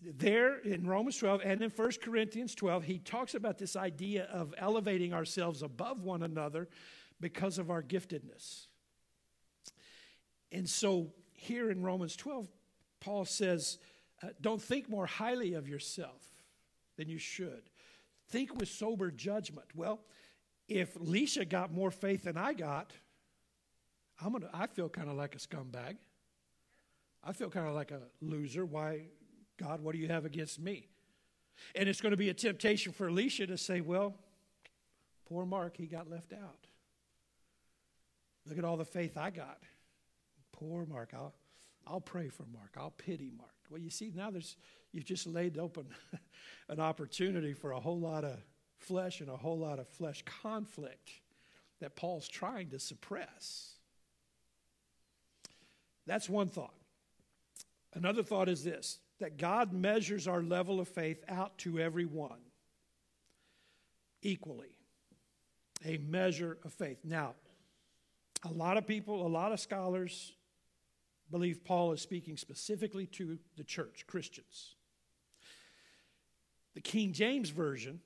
there 0.00 0.58
in 0.58 0.86
Romans 0.86 1.18
12 1.18 1.42
and 1.44 1.62
in 1.62 1.70
1 1.70 1.90
Corinthians 2.02 2.54
12, 2.54 2.84
he 2.84 2.98
talks 2.98 3.34
about 3.34 3.58
this 3.58 3.76
idea 3.76 4.24
of 4.32 4.54
elevating 4.58 5.12
ourselves 5.12 5.62
above 5.62 6.02
one 6.02 6.22
another 6.22 6.68
because 7.20 7.58
of 7.58 7.70
our 7.70 7.82
giftedness. 7.82 8.66
And 10.52 10.68
so 10.68 11.12
here 11.44 11.70
in 11.70 11.82
Romans 11.82 12.16
12, 12.16 12.46
Paul 13.00 13.24
says, 13.24 13.78
uh, 14.22 14.28
don't 14.40 14.62
think 14.62 14.88
more 14.88 15.06
highly 15.06 15.54
of 15.54 15.68
yourself. 15.68 16.22
than 16.96 17.08
you 17.08 17.18
should. 17.18 17.62
Think 18.28 18.56
with 18.56 18.68
sober 18.68 19.10
judgment. 19.10 19.66
Well, 19.74 20.00
if 20.68 20.94
Leisha 20.94 21.48
got 21.48 21.72
more 21.72 21.90
faith 21.90 22.24
than 22.24 22.36
I 22.36 22.52
got, 22.52 22.92
I'm 24.20 24.32
gonna, 24.32 24.48
I 24.54 24.66
feel 24.66 24.88
kind 24.88 25.08
of 25.08 25.16
like 25.16 25.34
a 25.34 25.38
scumbag. 25.38 25.96
I 27.22 27.32
feel 27.32 27.50
kind 27.50 27.66
of 27.66 27.74
like 27.74 27.90
a 27.90 28.00
loser. 28.20 28.64
Why, 28.64 29.06
God, 29.58 29.80
what 29.80 29.92
do 29.92 29.98
you 29.98 30.08
have 30.08 30.24
against 30.24 30.60
me? 30.60 30.88
And 31.74 31.88
it's 31.88 32.00
going 32.00 32.10
to 32.10 32.16
be 32.16 32.28
a 32.28 32.34
temptation 32.34 32.92
for 32.92 33.08
Alicia 33.08 33.46
to 33.46 33.56
say, 33.56 33.80
well, 33.80 34.14
poor 35.26 35.46
Mark, 35.46 35.76
he 35.76 35.86
got 35.86 36.10
left 36.10 36.32
out. 36.32 36.66
Look 38.46 38.58
at 38.58 38.64
all 38.64 38.76
the 38.76 38.84
faith 38.84 39.16
I 39.16 39.30
got. 39.30 39.58
Poor 40.58 40.86
Mark. 40.86 41.10
I'll, 41.14 41.34
I'll 41.86 42.00
pray 42.00 42.28
for 42.28 42.44
Mark. 42.52 42.74
I'll 42.76 42.92
pity 42.92 43.30
Mark. 43.36 43.50
Well, 43.70 43.80
you 43.80 43.90
see, 43.90 44.12
now 44.14 44.30
there's, 44.30 44.56
you've 44.92 45.04
just 45.04 45.26
laid 45.26 45.58
open 45.58 45.86
an 46.68 46.80
opportunity 46.80 47.52
for 47.52 47.72
a 47.72 47.80
whole 47.80 47.98
lot 47.98 48.24
of 48.24 48.38
flesh 48.78 49.20
and 49.20 49.28
a 49.28 49.36
whole 49.36 49.58
lot 49.58 49.78
of 49.78 49.88
flesh 49.88 50.22
conflict 50.42 51.10
that 51.80 51.96
Paul's 51.96 52.28
trying 52.28 52.70
to 52.70 52.78
suppress. 52.78 53.74
That's 56.06 56.28
one 56.28 56.48
thought. 56.48 56.74
Another 57.94 58.22
thought 58.22 58.48
is 58.48 58.62
this 58.64 58.98
that 59.20 59.38
God 59.38 59.72
measures 59.72 60.26
our 60.26 60.42
level 60.42 60.80
of 60.80 60.88
faith 60.88 61.22
out 61.28 61.56
to 61.58 61.78
everyone 61.78 62.40
equally. 64.22 64.76
A 65.84 65.98
measure 65.98 66.58
of 66.64 66.72
faith. 66.72 66.98
Now, 67.04 67.34
a 68.44 68.52
lot 68.52 68.76
of 68.76 68.86
people, 68.86 69.26
a 69.26 69.28
lot 69.28 69.52
of 69.52 69.60
scholars 69.60 70.32
believe 71.30 71.64
Paul 71.64 71.92
is 71.92 72.00
speaking 72.00 72.36
specifically 72.36 73.06
to 73.06 73.38
the 73.56 73.64
church, 73.64 74.04
Christians. 74.06 74.74
The 76.74 76.80
King 76.80 77.12
James 77.12 77.50
Version 77.50 78.00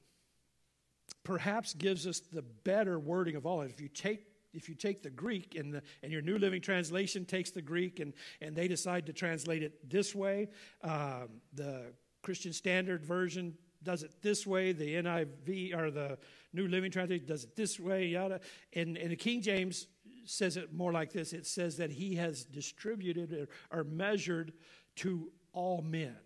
perhaps 1.24 1.74
gives 1.74 2.06
us 2.06 2.20
the 2.20 2.42
better 2.42 2.98
wording 2.98 3.36
of 3.36 3.46
all. 3.46 3.62
If 3.62 3.80
you 3.80 3.88
take 3.88 4.24
if 4.54 4.68
you 4.68 4.74
take 4.74 5.02
the 5.02 5.10
Greek 5.10 5.56
and, 5.56 5.74
the, 5.74 5.82
and 6.02 6.10
your 6.10 6.22
New 6.22 6.38
Living 6.38 6.62
Translation 6.62 7.26
takes 7.26 7.50
the 7.50 7.60
Greek 7.60 8.00
and, 8.00 8.14
and 8.40 8.56
they 8.56 8.66
decide 8.66 9.04
to 9.06 9.12
translate 9.12 9.62
it 9.62 9.88
this 9.88 10.14
way, 10.14 10.48
um, 10.82 11.28
the 11.52 11.92
Christian 12.22 12.54
Standard 12.54 13.04
Version 13.04 13.54
does 13.82 14.02
it 14.02 14.10
this 14.22 14.46
way, 14.46 14.72
the 14.72 14.94
NIV 14.94 15.76
or 15.76 15.90
the 15.90 16.18
New 16.52 16.66
Living 16.66 16.90
Translation 16.90 17.26
does 17.26 17.44
it 17.44 17.56
this 17.56 17.78
way, 17.78 18.06
yada. 18.06 18.40
And, 18.72 18.96
and 18.96 19.10
the 19.10 19.16
King 19.16 19.42
James 19.42 19.86
says 20.28 20.56
it 20.56 20.72
more 20.72 20.92
like 20.92 21.12
this 21.12 21.32
it 21.32 21.46
says 21.46 21.76
that 21.76 21.90
he 21.90 22.16
has 22.16 22.44
distributed 22.44 23.48
or, 23.70 23.78
or 23.78 23.84
measured 23.84 24.52
to 24.96 25.30
all 25.52 25.82
men. 25.82 26.16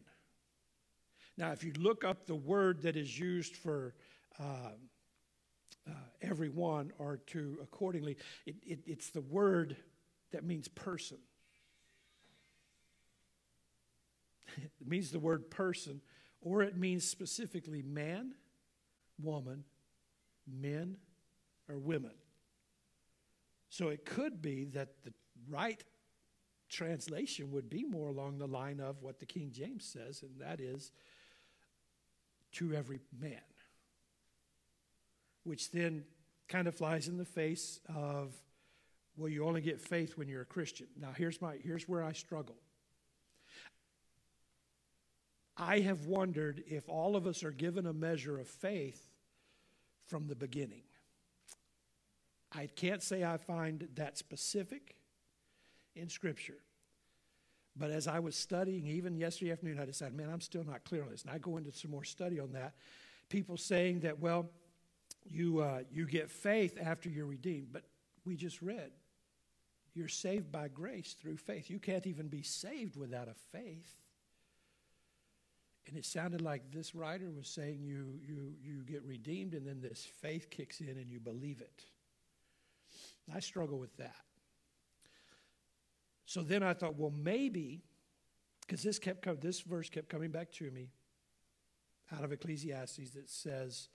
Now, 1.39 1.53
if 1.53 1.65
you 1.65 1.73
look 1.79 2.05
up 2.05 2.27
the 2.27 2.35
word 2.35 2.83
that 2.83 2.97
is 2.97 3.19
used 3.19 3.57
for 3.57 3.95
uh, 4.39 4.73
uh, 5.89 5.93
everyone 6.21 6.93
or 6.99 7.19
to 7.29 7.59
accordingly, 7.63 8.17
it, 8.47 8.57
it, 8.65 8.81
it's 8.87 9.11
the 9.11 9.23
word 9.23 9.77
that 10.33 10.45
means 10.45 10.69
person. 10.69 11.19
it 14.57 14.87
means 14.87 15.11
the 15.11 15.19
word 15.19 15.51
person, 15.51 16.01
or 16.41 16.63
it 16.63 16.77
means 16.77 17.05
specifically 17.05 17.83
man, 17.83 18.35
woman, 19.21 19.65
men, 20.47 20.97
or 21.69 21.79
women. 21.79 22.13
So 23.73 23.89
it 23.89 24.05
could 24.05 24.43
be 24.43 24.65
that 24.75 25.03
the 25.03 25.15
right 25.49 25.83
translation 26.69 27.51
would 27.53 27.71
be 27.71 27.85
more 27.85 28.09
along 28.09 28.37
the 28.37 28.47
line 28.47 28.81
of 28.81 29.01
what 29.01 29.19
the 29.19 29.25
King 29.25 29.51
James 29.51 29.87
says, 29.87 30.23
and 30.23 30.39
that 30.43 30.61
is 30.61 30.93
to 32.53 32.75
every 32.75 33.01
man. 33.19 33.41
Which 35.45 35.71
then 35.71 36.05
kind 36.49 36.69
of 36.69 36.75
flies 36.75 37.09
in 37.09 37.17
the 37.17 37.25
face 37.25 37.81
of, 37.89 38.35
well, 39.17 39.31
you 39.31 39.47
only 39.47 39.63
get 39.63 39.81
faith 39.81 40.19
when 40.19 40.29
you're 40.29 40.43
a 40.43 40.45
Christian. 40.45 40.89
Now, 41.01 41.13
here's, 41.17 41.41
my, 41.41 41.57
here's 41.65 41.89
where 41.89 42.05
I 42.05 42.13
struggle. 42.13 42.57
I 45.57 45.81
have 45.81 46.05
wondered 46.05 46.63
if 46.67 46.91
all 46.91 47.17
of 47.17 47.27
us 47.27 47.43
are 47.43 47.51
given 47.51 47.87
a 47.87 47.95
measure 47.95 48.39
of 48.39 48.49
faith 48.49 49.03
from 50.05 50.27
the 50.29 50.37
beginning. 50.37 50.83
I 52.55 52.67
can't 52.67 53.03
say 53.03 53.25
I 53.25 53.39
find 53.39 53.89
that 53.95 54.19
specific 54.19 54.97
in 55.95 56.09
Scripture. 56.09 56.59
But 57.75 57.91
as 57.91 58.07
I 58.07 58.19
was 58.19 58.37
studying, 58.37 58.87
even 58.87 59.17
yesterday 59.17 59.53
afternoon, 59.53 59.79
I 59.81 59.87
decided, 59.87 60.15
man, 60.15 60.29
I'm 60.31 60.43
still 60.43 60.65
not 60.65 60.85
clear 60.85 61.03
on 61.03 61.11
this. 61.11 61.23
And 61.23 61.31
I 61.31 61.39
go 61.39 61.57
into 61.57 61.73
some 61.73 61.91
more 61.91 62.05
study 62.05 62.39
on 62.39 62.53
that. 62.53 62.75
People 63.31 63.57
saying 63.57 64.01
that, 64.01 64.21
well, 64.21 64.51
you, 65.31 65.61
uh, 65.61 65.81
you 65.91 66.07
get 66.07 66.31
faith 66.31 66.79
after 66.83 67.09
you're 67.09 67.27
redeemed. 67.27 67.69
But 67.73 67.85
we 68.27 68.37
just 68.37 68.61
read, 68.61 68.91
you're 69.95 70.09
saved 70.09 70.53
by 70.53 70.69
grace 70.69 71.17
through 71.19 71.39
faith. 71.39 71.71
You 71.71 71.79
can't 71.79 72.07
even 72.07 72.29
be 72.29 72.43
saved 72.43 72.97
without 72.97 73.29
a 73.29 73.35
faith. 73.57 73.97
And 75.87 75.97
it 75.97 76.05
sounded 76.05 76.43
like 76.43 76.71
this 76.71 76.95
writer 76.95 77.31
was 77.31 77.49
saying 77.49 77.81
you, 77.83 78.21
you, 78.27 78.55
you 78.63 78.83
get 78.85 79.03
redeemed, 79.03 79.55
and 79.55 79.67
then 79.67 79.81
this 79.81 80.07
faith 80.21 80.49
kicks 80.51 80.81
in 80.81 80.91
and 80.91 81.11
you 81.11 81.19
believe 81.19 81.61
it. 81.61 81.85
I 83.35 83.41
struggle 83.41 83.79
with 83.79 83.97
that. 83.99 84.17
So 86.25 86.43
then 86.43 86.63
I 86.63 86.73
thought, 86.73 86.97
well, 86.97 87.13
maybe, 87.15 87.83
because 88.61 88.83
this 88.83 88.99
kept 88.99 89.41
this 89.41 89.61
verse 89.61 89.91
kept 89.91 90.09
coming 90.09 90.31
back 90.31 90.51
to 90.53 90.71
me 90.71 90.89
out 92.17 92.25
of 92.25 92.33
Ecclesiastes 92.33 93.11
that 93.11 93.29
says, 93.29 93.89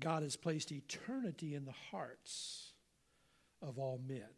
God 0.00 0.22
has 0.22 0.36
placed 0.36 0.72
eternity 0.72 1.54
in 1.54 1.64
the 1.64 1.74
hearts 1.90 2.72
of 3.62 3.78
all 3.78 4.00
men. 4.06 4.28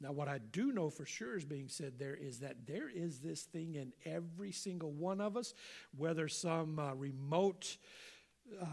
Now, 0.00 0.12
what 0.12 0.28
I 0.28 0.38
do 0.38 0.70
know 0.70 0.90
for 0.90 1.04
sure 1.04 1.36
is 1.36 1.44
being 1.44 1.68
said 1.68 1.98
there 1.98 2.14
is 2.14 2.38
that 2.40 2.66
there 2.66 2.88
is 2.88 3.18
this 3.18 3.42
thing 3.42 3.74
in 3.74 3.92
every 4.04 4.52
single 4.52 4.92
one 4.92 5.20
of 5.20 5.36
us, 5.36 5.54
whether 5.96 6.28
some 6.28 6.78
uh, 6.78 6.94
remote 6.94 7.78
uh, 8.60 8.66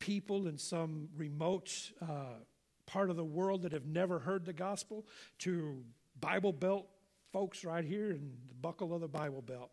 people 0.00 0.48
in 0.48 0.58
some 0.58 1.08
remote 1.16 1.92
uh, 2.02 2.38
part 2.86 3.10
of 3.10 3.16
the 3.16 3.24
world 3.24 3.62
that 3.62 3.72
have 3.72 3.86
never 3.86 4.18
heard 4.18 4.44
the 4.44 4.52
gospel 4.52 5.06
to 5.40 5.82
Bible 6.20 6.52
Belt 6.52 6.86
folks 7.32 7.64
right 7.64 7.84
here 7.84 8.10
in 8.10 8.32
the 8.48 8.54
buckle 8.54 8.94
of 8.94 9.00
the 9.00 9.08
Bible 9.08 9.42
Belt. 9.42 9.70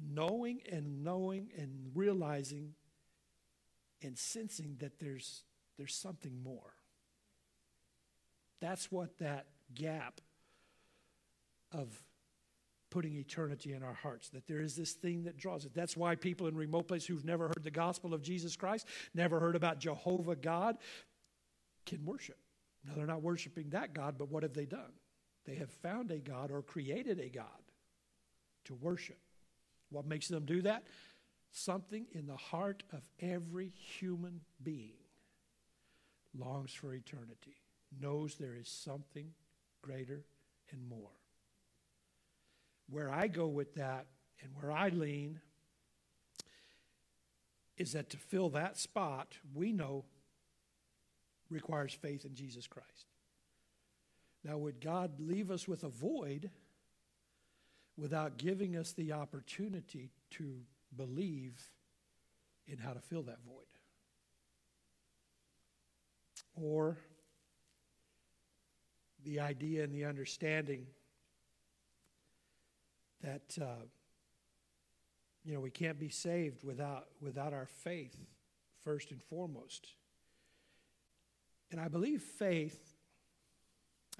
Knowing 0.00 0.60
and 0.70 1.02
knowing 1.02 1.48
and 1.56 1.90
realizing 1.94 2.74
and 4.02 4.16
sensing 4.16 4.76
that 4.80 4.98
there's, 4.98 5.42
there's 5.76 5.94
something 5.94 6.42
more. 6.42 6.74
That's 8.60 8.90
what 8.90 9.18
that 9.18 9.46
gap 9.74 10.20
of 11.72 12.02
putting 12.90 13.16
eternity 13.16 13.72
in 13.72 13.82
our 13.82 13.92
hearts, 13.92 14.30
that 14.30 14.46
there 14.46 14.60
is 14.60 14.74
this 14.74 14.92
thing 14.92 15.24
that 15.24 15.36
draws 15.36 15.64
it. 15.64 15.74
That's 15.74 15.96
why 15.96 16.14
people 16.14 16.46
in 16.46 16.56
remote 16.56 16.88
places 16.88 17.06
who've 17.06 17.24
never 17.24 17.48
heard 17.48 17.62
the 17.62 17.70
gospel 17.70 18.14
of 18.14 18.22
Jesus 18.22 18.56
Christ, 18.56 18.86
never 19.14 19.38
heard 19.38 19.56
about 19.56 19.78
Jehovah 19.78 20.36
God, 20.36 20.78
can 21.88 22.04
worship. 22.04 22.38
Now, 22.84 22.92
they're 22.94 23.06
not 23.06 23.22
worshiping 23.22 23.70
that 23.70 23.94
God, 23.94 24.16
but 24.18 24.30
what 24.30 24.42
have 24.42 24.54
they 24.54 24.66
done? 24.66 24.92
They 25.46 25.56
have 25.56 25.70
found 25.70 26.10
a 26.10 26.18
God 26.18 26.50
or 26.50 26.62
created 26.62 27.18
a 27.18 27.28
God 27.28 27.46
to 28.66 28.74
worship. 28.74 29.18
What 29.90 30.06
makes 30.06 30.28
them 30.28 30.44
do 30.44 30.62
that? 30.62 30.84
Something 31.50 32.06
in 32.12 32.26
the 32.26 32.36
heart 32.36 32.82
of 32.92 33.02
every 33.20 33.68
human 33.68 34.40
being 34.62 34.98
longs 36.36 36.72
for 36.72 36.94
eternity, 36.94 37.56
knows 38.00 38.34
there 38.34 38.54
is 38.54 38.68
something 38.68 39.32
greater 39.82 40.24
and 40.70 40.88
more. 40.88 41.10
Where 42.90 43.10
I 43.10 43.28
go 43.28 43.46
with 43.46 43.74
that 43.74 44.06
and 44.42 44.50
where 44.54 44.72
I 44.72 44.88
lean 44.88 45.40
is 47.76 47.92
that 47.92 48.10
to 48.10 48.16
fill 48.16 48.50
that 48.50 48.76
spot, 48.76 49.34
we 49.54 49.72
know 49.72 50.04
requires 51.50 51.92
faith 51.92 52.24
in 52.24 52.34
Jesus 52.34 52.66
Christ. 52.66 53.06
Now, 54.44 54.58
would 54.58 54.80
God 54.80 55.18
leave 55.18 55.50
us 55.50 55.66
with 55.66 55.84
a 55.84 55.88
void 55.88 56.50
without 57.96 58.38
giving 58.38 58.76
us 58.76 58.92
the 58.92 59.12
opportunity 59.12 60.10
to 60.30 60.60
believe 60.96 61.60
in 62.66 62.78
how 62.78 62.92
to 62.92 63.00
fill 63.00 63.22
that 63.22 63.38
void? 63.44 63.64
Or 66.54 66.98
the 69.24 69.40
idea 69.40 69.84
and 69.84 69.92
the 69.92 70.04
understanding 70.04 70.86
that 73.22 73.58
uh, 73.60 73.84
you 75.44 75.54
know 75.54 75.60
we 75.60 75.70
can't 75.70 75.98
be 75.98 76.08
saved 76.08 76.62
without 76.62 77.08
without 77.20 77.52
our 77.52 77.66
faith 77.66 78.16
first 78.84 79.10
and 79.10 79.22
foremost 79.22 79.88
and 81.70 81.80
I 81.80 81.88
believe 81.88 82.22
faith, 82.22 82.94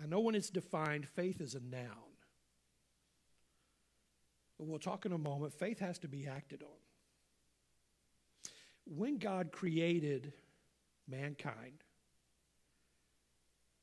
I 0.02 0.06
know 0.06 0.20
when 0.20 0.34
it's 0.34 0.50
defined, 0.50 1.06
faith 1.08 1.40
is 1.40 1.54
a 1.54 1.61
noun. 1.61 1.87
But 4.58 4.66
we'll 4.66 4.78
talk 4.78 5.06
in 5.06 5.12
a 5.12 5.18
moment. 5.18 5.52
Faith 5.54 5.78
has 5.78 5.98
to 6.00 6.08
be 6.08 6.26
acted 6.26 6.62
on. 6.62 6.68
when 8.84 9.18
God 9.18 9.52
created 9.52 10.32
mankind, 11.08 11.84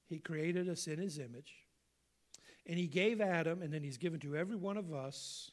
He 0.07 0.19
created 0.19 0.67
us 0.69 0.87
in 0.87 0.99
His 0.99 1.17
image, 1.19 1.53
and 2.65 2.77
He 2.77 2.87
gave 2.87 3.21
Adam, 3.21 3.61
and 3.61 3.73
then 3.73 3.83
He's 3.83 3.97
given 3.97 4.19
to 4.21 4.35
every 4.35 4.55
one 4.55 4.77
of 4.77 4.93
us 4.93 5.51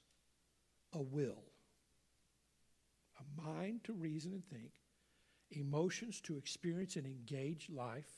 a 0.92 1.00
will, 1.00 1.44
a 3.18 3.42
mind 3.42 3.84
to 3.84 3.92
reason 3.92 4.32
and 4.32 4.44
think, 4.44 4.72
emotions 5.52 6.20
to 6.22 6.36
experience 6.36 6.96
and 6.96 7.06
engage 7.06 7.68
life, 7.70 8.10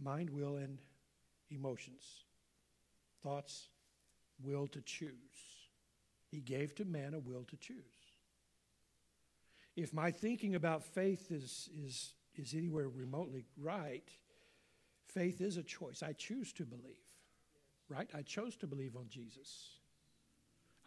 mind, 0.00 0.30
will, 0.30 0.56
and 0.56 0.78
emotions, 1.50 2.24
thoughts, 3.22 3.68
will 4.42 4.66
to 4.68 4.80
choose. 4.82 5.12
He 6.30 6.40
gave 6.40 6.74
to 6.76 6.84
man 6.84 7.14
a 7.14 7.18
will 7.18 7.44
to 7.44 7.56
choose. 7.56 7.76
If 9.76 9.92
my 9.92 10.10
thinking 10.10 10.54
about 10.54 10.82
faith 10.82 11.30
is, 11.30 11.68
is, 11.76 12.14
is 12.34 12.54
anywhere 12.54 12.88
remotely 12.88 13.44
right, 13.58 14.08
faith 15.06 15.40
is 15.40 15.56
a 15.56 15.62
choice. 15.62 16.02
I 16.02 16.12
choose 16.12 16.52
to 16.54 16.64
believe, 16.64 17.04
right? 17.88 18.08
I 18.14 18.22
chose 18.22 18.56
to 18.56 18.66
believe 18.66 18.96
on 18.96 19.08
Jesus. 19.08 19.78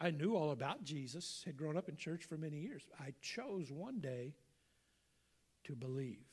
I 0.02 0.12
knew 0.12 0.36
all 0.36 0.52
about 0.52 0.84
Jesus, 0.84 1.44
had 1.46 1.58
grown 1.58 1.76
up 1.78 1.90
in 1.90 1.98
church 1.98 2.24
for 2.24 2.38
many 2.38 2.58
years. 2.58 2.84
I 3.00 3.14
chose 3.22 3.70
one 3.72 4.00
day 4.00 4.34
to 5.66 5.76
believe. 5.76 6.26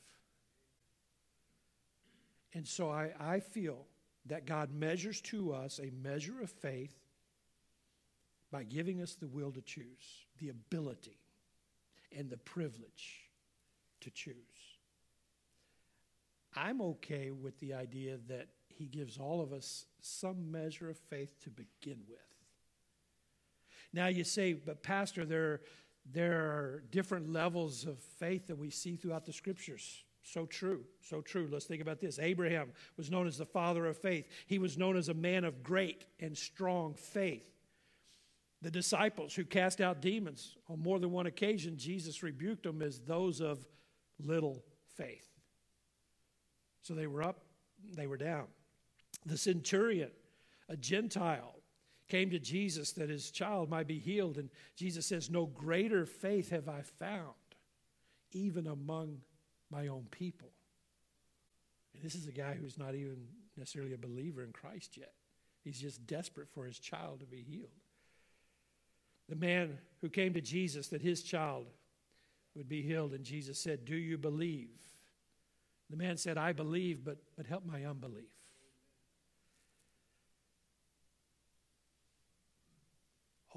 And 2.53 2.65
so 2.65 2.89
I, 2.89 3.11
I 3.19 3.39
feel 3.39 3.85
that 4.27 4.45
God 4.45 4.73
measures 4.73 5.21
to 5.21 5.53
us 5.53 5.79
a 5.79 5.91
measure 6.01 6.41
of 6.41 6.49
faith 6.49 6.95
by 8.51 8.63
giving 8.63 9.01
us 9.01 9.15
the 9.15 9.27
will 9.27 9.51
to 9.51 9.61
choose, 9.61 10.25
the 10.39 10.49
ability 10.49 11.19
and 12.17 12.29
the 12.29 12.37
privilege 12.37 13.29
to 14.01 14.09
choose. 14.09 14.35
I'm 16.55 16.81
okay 16.81 17.31
with 17.31 17.59
the 17.59 17.73
idea 17.73 18.17
that 18.29 18.47
He 18.69 18.85
gives 18.85 19.17
all 19.17 19.41
of 19.41 19.51
us 19.51 19.85
some 20.01 20.51
measure 20.51 20.89
of 20.89 20.97
faith 20.97 21.35
to 21.43 21.49
begin 21.49 21.99
with. 22.09 22.19
Now 23.97 24.09
you 24.09 24.23
say, 24.23 24.53
but 24.53 24.83
Pastor, 24.83 25.25
there, 25.25 25.61
there 26.13 26.39
are 26.39 26.83
different 26.91 27.33
levels 27.33 27.83
of 27.83 27.97
faith 27.97 28.45
that 28.45 28.55
we 28.55 28.69
see 28.69 28.95
throughout 28.95 29.25
the 29.25 29.33
scriptures. 29.33 30.03
So 30.21 30.45
true, 30.45 30.83
so 31.01 31.19
true. 31.21 31.49
Let's 31.51 31.65
think 31.65 31.81
about 31.81 31.99
this. 31.99 32.19
Abraham 32.19 32.73
was 32.95 33.09
known 33.09 33.25
as 33.25 33.39
the 33.39 33.45
father 33.47 33.87
of 33.87 33.97
faith, 33.97 34.27
he 34.45 34.59
was 34.59 34.77
known 34.77 34.97
as 34.97 35.09
a 35.09 35.15
man 35.15 35.43
of 35.43 35.63
great 35.63 36.05
and 36.19 36.37
strong 36.37 36.93
faith. 36.93 37.49
The 38.61 38.69
disciples 38.69 39.33
who 39.33 39.43
cast 39.43 39.81
out 39.81 39.99
demons, 39.99 40.57
on 40.69 40.79
more 40.79 40.99
than 40.99 41.11
one 41.11 41.25
occasion, 41.25 41.75
Jesus 41.75 42.21
rebuked 42.21 42.63
them 42.63 42.83
as 42.83 42.99
those 42.99 43.41
of 43.41 43.65
little 44.19 44.63
faith. 44.95 45.27
So 46.83 46.93
they 46.93 47.07
were 47.07 47.23
up, 47.23 47.45
they 47.95 48.05
were 48.05 48.17
down. 48.17 48.45
The 49.25 49.39
centurion, 49.39 50.11
a 50.69 50.77
Gentile, 50.77 51.56
came 52.07 52.29
to 52.29 52.39
Jesus 52.39 52.91
that 52.93 53.09
his 53.09 53.31
child 53.31 53.69
might 53.69 53.87
be 53.87 53.99
healed. 53.99 54.37
And 54.37 54.49
Jesus 54.75 55.05
says, 55.05 55.29
No 55.29 55.45
greater 55.45 56.05
faith 56.05 56.49
have 56.51 56.69
I 56.69 56.81
found, 56.99 57.33
even 58.31 58.67
among 58.67 59.19
my 59.69 59.87
own 59.87 60.07
people. 60.11 60.49
And 61.93 62.03
this 62.03 62.15
is 62.15 62.27
a 62.27 62.31
guy 62.31 62.53
who's 62.53 62.77
not 62.77 62.95
even 62.95 63.17
necessarily 63.57 63.93
a 63.93 63.97
believer 63.97 64.43
in 64.43 64.51
Christ 64.51 64.97
yet. 64.97 65.13
He's 65.63 65.79
just 65.79 66.05
desperate 66.07 66.49
for 66.53 66.65
his 66.65 66.79
child 66.79 67.19
to 67.19 67.25
be 67.25 67.41
healed. 67.41 67.71
The 69.27 69.35
man 69.35 69.77
who 70.01 70.09
came 70.09 70.33
to 70.33 70.41
Jesus 70.41 70.87
that 70.89 71.01
his 71.01 71.23
child 71.23 71.65
would 72.55 72.69
be 72.69 72.81
healed, 72.81 73.13
and 73.13 73.23
Jesus 73.23 73.59
said, 73.59 73.83
Do 73.83 73.95
you 73.95 74.17
believe? 74.17 74.69
The 75.89 75.97
man 75.97 76.17
said, 76.17 76.37
I 76.37 76.53
believe, 76.53 77.03
but, 77.03 77.17
but 77.35 77.45
help 77.45 77.65
my 77.65 77.85
unbelief. 77.85 78.36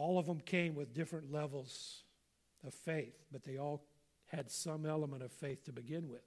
All 0.00 0.18
of 0.18 0.24
them 0.24 0.40
came 0.40 0.74
with 0.74 0.94
different 0.94 1.30
levels 1.30 2.04
of 2.66 2.72
faith, 2.72 3.22
but 3.30 3.44
they 3.44 3.58
all 3.58 3.84
had 4.24 4.50
some 4.50 4.86
element 4.86 5.22
of 5.22 5.30
faith 5.30 5.62
to 5.64 5.72
begin 5.72 6.08
with. 6.08 6.24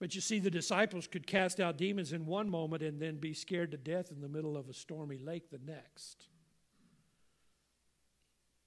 But 0.00 0.16
you 0.16 0.20
see, 0.20 0.40
the 0.40 0.50
disciples 0.50 1.06
could 1.06 1.24
cast 1.24 1.60
out 1.60 1.78
demons 1.78 2.12
in 2.12 2.26
one 2.26 2.50
moment 2.50 2.82
and 2.82 3.00
then 3.00 3.18
be 3.18 3.32
scared 3.32 3.70
to 3.70 3.76
death 3.76 4.10
in 4.10 4.20
the 4.20 4.28
middle 4.28 4.56
of 4.56 4.68
a 4.68 4.74
stormy 4.74 5.18
lake 5.18 5.50
the 5.50 5.60
next. 5.64 6.26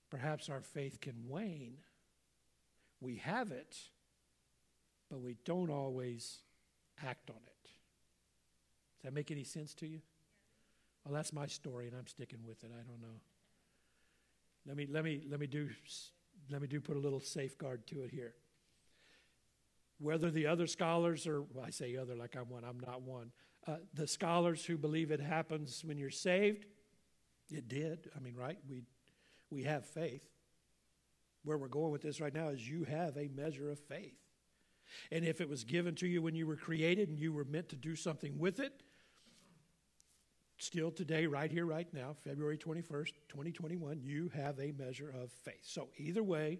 Perhaps 0.09 0.47
our 0.47 0.61
faith 0.61 1.01
can 1.01 1.27
wane. 1.27 1.79
We 3.01 3.17
have 3.17 3.51
it, 3.51 3.77
but 5.09 5.19
we 5.19 5.35
don't 5.43 5.69
always 5.69 6.39
act 7.05 7.29
on 7.29 7.35
it. 7.45 7.69
Does 8.95 9.03
that 9.03 9.13
make 9.13 9.31
any 9.31 9.43
sense 9.43 9.73
to 9.75 9.87
you? 9.87 9.99
Well, 11.03 11.13
that's 11.13 11.33
my 11.33 11.47
story, 11.47 11.87
and 11.87 11.95
I'm 11.97 12.07
sticking 12.07 12.39
with 12.47 12.63
it. 12.63 12.71
I 12.73 12.83
don't 12.83 13.01
know. 13.01 13.19
Let 14.67 14.77
me, 14.77 14.87
let 14.89 15.03
me, 15.03 15.21
let 15.29 15.39
me 15.39 15.47
do, 15.47 15.69
let 16.49 16.61
me 16.61 16.67
do 16.67 16.79
put 16.79 16.95
a 16.95 16.99
little 16.99 17.19
safeguard 17.19 17.87
to 17.87 18.03
it 18.03 18.11
here. 18.11 18.35
Whether 19.99 20.31
the 20.31 20.47
other 20.47 20.67
scholars, 20.67 21.27
or 21.27 21.41
well, 21.41 21.65
I 21.65 21.69
say 21.69 21.95
other 21.95 22.15
like 22.15 22.35
I'm 22.35 22.49
one, 22.49 22.63
I'm 22.63 22.79
not 22.79 23.01
one. 23.01 23.31
Uh, 23.67 23.75
the 23.93 24.07
scholars 24.07 24.65
who 24.65 24.77
believe 24.77 25.11
it 25.11 25.19
happens 25.19 25.83
when 25.85 25.97
you're 25.97 26.09
saved, 26.09 26.65
it 27.51 27.67
did. 27.67 28.09
I 28.15 28.19
mean, 28.19 28.35
right? 28.35 28.57
We, 28.67 28.83
we 29.49 29.63
have 29.63 29.85
faith. 29.85 30.23
Where 31.43 31.57
we're 31.57 31.67
going 31.67 31.91
with 31.91 32.01
this 32.01 32.21
right 32.21 32.33
now 32.33 32.49
is 32.49 32.67
you 32.67 32.83
have 32.85 33.17
a 33.17 33.29
measure 33.35 33.69
of 33.69 33.79
faith. 33.79 34.15
And 35.11 35.25
if 35.25 35.41
it 35.41 35.49
was 35.49 35.63
given 35.63 35.95
to 35.95 36.07
you 36.07 36.21
when 36.21 36.35
you 36.35 36.45
were 36.45 36.55
created 36.55 37.09
and 37.09 37.19
you 37.19 37.33
were 37.33 37.45
meant 37.45 37.69
to 37.69 37.75
do 37.75 37.95
something 37.95 38.37
with 38.37 38.59
it, 38.59 38.83
still 40.61 40.91
today, 40.91 41.25
right 41.25 41.51
here, 41.51 41.65
right 41.65 41.91
now, 41.93 42.15
February 42.23 42.57
21st, 42.57 43.13
2021, 43.29 43.99
you 44.01 44.29
have 44.35 44.59
a 44.59 44.71
measure 44.71 45.13
of 45.21 45.31
faith. 45.31 45.61
So, 45.63 45.89
either 45.97 46.23
way, 46.23 46.59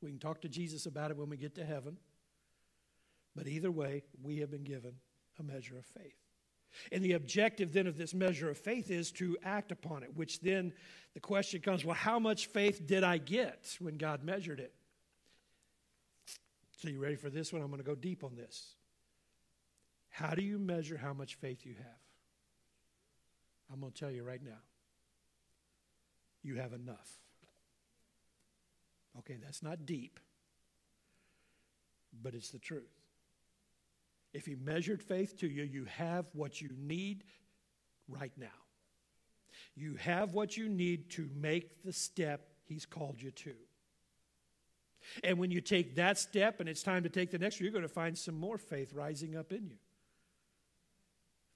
we 0.00 0.10
can 0.10 0.18
talk 0.18 0.40
to 0.42 0.48
Jesus 0.48 0.86
about 0.86 1.10
it 1.10 1.16
when 1.16 1.28
we 1.28 1.36
get 1.36 1.54
to 1.56 1.64
heaven. 1.64 1.96
But 3.34 3.46
either 3.46 3.70
way, 3.70 4.02
we 4.22 4.38
have 4.38 4.50
been 4.50 4.64
given 4.64 4.94
a 5.38 5.42
measure 5.42 5.78
of 5.78 5.86
faith. 5.86 6.16
And 6.90 7.02
the 7.04 7.12
objective 7.12 7.72
then 7.72 7.86
of 7.86 7.98
this 7.98 8.14
measure 8.14 8.48
of 8.48 8.58
faith 8.58 8.90
is 8.90 9.10
to 9.12 9.36
act 9.44 9.72
upon 9.72 10.02
it, 10.02 10.16
which 10.16 10.40
then 10.40 10.72
the 11.14 11.20
question 11.20 11.60
comes 11.60 11.84
well, 11.84 11.94
how 11.94 12.18
much 12.18 12.46
faith 12.46 12.86
did 12.86 13.04
I 13.04 13.18
get 13.18 13.76
when 13.78 13.96
God 13.96 14.24
measured 14.24 14.60
it? 14.60 14.72
So, 16.78 16.88
you 16.88 17.00
ready 17.00 17.16
for 17.16 17.30
this 17.30 17.52
one? 17.52 17.62
I'm 17.62 17.68
going 17.68 17.82
to 17.82 17.86
go 17.86 17.94
deep 17.94 18.24
on 18.24 18.34
this. 18.34 18.74
How 20.10 20.34
do 20.34 20.42
you 20.42 20.58
measure 20.58 20.96
how 20.96 21.12
much 21.12 21.36
faith 21.36 21.64
you 21.64 21.74
have? 21.74 22.01
I'm 23.72 23.80
going 23.80 23.92
to 23.92 23.98
tell 23.98 24.10
you 24.10 24.22
right 24.22 24.42
now 24.42 24.60
you 26.42 26.56
have 26.56 26.72
enough. 26.72 27.08
Okay, 29.18 29.36
that's 29.42 29.62
not 29.62 29.86
deep, 29.86 30.18
but 32.22 32.34
it's 32.34 32.50
the 32.50 32.58
truth. 32.58 32.90
If 34.32 34.46
he 34.46 34.54
measured 34.54 35.02
faith 35.02 35.38
to 35.40 35.46
you, 35.46 35.62
you 35.62 35.84
have 35.84 36.26
what 36.32 36.60
you 36.60 36.70
need 36.78 37.24
right 38.08 38.32
now. 38.36 38.46
You 39.74 39.96
have 39.96 40.32
what 40.32 40.56
you 40.56 40.68
need 40.68 41.10
to 41.10 41.28
make 41.34 41.84
the 41.84 41.92
step 41.92 42.48
he's 42.64 42.86
called 42.86 43.20
you 43.20 43.30
to. 43.30 43.52
And 45.24 45.38
when 45.38 45.50
you 45.50 45.60
take 45.60 45.96
that 45.96 46.18
step 46.18 46.60
and 46.60 46.68
it's 46.68 46.82
time 46.82 47.02
to 47.02 47.08
take 47.08 47.30
the 47.30 47.38
next, 47.38 47.60
you're 47.60 47.72
going 47.72 47.82
to 47.82 47.88
find 47.88 48.16
some 48.16 48.38
more 48.38 48.56
faith 48.56 48.92
rising 48.94 49.36
up 49.36 49.52
in 49.52 49.66
you. 49.66 49.76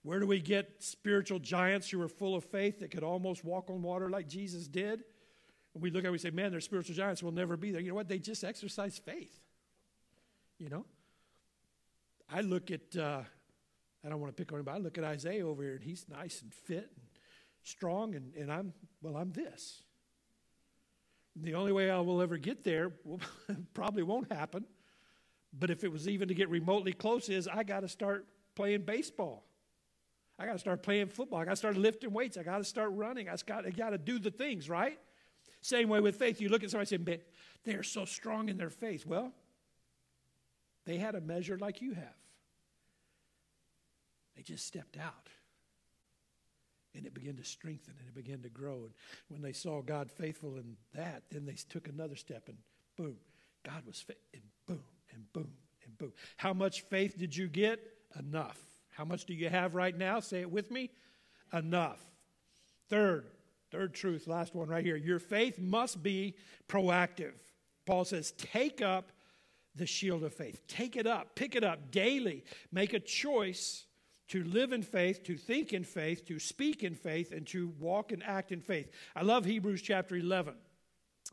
Where 0.06 0.20
do 0.20 0.26
we 0.28 0.40
get 0.40 0.84
spiritual 0.84 1.40
giants 1.40 1.90
who 1.90 2.00
are 2.00 2.06
full 2.06 2.36
of 2.36 2.44
faith 2.44 2.78
that 2.78 2.92
could 2.92 3.02
almost 3.02 3.44
walk 3.44 3.70
on 3.70 3.82
water 3.82 4.08
like 4.08 4.28
Jesus 4.28 4.68
did? 4.68 5.02
And 5.74 5.82
we 5.82 5.90
look 5.90 6.04
at 6.04 6.06
it, 6.06 6.10
we 6.12 6.18
say, 6.18 6.30
man, 6.30 6.52
they're 6.52 6.60
spiritual 6.60 6.94
giants 6.94 7.24
We'll 7.24 7.32
never 7.32 7.56
be 7.56 7.72
there. 7.72 7.80
You 7.80 7.88
know 7.88 7.96
what? 7.96 8.06
They 8.06 8.20
just 8.20 8.44
exercise 8.44 8.98
faith. 9.04 9.36
You 10.60 10.68
know? 10.68 10.86
I 12.30 12.42
look 12.42 12.70
at, 12.70 12.96
uh, 12.96 13.22
I 14.04 14.08
don't 14.08 14.20
want 14.20 14.34
to 14.36 14.40
pick 14.40 14.52
on 14.52 14.62
but 14.62 14.74
I 14.74 14.78
look 14.78 14.96
at 14.96 15.02
Isaiah 15.02 15.44
over 15.44 15.64
here, 15.64 15.74
and 15.74 15.82
he's 15.82 16.06
nice 16.08 16.40
and 16.40 16.54
fit 16.54 16.88
and 16.94 17.06
strong, 17.64 18.14
and, 18.14 18.32
and 18.36 18.52
I'm, 18.52 18.74
well, 19.02 19.16
I'm 19.16 19.32
this. 19.32 19.82
The 21.34 21.54
only 21.54 21.72
way 21.72 21.90
I 21.90 21.98
will 21.98 22.22
ever 22.22 22.38
get 22.38 22.62
there 22.62 22.92
probably 23.74 24.04
won't 24.04 24.32
happen. 24.32 24.66
But 25.52 25.70
if 25.70 25.82
it 25.82 25.90
was 25.90 26.08
even 26.08 26.28
to 26.28 26.34
get 26.34 26.48
remotely 26.48 26.92
close, 26.92 27.28
is 27.28 27.48
I 27.48 27.64
got 27.64 27.80
to 27.80 27.88
start 27.88 28.24
playing 28.54 28.82
baseball. 28.82 29.45
I 30.38 30.46
got 30.46 30.52
to 30.52 30.58
start 30.58 30.82
playing 30.82 31.08
football. 31.08 31.40
I 31.40 31.44
got 31.44 31.52
to 31.52 31.56
start 31.56 31.76
lifting 31.76 32.12
weights. 32.12 32.36
I 32.36 32.42
got 32.42 32.58
to 32.58 32.64
start 32.64 32.90
running. 32.92 33.28
I 33.28 33.36
got, 33.46 33.62
to 33.64 33.98
do 33.98 34.18
the 34.18 34.30
things, 34.30 34.68
right? 34.68 34.98
Same 35.62 35.88
way 35.88 36.00
with 36.00 36.16
faith. 36.16 36.40
You 36.40 36.48
look 36.48 36.62
at 36.62 36.70
somebody 36.70 36.94
and 36.94 37.06
say, 37.06 37.20
they're 37.64 37.82
so 37.82 38.04
strong 38.04 38.48
in 38.48 38.58
their 38.58 38.70
faith. 38.70 39.06
Well, 39.06 39.32
they 40.84 40.98
had 40.98 41.14
a 41.14 41.20
measure 41.20 41.58
like 41.58 41.80
you 41.80 41.94
have. 41.94 42.14
They 44.36 44.42
just 44.42 44.66
stepped 44.66 44.98
out. 44.98 45.28
And 46.94 47.06
it 47.06 47.14
began 47.14 47.36
to 47.36 47.44
strengthen 47.44 47.94
and 47.98 48.08
it 48.08 48.14
began 48.14 48.42
to 48.42 48.48
grow. 48.48 48.84
And 48.84 48.92
when 49.28 49.42
they 49.42 49.52
saw 49.52 49.82
God 49.82 50.10
faithful 50.10 50.56
in 50.56 50.76
that, 50.94 51.24
then 51.30 51.44
they 51.46 51.56
took 51.68 51.88
another 51.88 52.16
step 52.16 52.48
and 52.48 52.56
boom. 52.96 53.16
God 53.64 53.84
was 53.86 54.00
faith, 54.00 54.16
and 54.32 54.42
boom, 54.66 54.84
and 55.12 55.32
boom, 55.32 55.52
and 55.84 55.98
boom. 55.98 56.12
How 56.36 56.52
much 56.52 56.82
faith 56.82 57.18
did 57.18 57.36
you 57.36 57.48
get? 57.48 57.80
Enough. 58.18 58.58
How 58.96 59.04
much 59.04 59.26
do 59.26 59.34
you 59.34 59.50
have 59.50 59.74
right 59.74 59.96
now? 59.96 60.20
Say 60.20 60.40
it 60.40 60.50
with 60.50 60.70
me. 60.70 60.90
Enough. 61.52 62.00
Third, 62.88 63.26
third 63.70 63.92
truth, 63.92 64.26
last 64.26 64.54
one 64.54 64.68
right 64.68 64.84
here. 64.84 64.96
Your 64.96 65.18
faith 65.18 65.58
must 65.58 66.02
be 66.02 66.34
proactive. 66.66 67.34
Paul 67.84 68.06
says, 68.06 68.32
take 68.32 68.80
up 68.80 69.12
the 69.74 69.86
shield 69.86 70.24
of 70.24 70.32
faith. 70.32 70.62
Take 70.66 70.96
it 70.96 71.06
up, 71.06 71.34
pick 71.34 71.54
it 71.54 71.62
up 71.62 71.90
daily. 71.90 72.42
Make 72.72 72.94
a 72.94 73.00
choice 73.00 73.84
to 74.28 74.42
live 74.44 74.72
in 74.72 74.82
faith, 74.82 75.22
to 75.24 75.36
think 75.36 75.74
in 75.74 75.84
faith, 75.84 76.26
to 76.26 76.38
speak 76.38 76.82
in 76.82 76.94
faith, 76.94 77.32
and 77.32 77.46
to 77.48 77.74
walk 77.78 78.12
and 78.12 78.22
act 78.24 78.50
in 78.50 78.62
faith. 78.62 78.90
I 79.14 79.22
love 79.22 79.44
Hebrews 79.44 79.82
chapter 79.82 80.16
11, 80.16 80.54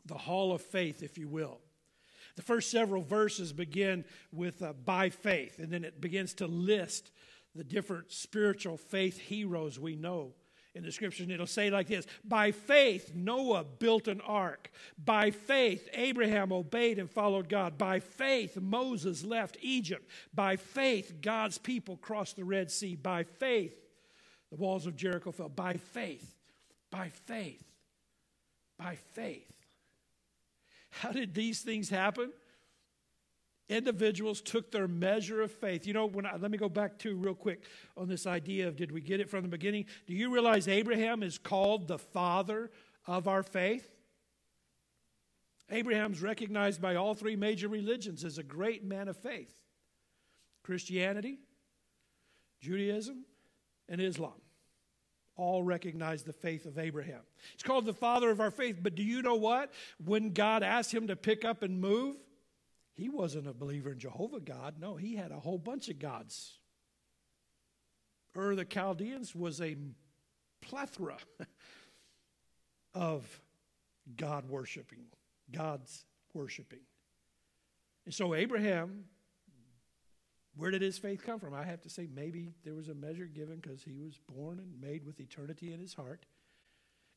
the 0.04 0.18
hall 0.18 0.52
of 0.52 0.60
faith, 0.60 1.02
if 1.02 1.16
you 1.16 1.28
will. 1.28 1.60
The 2.36 2.42
first 2.42 2.70
several 2.70 3.02
verses 3.02 3.52
begin 3.52 4.04
with 4.32 4.62
uh, 4.62 4.72
by 4.72 5.08
faith, 5.08 5.58
and 5.58 5.72
then 5.72 5.84
it 5.84 6.00
begins 6.00 6.34
to 6.34 6.46
list 6.46 7.10
the 7.54 7.64
different 7.64 8.12
spiritual 8.12 8.76
faith 8.76 9.18
heroes 9.18 9.78
we 9.78 9.96
know 9.96 10.32
in 10.74 10.82
the 10.82 10.90
scriptures, 10.90 11.20
and 11.20 11.30
it'll 11.30 11.46
say 11.46 11.70
like 11.70 11.86
this 11.86 12.06
By 12.24 12.50
faith, 12.50 13.12
Noah 13.14 13.64
built 13.64 14.08
an 14.08 14.20
ark. 14.20 14.70
By 15.02 15.30
faith, 15.30 15.88
Abraham 15.92 16.52
obeyed 16.52 16.98
and 16.98 17.10
followed 17.10 17.48
God. 17.48 17.78
By 17.78 18.00
faith, 18.00 18.60
Moses 18.60 19.24
left 19.24 19.56
Egypt. 19.60 20.08
By 20.34 20.56
faith, 20.56 21.20
God's 21.20 21.58
people 21.58 21.96
crossed 21.96 22.36
the 22.36 22.44
Red 22.44 22.70
Sea. 22.70 22.96
By 22.96 23.22
faith, 23.22 23.76
the 24.50 24.56
walls 24.56 24.86
of 24.86 24.96
Jericho 24.96 25.30
fell. 25.30 25.48
By 25.48 25.74
faith, 25.74 26.34
by 26.90 27.10
faith, 27.10 27.64
by 28.76 28.96
faith. 29.12 29.52
How 30.90 31.12
did 31.12 31.34
these 31.34 31.60
things 31.60 31.88
happen? 31.88 32.32
Individuals 33.68 34.40
took 34.40 34.70
their 34.70 34.86
measure 34.86 35.40
of 35.40 35.50
faith. 35.50 35.86
You 35.86 35.94
know, 35.94 36.06
when 36.06 36.26
I, 36.26 36.36
let 36.36 36.50
me 36.50 36.58
go 36.58 36.68
back 36.68 36.98
to 37.00 37.16
real 37.16 37.34
quick 37.34 37.62
on 37.96 38.08
this 38.08 38.26
idea 38.26 38.68
of 38.68 38.76
did 38.76 38.92
we 38.92 39.00
get 39.00 39.20
it 39.20 39.30
from 39.30 39.42
the 39.42 39.48
beginning? 39.48 39.86
Do 40.06 40.14
you 40.14 40.32
realize 40.32 40.68
Abraham 40.68 41.22
is 41.22 41.38
called 41.38 41.88
the 41.88 41.98
father 41.98 42.70
of 43.06 43.26
our 43.26 43.42
faith? 43.42 43.90
Abraham's 45.70 46.20
recognized 46.20 46.82
by 46.82 46.94
all 46.94 47.14
three 47.14 47.36
major 47.36 47.68
religions 47.68 48.22
as 48.24 48.36
a 48.36 48.42
great 48.42 48.84
man 48.84 49.08
of 49.08 49.16
faith 49.16 49.52
Christianity, 50.62 51.38
Judaism, 52.60 53.24
and 53.88 54.00
Islam. 54.00 54.32
All 55.36 55.64
recognize 55.64 56.22
the 56.22 56.32
faith 56.32 56.64
of 56.64 56.78
Abraham. 56.78 57.20
It's 57.54 57.62
called 57.62 57.86
the 57.86 57.92
father 57.92 58.30
of 58.30 58.40
our 58.40 58.52
faith, 58.52 58.78
but 58.82 58.94
do 58.94 59.02
you 59.02 59.20
know 59.20 59.34
what? 59.34 59.72
When 60.04 60.32
God 60.32 60.62
asked 60.62 60.94
him 60.94 61.08
to 61.08 61.16
pick 61.16 61.44
up 61.44 61.62
and 61.62 61.80
move, 61.80 62.16
he 62.94 63.08
wasn't 63.08 63.48
a 63.48 63.52
believer 63.52 63.92
in 63.92 63.98
Jehovah 63.98 64.40
God. 64.40 64.76
No, 64.80 64.96
he 64.96 65.16
had 65.16 65.32
a 65.32 65.40
whole 65.40 65.58
bunch 65.58 65.88
of 65.88 65.98
gods. 65.98 66.58
Ur 68.36 68.54
the 68.54 68.64
Chaldeans 68.64 69.34
was 69.34 69.60
a 69.60 69.76
plethora 70.60 71.18
of 72.94 73.40
God 74.16 74.48
worshiping, 74.48 75.06
God's 75.50 76.04
worshiping. 76.32 76.80
And 78.04 78.14
so, 78.14 78.34
Abraham, 78.34 79.04
where 80.56 80.70
did 80.70 80.82
his 80.82 80.98
faith 80.98 81.24
come 81.24 81.40
from? 81.40 81.54
I 81.54 81.64
have 81.64 81.80
to 81.82 81.88
say, 81.88 82.08
maybe 82.12 82.54
there 82.64 82.74
was 82.74 82.88
a 82.88 82.94
measure 82.94 83.26
given 83.26 83.56
because 83.56 83.82
he 83.82 83.98
was 83.98 84.20
born 84.32 84.60
and 84.60 84.80
made 84.80 85.04
with 85.04 85.20
eternity 85.20 85.72
in 85.72 85.80
his 85.80 85.94
heart. 85.94 86.26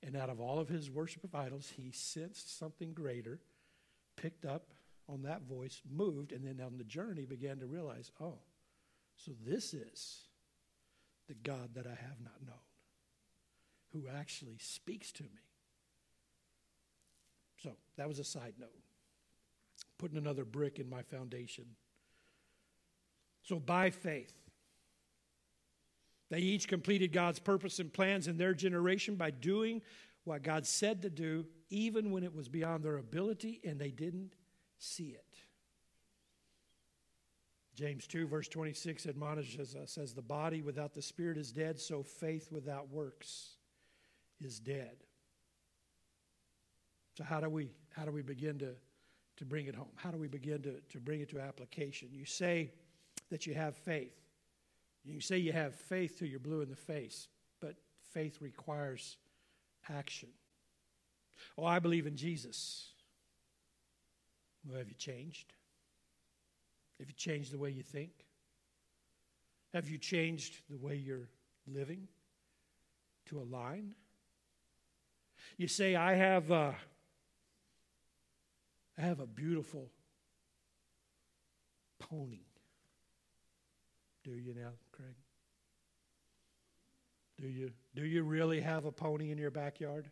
And 0.01 0.15
out 0.15 0.29
of 0.29 0.39
all 0.39 0.59
of 0.59 0.69
his 0.69 0.89
worship 0.89 1.23
of 1.23 1.35
idols, 1.35 1.73
he 1.75 1.91
sensed 1.91 2.57
something 2.57 2.93
greater, 2.93 3.39
picked 4.15 4.45
up 4.45 4.73
on 5.09 5.23
that 5.23 5.43
voice, 5.43 5.81
moved, 5.89 6.31
and 6.31 6.45
then 6.45 6.63
on 6.65 6.77
the 6.77 6.83
journey 6.83 7.25
began 7.25 7.59
to 7.59 7.65
realize, 7.65 8.11
oh, 8.21 8.39
so 9.15 9.31
this 9.45 9.73
is 9.73 10.27
the 11.27 11.33
God 11.33 11.71
that 11.75 11.87
I 11.87 11.91
have 11.91 12.21
not 12.23 12.45
known, 12.45 12.55
who 13.93 14.05
actually 14.17 14.57
speaks 14.59 15.11
to 15.13 15.23
me. 15.23 15.29
So 17.63 17.71
that 17.97 18.07
was 18.07 18.19
a 18.19 18.23
side 18.23 18.53
note. 18.59 18.69
Putting 19.97 20.17
another 20.17 20.45
brick 20.45 20.79
in 20.79 20.89
my 20.89 21.01
foundation. 21.01 21.65
So 23.41 23.59
by 23.59 23.89
faith, 23.89 24.33
they 26.29 26.39
each 26.39 26.67
completed 26.67 27.13
God's 27.13 27.39
purpose 27.39 27.79
and 27.79 27.91
plans 27.91 28.27
in 28.27 28.37
their 28.37 28.53
generation 28.53 29.15
by 29.15 29.31
doing 29.31 29.81
what 30.25 30.43
God 30.43 30.67
said 30.67 31.01
to 31.03 31.09
do, 31.09 31.45
even 31.69 32.11
when 32.11 32.23
it 32.23 32.35
was 32.35 32.49
beyond 32.49 32.83
their 32.83 32.97
ability 32.97 33.61
and 33.63 33.79
they 33.79 33.91
didn't 33.91 34.33
see 34.77 35.09
it. 35.09 35.25
James 37.75 38.07
2, 38.07 38.25
verse 38.25 38.47
26 38.47 39.05
admonishes 39.05 39.75
us 39.75 39.99
as 39.99 40.13
the 40.13 40.21
body 40.21 40.63
without 40.63 40.95
the 40.95 41.01
spirit 41.01 41.37
is 41.37 41.51
dead, 41.51 41.79
so 41.79 42.01
faith 42.01 42.51
without 42.51 42.89
works 42.89 43.57
is 44.41 44.59
dead. 44.59 44.97
So, 47.17 47.23
how 47.23 47.39
do 47.39 47.49
we, 47.49 47.69
how 47.95 48.05
do 48.05 48.11
we 48.11 48.23
begin 48.23 48.57
to, 48.59 48.73
to 49.37 49.45
bring 49.45 49.67
it 49.67 49.75
home? 49.75 49.89
How 49.95 50.09
do 50.09 50.17
we 50.17 50.27
begin 50.27 50.63
to, 50.63 50.79
to 50.89 50.99
bring 50.99 51.21
it 51.21 51.29
to 51.29 51.39
application? 51.39 52.09
You 52.11 52.25
say 52.25 52.71
that 53.29 53.45
you 53.45 53.53
have 53.53 53.75
faith. 53.75 54.15
You 55.03 55.19
say 55.19 55.37
you 55.37 55.53
have 55.53 55.75
faith 55.75 56.17
till 56.17 56.27
you're 56.27 56.39
blue 56.39 56.61
in 56.61 56.69
the 56.69 56.75
face, 56.75 57.27
but 57.61 57.75
faith 58.11 58.41
requires 58.41 59.17
action. 59.89 60.29
Oh, 61.57 61.65
I 61.65 61.79
believe 61.79 62.07
in 62.07 62.15
Jesus. 62.15 62.89
Well, 64.67 64.79
have 64.79 64.89
you 64.89 64.95
changed? 64.95 65.53
Have 66.99 67.07
you 67.07 67.15
changed 67.15 67.53
the 67.53 67.57
way 67.57 67.69
you 67.69 67.83
think? 67.83 68.11
Have 69.73 69.89
you 69.89 69.97
changed 69.97 70.57
the 70.69 70.77
way 70.77 70.95
you're 70.95 71.29
living 71.67 72.07
to 73.27 73.39
align? 73.39 73.91
You 75.57 75.67
say, 75.67 75.95
I 75.95 76.15
have 76.15 76.51
a, 76.51 76.75
I 78.97 79.01
have 79.01 79.19
a 79.19 79.27
beautiful 79.27 79.89
pony. 81.99 82.41
Do 84.23 84.31
you 84.31 84.53
now, 84.53 84.71
Craig? 84.91 85.15
Do 87.39 87.47
you, 87.47 87.71
do 87.95 88.03
you 88.03 88.23
really 88.23 88.59
have 88.61 88.85
a 88.85 88.91
pony 88.91 89.31
in 89.31 89.37
your 89.37 89.51
backyard? 89.51 90.09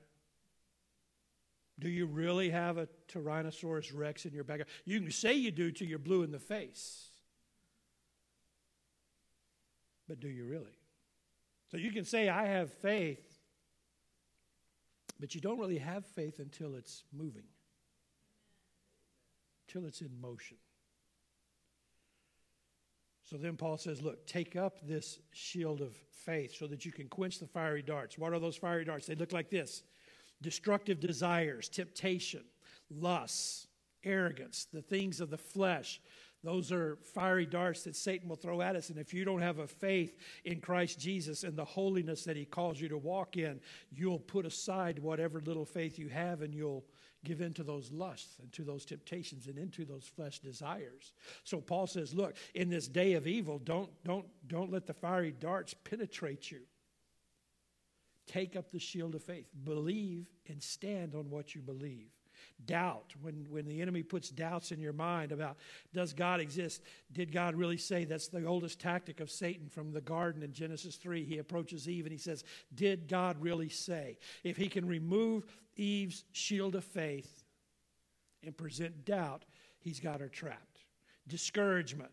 Do 1.79 1.89
you 1.89 2.05
really 2.05 2.49
have 2.49 2.77
a 2.77 2.87
Tyrannosaurus 3.09 3.91
Rex 3.93 4.25
in 4.25 4.33
your 4.33 4.43
backyard? 4.43 4.69
You 4.85 5.01
can 5.01 5.11
say 5.11 5.33
you 5.33 5.51
do 5.51 5.71
till 5.71 5.87
you're 5.87 5.99
blue 5.99 6.23
in 6.23 6.31
the 6.31 6.39
face. 6.39 7.09
But 10.07 10.19
do 10.19 10.29
you 10.29 10.45
really? 10.45 10.77
So 11.71 11.77
you 11.77 11.91
can 11.91 12.05
say, 12.05 12.29
I 12.29 12.45
have 12.45 12.71
faith, 12.71 13.25
but 15.19 15.35
you 15.35 15.41
don't 15.41 15.59
really 15.59 15.79
have 15.79 16.05
faith 16.05 16.39
until 16.39 16.75
it's 16.75 17.03
moving, 17.11 17.47
until 19.67 19.87
it's 19.87 20.01
in 20.01 20.21
motion. 20.21 20.57
So 23.23 23.37
then 23.37 23.57
Paul 23.57 23.77
says, 23.77 24.01
Look, 24.01 24.27
take 24.27 24.55
up 24.55 24.87
this 24.87 25.19
shield 25.31 25.81
of 25.81 25.95
faith 26.25 26.55
so 26.55 26.67
that 26.67 26.85
you 26.85 26.91
can 26.91 27.07
quench 27.07 27.39
the 27.39 27.47
fiery 27.47 27.81
darts. 27.81 28.17
What 28.17 28.33
are 28.33 28.39
those 28.39 28.55
fiery 28.55 28.85
darts? 28.85 29.07
They 29.07 29.15
look 29.15 29.33
like 29.33 29.49
this 29.49 29.81
destructive 30.41 30.99
desires, 30.99 31.69
temptation, 31.69 32.43
lusts, 32.89 33.67
arrogance, 34.03 34.67
the 34.71 34.81
things 34.81 35.19
of 35.19 35.29
the 35.29 35.37
flesh. 35.37 36.01
Those 36.43 36.71
are 36.71 36.99
fiery 37.01 37.47
darts 37.47 37.83
that 37.83 37.95
Satan 37.95 38.29
will 38.29 38.35
throw 38.35 38.61
at 38.61 38.75
us. 38.75 38.91
And 38.91 38.99
if 38.99 39.15
you 39.15 39.25
don't 39.25 39.41
have 39.41 39.57
a 39.57 39.67
faith 39.67 40.15
in 40.43 40.61
Christ 40.61 40.99
Jesus 40.99 41.43
and 41.43 41.57
the 41.57 41.65
holiness 41.65 42.23
that 42.25 42.37
he 42.37 42.45
calls 42.45 42.79
you 42.79 42.87
to 42.89 42.99
walk 42.99 43.35
in, 43.35 43.59
you'll 43.91 44.19
put 44.19 44.45
aside 44.45 44.99
whatever 44.99 45.41
little 45.41 45.65
faith 45.65 45.97
you 45.97 46.07
have 46.09 46.43
and 46.43 46.53
you'll 46.53 46.85
give 47.23 47.41
in 47.41 47.51
to 47.55 47.63
those 47.63 47.91
lusts 47.91 48.37
and 48.39 48.53
to 48.53 48.63
those 48.63 48.85
temptations 48.85 49.47
and 49.47 49.57
into 49.57 49.85
those 49.85 50.05
flesh 50.05 50.37
desires. 50.37 51.13
So 51.43 51.59
Paul 51.59 51.87
says, 51.87 52.13
look, 52.13 52.35
in 52.53 52.69
this 52.69 52.87
day 52.87 53.13
of 53.13 53.25
evil, 53.25 53.57
don't, 53.57 53.89
don't, 54.03 54.27
don't 54.47 54.71
let 54.71 54.85
the 54.85 54.93
fiery 54.93 55.31
darts 55.31 55.73
penetrate 55.73 56.51
you. 56.51 56.59
Take 58.27 58.55
up 58.55 58.71
the 58.71 58.79
shield 58.79 59.15
of 59.15 59.23
faith. 59.23 59.47
Believe 59.63 60.27
and 60.47 60.61
stand 60.61 61.15
on 61.15 61.29
what 61.29 61.55
you 61.55 61.61
believe. 61.61 62.09
Doubt, 62.65 63.13
when, 63.21 63.45
when 63.49 63.65
the 63.67 63.81
enemy 63.81 64.01
puts 64.01 64.29
doubts 64.29 64.71
in 64.71 64.79
your 64.79 64.93
mind 64.93 65.31
about 65.31 65.57
does 65.93 66.13
God 66.13 66.39
exist? 66.39 66.81
Did 67.11 67.31
God 67.31 67.55
really 67.55 67.77
say? 67.77 68.05
That's 68.05 68.27
the 68.27 68.45
oldest 68.45 68.79
tactic 68.79 69.19
of 69.19 69.29
Satan 69.29 69.67
from 69.67 69.91
the 69.91 70.01
garden 70.01 70.41
in 70.41 70.53
Genesis 70.53 70.95
3. 70.95 71.23
He 71.25 71.37
approaches 71.37 71.87
Eve 71.89 72.05
and 72.05 72.13
he 72.13 72.17
says, 72.17 72.43
Did 72.73 73.07
God 73.07 73.37
really 73.41 73.69
say? 73.69 74.17
If 74.43 74.57
he 74.57 74.67
can 74.67 74.87
remove 74.87 75.45
Eve's 75.75 76.23
shield 76.31 76.75
of 76.75 76.85
faith 76.85 77.43
and 78.43 78.55
present 78.55 79.05
doubt, 79.05 79.45
he's 79.79 79.99
got 79.99 80.21
her 80.21 80.29
trapped. 80.29 80.85
Discouragement 81.27 82.11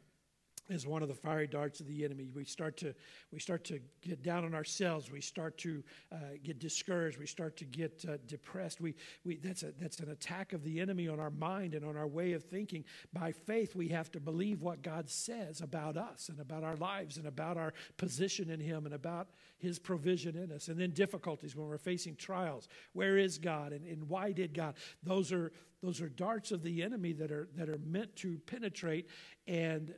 is 0.72 0.86
one 0.86 1.02
of 1.02 1.08
the 1.08 1.14
fiery 1.14 1.46
darts 1.46 1.80
of 1.80 1.86
the 1.86 2.04
enemy. 2.04 2.28
We 2.34 2.44
start 2.44 2.76
to 2.78 2.94
we 3.32 3.38
start 3.38 3.64
to 3.64 3.80
get 4.00 4.22
down 4.22 4.44
on 4.44 4.54
ourselves. 4.54 5.10
We 5.10 5.20
start 5.20 5.58
to 5.58 5.82
uh, 6.10 6.16
get 6.42 6.58
discouraged. 6.58 7.18
We 7.18 7.26
start 7.26 7.56
to 7.58 7.64
get 7.64 8.04
uh, 8.08 8.16
depressed. 8.26 8.80
We, 8.80 8.94
we 9.24 9.36
that's 9.36 9.62
a 9.62 9.72
that's 9.80 10.00
an 10.00 10.10
attack 10.10 10.52
of 10.52 10.64
the 10.64 10.80
enemy 10.80 11.08
on 11.08 11.20
our 11.20 11.30
mind 11.30 11.74
and 11.74 11.84
on 11.84 11.96
our 11.96 12.06
way 12.06 12.32
of 12.32 12.44
thinking. 12.44 12.84
By 13.12 13.32
faith, 13.32 13.76
we 13.76 13.88
have 13.88 14.10
to 14.12 14.20
believe 14.20 14.62
what 14.62 14.82
God 14.82 15.08
says 15.08 15.60
about 15.60 15.96
us 15.96 16.28
and 16.28 16.40
about 16.40 16.64
our 16.64 16.76
lives 16.76 17.16
and 17.16 17.26
about 17.26 17.56
our 17.56 17.72
position 17.96 18.50
in 18.50 18.60
Him 18.60 18.86
and 18.86 18.94
about 18.94 19.28
His 19.58 19.78
provision 19.78 20.36
in 20.36 20.50
us. 20.52 20.68
And 20.68 20.78
then 20.78 20.90
difficulties 20.90 21.54
when 21.54 21.68
we're 21.68 21.78
facing 21.78 22.16
trials. 22.16 22.68
Where 22.92 23.18
is 23.18 23.38
God 23.38 23.72
and, 23.72 23.86
and 23.86 24.08
why 24.08 24.32
did 24.32 24.54
God? 24.54 24.74
Those 25.02 25.32
are 25.32 25.52
those 25.82 26.00
are 26.00 26.08
darts 26.08 26.52
of 26.52 26.62
the 26.62 26.82
enemy 26.82 27.12
that 27.12 27.32
are 27.32 27.48
that 27.56 27.68
are 27.68 27.78
meant 27.84 28.14
to 28.16 28.38
penetrate 28.46 29.08
and 29.46 29.92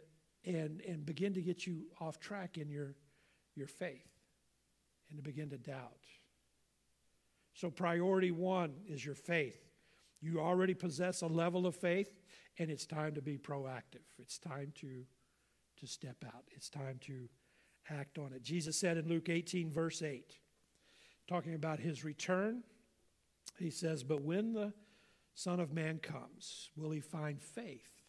and, 0.45 0.81
and 0.83 1.07
begin 1.07 1.35
to 1.35 1.43
get 1.43 1.67
you 1.67 1.85
off 2.01 2.19
track 2.19 2.59
in 2.59 2.69
your, 2.69 2.95
your 3.55 3.67
faith 3.67 4.09
and 5.09 5.19
to 5.19 5.23
begin 5.23 5.51
to 5.51 5.59
doubt. 5.59 6.07
So, 7.55 7.71
priority 7.71 8.33
one 8.33 8.75
is 8.89 9.05
your 9.05 9.15
faith. 9.15 9.61
You 10.21 10.41
already 10.41 10.75
possess 10.75 11.23
a 11.23 11.27
level 11.27 11.67
of 11.67 11.77
faith, 11.77 12.11
and 12.59 12.71
it's 12.71 12.87
time 12.87 13.15
to 13.15 13.23
be 13.23 13.39
proactive. 13.39 14.07
It's 14.19 14.39
time 14.39 14.73
to, 14.81 15.05
to 15.79 15.87
step 15.87 16.25
out, 16.27 16.45
it's 16.53 16.69
time 16.69 16.99
to 17.03 17.29
act 17.91 18.19
on 18.19 18.33
it. 18.33 18.43
Jesus 18.43 18.79
said 18.79 18.97
in 18.97 19.09
Luke 19.09 19.29
18, 19.29 19.71
verse 19.71 20.03
8, 20.03 20.39
talking 21.29 21.55
about 21.55 21.79
his 21.79 22.05
return, 22.05 22.63
he 23.59 23.71
says, 23.71 24.03
But 24.03 24.23
when 24.23 24.53
the 24.53 24.73
Son 25.35 25.61
of 25.61 25.73
Man 25.73 25.99
comes, 25.99 26.71
will 26.77 26.91
he 26.91 27.01
find 27.01 27.41
faith 27.41 28.03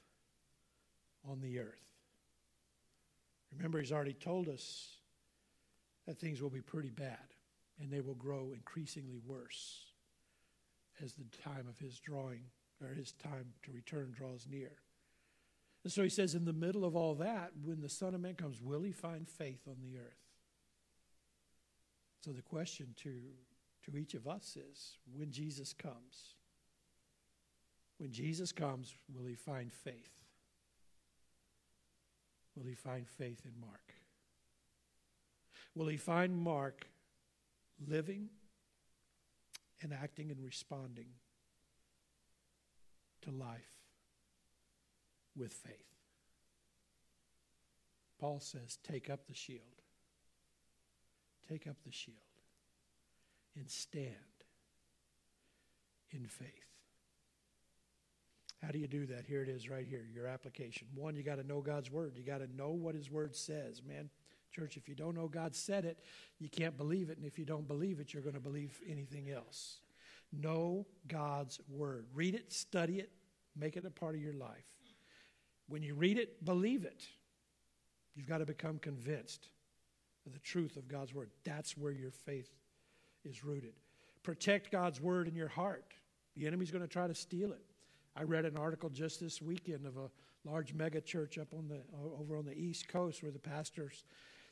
on 1.29 1.41
the 1.41 1.59
earth? 1.59 1.94
Remember, 3.57 3.79
he's 3.79 3.91
already 3.91 4.13
told 4.13 4.49
us 4.49 4.97
that 6.05 6.19
things 6.19 6.41
will 6.41 6.49
be 6.49 6.61
pretty 6.61 6.91
bad 6.91 7.17
and 7.79 7.91
they 7.91 8.01
will 8.01 8.15
grow 8.15 8.51
increasingly 8.53 9.19
worse 9.25 9.85
as 11.03 11.13
the 11.13 11.25
time 11.43 11.67
of 11.67 11.77
his 11.77 11.99
drawing 11.99 12.43
or 12.81 12.89
his 12.89 13.11
time 13.13 13.47
to 13.63 13.71
return 13.71 14.13
draws 14.15 14.47
near. 14.49 14.71
And 15.83 15.91
so 15.91 16.03
he 16.03 16.09
says, 16.09 16.33
in 16.33 16.45
the 16.45 16.53
middle 16.53 16.83
of 16.83 16.95
all 16.95 17.15
that, 17.15 17.51
when 17.63 17.81
the 17.81 17.89
Son 17.89 18.15
of 18.15 18.21
Man 18.21 18.33
comes, 18.33 18.61
will 18.61 18.81
he 18.81 18.91
find 18.91 19.27
faith 19.27 19.61
on 19.67 19.75
the 19.81 19.97
earth? 19.97 20.17
So 22.21 22.31
the 22.31 22.41
question 22.41 22.95
to, 23.03 23.11
to 23.85 23.97
each 23.97 24.15
of 24.15 24.27
us 24.27 24.57
is 24.57 24.97
when 25.15 25.31
Jesus 25.31 25.73
comes, 25.73 26.35
when 27.97 28.11
Jesus 28.11 28.51
comes, 28.51 28.95
will 29.13 29.25
he 29.25 29.35
find 29.35 29.71
faith? 29.71 30.24
Will 32.55 32.65
he 32.65 32.75
find 32.75 33.07
faith 33.07 33.41
in 33.45 33.59
Mark? 33.59 33.93
Will 35.75 35.87
he 35.87 35.97
find 35.97 36.37
Mark 36.37 36.87
living 37.85 38.29
and 39.81 39.93
acting 39.93 40.31
and 40.31 40.43
responding 40.43 41.07
to 43.21 43.31
life 43.31 43.73
with 45.35 45.53
faith? 45.53 45.95
Paul 48.19 48.39
says, 48.39 48.77
Take 48.83 49.09
up 49.09 49.27
the 49.27 49.33
shield. 49.33 49.61
Take 51.47 51.67
up 51.67 51.75
the 51.85 51.91
shield 51.91 52.17
and 53.55 53.69
stand 53.69 54.15
in 56.11 56.25
faith. 56.25 56.74
How 58.65 58.71
do 58.71 58.79
you 58.79 58.87
do 58.87 59.05
that? 59.07 59.25
Here 59.27 59.43
it 59.43 59.49
is 59.49 59.69
right 59.69 59.85
here, 59.87 60.07
your 60.11 60.25
application. 60.25 60.87
One, 60.95 61.15
you 61.15 61.21
got 61.21 61.35
to 61.35 61.43
know 61.45 61.61
God's 61.61 61.91
word. 61.91 62.13
You 62.15 62.23
got 62.23 62.39
to 62.39 62.47
know 62.55 62.71
what 62.71 62.95
his 62.95 63.11
word 63.11 63.35
says. 63.35 63.83
Man, 63.87 64.09
church, 64.51 64.75
if 64.75 64.89
you 64.89 64.95
don't 64.95 65.13
know 65.13 65.27
God 65.27 65.55
said 65.55 65.85
it, 65.85 65.99
you 66.39 66.49
can't 66.49 66.75
believe 66.75 67.11
it. 67.11 67.17
And 67.17 67.27
if 67.27 67.37
you 67.37 67.45
don't 67.45 67.67
believe 67.67 67.99
it, 67.99 68.11
you're 68.11 68.23
going 68.23 68.33
to 68.33 68.41
believe 68.41 68.79
anything 68.89 69.29
else. 69.29 69.77
Know 70.33 70.87
God's 71.07 71.59
word. 71.69 72.07
Read 72.15 72.33
it, 72.33 72.51
study 72.51 72.97
it, 72.97 73.11
make 73.55 73.77
it 73.77 73.85
a 73.85 73.91
part 73.91 74.15
of 74.15 74.21
your 74.21 74.33
life. 74.33 74.65
When 75.67 75.83
you 75.83 75.93
read 75.93 76.17
it, 76.17 76.43
believe 76.43 76.85
it. 76.85 77.05
You've 78.15 78.27
got 78.27 78.39
to 78.39 78.45
become 78.45 78.79
convinced 78.79 79.49
of 80.25 80.33
the 80.33 80.39
truth 80.39 80.75
of 80.75 80.87
God's 80.87 81.13
word. 81.13 81.29
That's 81.43 81.77
where 81.77 81.91
your 81.91 82.11
faith 82.11 82.49
is 83.23 83.43
rooted. 83.43 83.73
Protect 84.23 84.71
God's 84.71 84.99
word 84.99 85.27
in 85.27 85.35
your 85.35 85.49
heart. 85.49 85.85
The 86.35 86.47
enemy's 86.47 86.71
going 86.71 86.83
to 86.83 86.87
try 86.87 87.05
to 87.05 87.13
steal 87.13 87.51
it. 87.51 87.61
I 88.15 88.23
read 88.23 88.45
an 88.45 88.57
article 88.57 88.89
just 88.89 89.19
this 89.19 89.41
weekend 89.41 89.85
of 89.85 89.97
a 89.97 90.09
large 90.45 90.73
mega 90.73 91.01
church 91.01 91.37
up 91.37 91.53
on 91.53 91.67
the 91.67 91.81
over 92.19 92.37
on 92.37 92.45
the 92.45 92.57
East 92.57 92.87
Coast 92.87 93.21
where 93.21 93.31
the 93.31 93.39
pastor's 93.39 94.05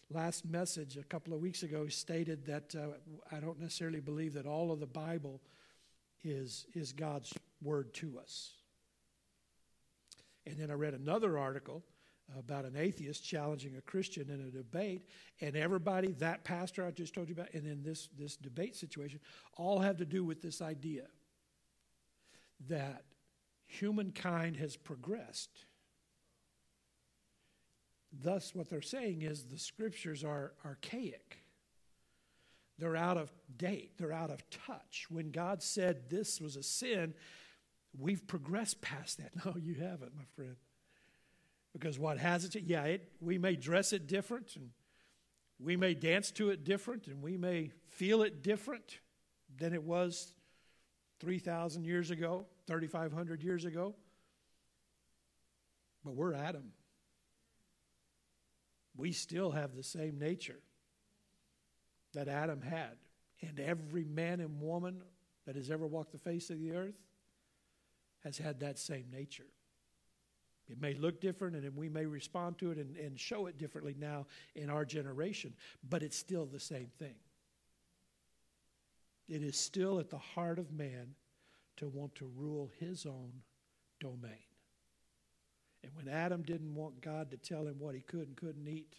last 0.10 0.46
message 0.46 0.98
a 0.98 1.04
couple 1.04 1.34
of 1.34 1.40
weeks 1.40 1.64
ago 1.64 1.88
stated 1.88 2.46
that 2.46 2.76
uh, 2.76 2.98
I 3.34 3.40
don't 3.40 3.60
necessarily 3.60 4.02
believe 4.02 4.34
that 4.34 4.46
all 4.46 4.72
of 4.72 4.80
the 4.80 4.88
Bible 4.88 5.42
is 6.24 6.66
is 6.74 6.92
God's 6.92 7.34
word 7.62 7.94
to 7.96 8.20
us. 8.20 8.52
And 10.46 10.58
then 10.58 10.70
I 10.70 10.74
read 10.74 10.94
another 10.94 11.38
article 11.40 11.84
about 12.38 12.66
an 12.66 12.76
atheist 12.76 13.24
challenging 13.24 13.78
a 13.78 13.82
Christian 13.82 14.30
in 14.30 14.42
a 14.42 14.52
debate, 14.52 15.08
and 15.40 15.56
everybody, 15.56 16.14
that 16.14 16.44
pastor 16.44 16.86
I 16.86 16.92
just 16.92 17.14
told 17.14 17.30
you 17.30 17.34
about, 17.34 17.54
and 17.54 17.66
then 17.66 17.82
this, 17.84 18.10
this 18.18 18.36
debate 18.36 18.76
situation, 18.76 19.20
all 19.56 19.80
have 19.80 19.98
to 19.98 20.06
do 20.06 20.24
with 20.24 20.42
this 20.42 20.62
idea 20.62 21.04
that 22.68 23.04
humankind 23.74 24.58
has 24.58 24.76
progressed. 24.76 25.66
Thus, 28.12 28.54
what 28.54 28.70
they're 28.70 28.82
saying 28.82 29.24
is 29.24 29.46
the 29.46 29.58
scriptures 29.58 30.24
are 30.24 30.54
archaic. 30.64 31.40
They're 32.78 32.96
out 32.96 33.18
of 33.18 33.32
date. 33.56 33.98
They're 33.98 34.14
out 34.14 34.30
of 34.30 34.48
touch. 34.50 35.08
When 35.10 35.32
God 35.32 35.64
said 35.64 36.10
this 36.10 36.40
was 36.40 36.56
a 36.56 36.64
sin, 36.64 37.14
we've 37.98 38.26
progressed 38.28 38.82
past 38.82 39.18
that. 39.18 39.32
No, 39.46 39.56
you 39.58 39.76
haven't, 39.76 40.16
my 40.16 40.26
friend. 40.36 40.56
Because 41.74 41.98
what 41.98 42.20
has 42.20 42.46
it? 42.46 42.56
Yeah, 42.64 42.84
it, 42.84 43.12
we 43.20 43.38
may 43.40 43.56
dress 43.56 43.94
it 43.94 44.06
different, 44.06 44.56
and 44.56 44.70
we 45.60 45.76
may 45.76 45.96
dance 45.96 46.30
to 46.32 46.52
it 46.52 46.64
different, 46.64 47.08
and 47.08 47.24
we 47.24 47.36
may 47.36 47.72
feel 47.90 48.22
it 48.22 48.44
different 48.44 49.00
than 49.58 49.74
it 49.74 49.84
was 49.84 50.34
3,000 51.20 51.84
years 51.84 52.12
ago. 52.12 52.46
3,500 52.68 53.44
years 53.44 53.66
ago. 53.66 53.96
But 56.04 56.16
we're 56.16 56.34
Adam. 56.34 56.72
We 58.96 59.12
still 59.12 59.52
have 59.52 59.76
the 59.76 59.84
same 59.84 60.20
nature 60.20 60.60
that 62.14 62.28
Adam 62.28 62.62
had. 62.62 62.98
And 63.42 63.60
every 63.60 64.04
man 64.04 64.40
and 64.40 64.62
woman 64.62 65.02
that 65.46 65.56
has 65.56 65.70
ever 65.70 65.86
walked 65.86 66.12
the 66.12 66.18
face 66.18 66.50
of 66.50 66.60
the 66.60 66.72
earth 66.72 66.96
has 68.24 68.38
had 68.38 68.60
that 68.62 68.80
same 68.80 69.06
nature. 69.12 69.48
It 70.70 70.80
may 70.80 70.94
look 70.94 71.20
different 71.20 71.58
and 71.58 71.76
we 71.76 71.90
may 71.90 72.06
respond 72.06 72.58
to 72.60 72.72
it 72.72 72.78
and, 72.78 72.96
and 72.96 73.20
show 73.20 73.48
it 73.48 73.58
differently 73.58 73.96
now 74.00 74.28
in 74.56 74.70
our 74.70 74.86
generation, 74.86 75.54
but 75.90 76.04
it's 76.04 76.18
still 76.18 76.46
the 76.46 76.60
same 76.60 76.88
thing. 77.00 77.16
It 79.28 79.42
is 79.42 79.58
still 79.58 80.00
at 80.00 80.10
the 80.10 80.18
heart 80.18 80.60
of 80.60 80.72
man 80.72 81.16
to 81.78 81.88
want 81.88 82.16
to 82.16 82.30
rule 82.36 82.72
his 82.80 83.06
own 83.06 83.32
domain. 84.00 84.46
And 85.84 85.92
when 85.96 86.08
Adam 86.08 86.44
didn't 86.44 86.76
want 86.76 87.02
God 87.02 87.32
to 87.32 87.38
tell 87.38 87.68
him 87.68 87.76
what 87.80 87.96
he 87.96 88.02
could 88.02 88.28
and 88.28 88.38
couldn't 88.38 88.68
eat, 88.68 88.96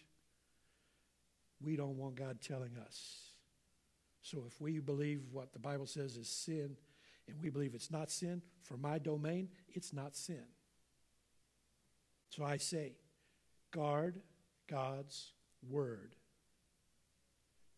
we 1.61 1.75
don't 1.75 1.97
want 1.97 2.15
God 2.15 2.41
telling 2.41 2.77
us. 2.77 3.31
So 4.21 4.43
if 4.47 4.59
we 4.59 4.79
believe 4.79 5.21
what 5.31 5.53
the 5.53 5.59
Bible 5.59 5.87
says 5.87 6.15
is 6.15 6.27
sin, 6.27 6.75
and 7.27 7.37
we 7.41 7.49
believe 7.49 7.73
it's 7.73 7.91
not 7.91 8.11
sin, 8.11 8.41
for 8.61 8.77
my 8.77 8.99
domain, 8.99 9.49
it's 9.69 9.93
not 9.93 10.15
sin. 10.15 10.43
So 12.29 12.43
I 12.43 12.57
say, 12.57 12.93
guard 13.71 14.19
God's 14.67 15.31
word. 15.69 16.15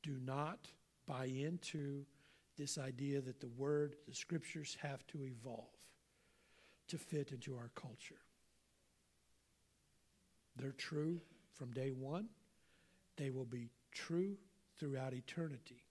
Do 0.04 0.18
not 0.26 0.68
buy 1.06 1.26
into 1.26 2.06
this 2.58 2.78
idea 2.78 3.22
that 3.22 3.40
the 3.40 3.48
word, 3.48 3.96
the 4.08 4.16
scriptures 4.16 4.78
have 4.82 5.06
to 5.08 5.24
evolve 5.24 5.66
to 6.88 6.98
fit 6.98 7.32
into 7.32 7.56
our 7.56 7.70
culture. 7.76 8.22
They're 10.56 10.72
true 10.72 11.22
from 11.54 11.72
day 11.72 11.92
one, 11.92 12.30
they 13.18 13.30
will 13.30 13.46
be 13.46 13.70
true 13.92 14.38
throughout 14.80 15.14
eternity. 15.14 15.84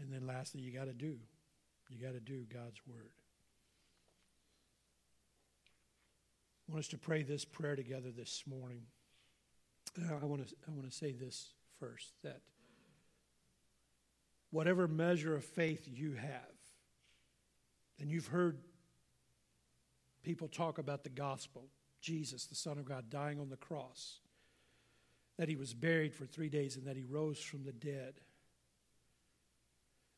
And 0.00 0.12
then 0.12 0.26
lastly, 0.26 0.60
you 0.60 0.72
got 0.72 0.86
to 0.86 0.92
do. 0.92 1.18
You 1.88 2.04
got 2.04 2.14
to 2.14 2.20
do 2.20 2.44
God's 2.52 2.80
word. 2.86 3.12
I 6.68 6.72
want 6.72 6.84
us 6.84 6.88
to 6.88 6.98
pray 6.98 7.22
this 7.22 7.44
prayer 7.44 7.76
together 7.76 8.10
this 8.10 8.42
morning. 8.46 8.82
Uh, 9.98 10.14
I 10.20 10.24
want 10.24 10.48
to 10.48 10.54
I 10.66 10.72
want 10.72 10.90
to 10.90 10.96
say 10.96 11.12
this 11.12 11.52
first 11.78 12.14
that 12.24 12.40
whatever 14.54 14.86
measure 14.86 15.34
of 15.34 15.44
faith 15.44 15.88
you 15.92 16.12
have. 16.12 16.54
And 17.98 18.08
you've 18.08 18.28
heard 18.28 18.58
people 20.22 20.46
talk 20.46 20.78
about 20.78 21.02
the 21.02 21.10
gospel, 21.10 21.64
Jesus, 22.00 22.46
the 22.46 22.54
Son 22.54 22.78
of 22.78 22.84
God, 22.84 23.10
dying 23.10 23.40
on 23.40 23.50
the 23.50 23.56
cross, 23.56 24.20
that 25.38 25.48
he 25.48 25.56
was 25.56 25.74
buried 25.74 26.14
for 26.14 26.24
three 26.24 26.48
days, 26.48 26.76
and 26.76 26.86
that 26.86 26.94
he 26.94 27.02
rose 27.02 27.40
from 27.40 27.64
the 27.64 27.72
dead. 27.72 28.20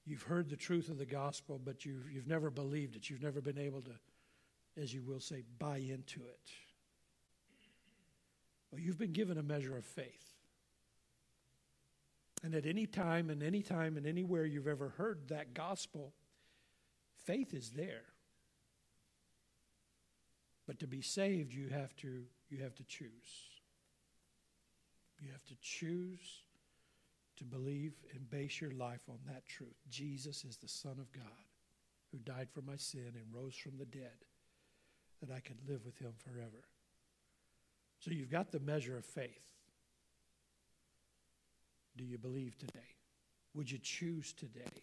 You've 0.04 0.24
heard 0.24 0.50
the 0.50 0.56
truth 0.56 0.90
of 0.90 0.98
the 0.98 1.06
gospel, 1.06 1.58
but 1.64 1.86
you've, 1.86 2.12
you've 2.12 2.28
never 2.28 2.50
believed 2.50 2.94
it. 2.94 3.08
You've 3.08 3.22
never 3.22 3.40
been 3.40 3.58
able 3.58 3.80
to, 3.80 3.92
as 4.80 4.92
you 4.92 5.02
will 5.02 5.20
say, 5.20 5.44
buy 5.58 5.78
into 5.78 6.20
it. 6.20 6.50
Well, 8.70 8.82
you've 8.82 8.98
been 8.98 9.14
given 9.14 9.38
a 9.38 9.42
measure 9.42 9.78
of 9.78 9.86
faith. 9.86 10.35
And 12.46 12.54
at 12.54 12.64
any 12.64 12.86
time 12.86 13.28
and 13.28 13.42
any 13.42 13.60
time 13.60 13.96
and 13.96 14.06
anywhere 14.06 14.44
you've 14.44 14.68
ever 14.68 14.90
heard 14.90 15.30
that 15.30 15.52
gospel, 15.52 16.12
faith 17.24 17.52
is 17.52 17.70
there. 17.70 18.04
But 20.64 20.78
to 20.78 20.86
be 20.86 21.02
saved, 21.02 21.52
you 21.52 21.70
have 21.70 21.96
to, 21.96 22.22
you 22.48 22.62
have 22.62 22.76
to 22.76 22.84
choose. 22.84 23.10
You 25.18 25.32
have 25.32 25.42
to 25.46 25.56
choose 25.60 26.44
to 27.38 27.44
believe 27.44 27.94
and 28.14 28.30
base 28.30 28.60
your 28.60 28.70
life 28.70 29.02
on 29.08 29.18
that 29.26 29.44
truth. 29.48 29.82
Jesus 29.90 30.44
is 30.44 30.56
the 30.56 30.68
Son 30.68 31.00
of 31.00 31.12
God 31.12 31.24
who 32.12 32.18
died 32.18 32.46
for 32.52 32.62
my 32.62 32.76
sin 32.76 33.14
and 33.16 33.24
rose 33.34 33.56
from 33.56 33.76
the 33.76 33.86
dead 33.86 34.24
that 35.20 35.34
I 35.34 35.40
could 35.40 35.68
live 35.68 35.84
with 35.84 35.98
him 35.98 36.12
forever. 36.16 36.62
So 37.98 38.12
you've 38.12 38.30
got 38.30 38.52
the 38.52 38.60
measure 38.60 38.96
of 38.96 39.04
faith. 39.04 39.55
Do 41.96 42.04
you 42.04 42.18
believe 42.18 42.58
today? 42.58 42.94
Would 43.54 43.70
you 43.70 43.78
choose 43.78 44.32
today 44.32 44.82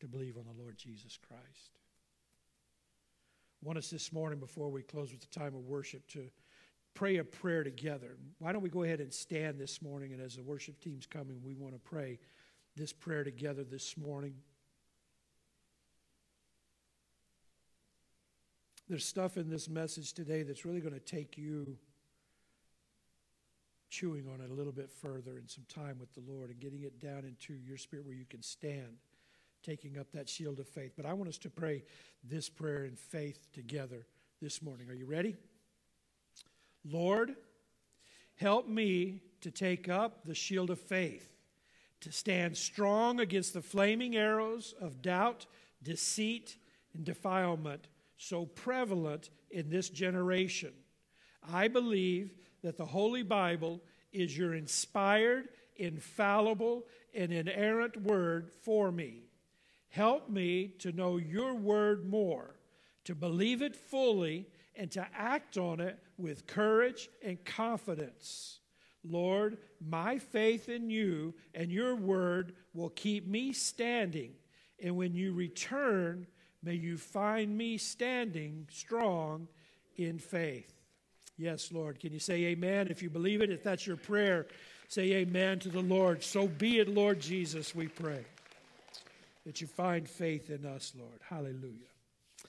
to 0.00 0.06
believe 0.06 0.36
on 0.36 0.44
the 0.44 0.62
Lord 0.62 0.76
Jesus 0.76 1.18
Christ? 1.26 1.78
I 3.62 3.66
want 3.66 3.78
us 3.78 3.88
this 3.88 4.12
morning, 4.12 4.38
before 4.38 4.68
we 4.68 4.82
close 4.82 5.10
with 5.10 5.20
the 5.20 5.38
time 5.38 5.54
of 5.54 5.64
worship, 5.64 6.06
to 6.08 6.28
pray 6.92 7.16
a 7.16 7.24
prayer 7.24 7.64
together. 7.64 8.18
Why 8.38 8.52
don't 8.52 8.62
we 8.62 8.68
go 8.68 8.82
ahead 8.82 9.00
and 9.00 9.12
stand 9.12 9.58
this 9.58 9.80
morning? 9.80 10.12
And 10.12 10.20
as 10.20 10.36
the 10.36 10.42
worship 10.42 10.80
team's 10.80 11.06
coming, 11.06 11.40
we 11.42 11.54
want 11.54 11.74
to 11.74 11.80
pray 11.80 12.18
this 12.76 12.92
prayer 12.92 13.24
together 13.24 13.64
this 13.64 13.96
morning. 13.96 14.34
There's 18.86 19.06
stuff 19.06 19.38
in 19.38 19.48
this 19.48 19.68
message 19.68 20.12
today 20.12 20.42
that's 20.42 20.66
really 20.66 20.80
going 20.80 20.92
to 20.92 21.00
take 21.00 21.38
you 21.38 21.78
chewing 23.90 24.26
on 24.32 24.40
it 24.40 24.50
a 24.50 24.54
little 24.54 24.72
bit 24.72 24.90
further 24.90 25.36
and 25.38 25.48
some 25.48 25.64
time 25.68 25.98
with 25.98 26.12
the 26.14 26.22
Lord 26.26 26.50
and 26.50 26.60
getting 26.60 26.82
it 26.82 27.00
down 27.00 27.24
into 27.24 27.54
your 27.54 27.76
spirit 27.76 28.06
where 28.06 28.14
you 28.14 28.24
can 28.24 28.42
stand, 28.42 28.98
taking 29.62 29.98
up 29.98 30.10
that 30.12 30.28
shield 30.28 30.58
of 30.60 30.68
faith. 30.68 30.92
But 30.96 31.06
I 31.06 31.12
want 31.12 31.28
us 31.28 31.38
to 31.38 31.50
pray 31.50 31.84
this 32.22 32.48
prayer 32.48 32.84
in 32.84 32.96
faith 32.96 33.48
together 33.52 34.06
this 34.42 34.62
morning. 34.62 34.88
Are 34.90 34.94
you 34.94 35.06
ready? 35.06 35.36
Lord, 36.84 37.34
help 38.36 38.68
me 38.68 39.20
to 39.40 39.50
take 39.50 39.88
up 39.88 40.24
the 40.24 40.34
shield 40.34 40.70
of 40.70 40.80
faith, 40.80 41.30
to 42.00 42.12
stand 42.12 42.56
strong 42.56 43.20
against 43.20 43.54
the 43.54 43.62
flaming 43.62 44.16
arrows 44.16 44.74
of 44.80 45.02
doubt, 45.02 45.46
deceit, 45.82 46.56
and 46.94 47.04
defilement 47.04 47.88
so 48.16 48.46
prevalent 48.46 49.30
in 49.50 49.68
this 49.68 49.88
generation. 49.88 50.72
I 51.52 51.68
believe 51.68 52.34
that 52.64 52.78
the 52.78 52.86
Holy 52.86 53.22
Bible 53.22 53.82
is 54.10 54.36
your 54.36 54.54
inspired, 54.54 55.48
infallible, 55.76 56.86
and 57.14 57.30
inerrant 57.30 58.00
word 58.00 58.50
for 58.62 58.90
me. 58.90 59.24
Help 59.90 60.30
me 60.30 60.68
to 60.78 60.90
know 60.90 61.18
your 61.18 61.54
word 61.54 62.08
more, 62.08 62.56
to 63.04 63.14
believe 63.14 63.60
it 63.60 63.76
fully, 63.76 64.46
and 64.74 64.90
to 64.92 65.06
act 65.14 65.58
on 65.58 65.78
it 65.78 65.98
with 66.16 66.46
courage 66.46 67.10
and 67.22 67.44
confidence. 67.44 68.60
Lord, 69.04 69.58
my 69.86 70.18
faith 70.18 70.70
in 70.70 70.88
you 70.88 71.34
and 71.54 71.70
your 71.70 71.94
word 71.94 72.54
will 72.72 72.88
keep 72.88 73.28
me 73.28 73.52
standing. 73.52 74.32
And 74.82 74.96
when 74.96 75.14
you 75.14 75.34
return, 75.34 76.26
may 76.62 76.74
you 76.74 76.96
find 76.96 77.56
me 77.56 77.76
standing 77.76 78.66
strong 78.70 79.48
in 79.96 80.18
faith. 80.18 80.73
Yes, 81.36 81.72
Lord. 81.72 81.98
Can 81.98 82.12
you 82.12 82.18
say 82.18 82.44
amen? 82.44 82.88
If 82.90 83.02
you 83.02 83.10
believe 83.10 83.42
it, 83.42 83.50
if 83.50 83.62
that's 83.62 83.86
your 83.86 83.96
prayer, 83.96 84.46
say 84.88 85.12
amen 85.14 85.58
to 85.60 85.68
the 85.68 85.80
Lord. 85.80 86.22
So 86.22 86.46
be 86.46 86.78
it, 86.78 86.88
Lord 86.88 87.20
Jesus, 87.20 87.74
we 87.74 87.88
pray. 87.88 88.24
That 89.44 89.60
you 89.60 89.66
find 89.66 90.08
faith 90.08 90.50
in 90.50 90.64
us, 90.64 90.92
Lord. 90.96 91.20
Hallelujah. 91.28 91.93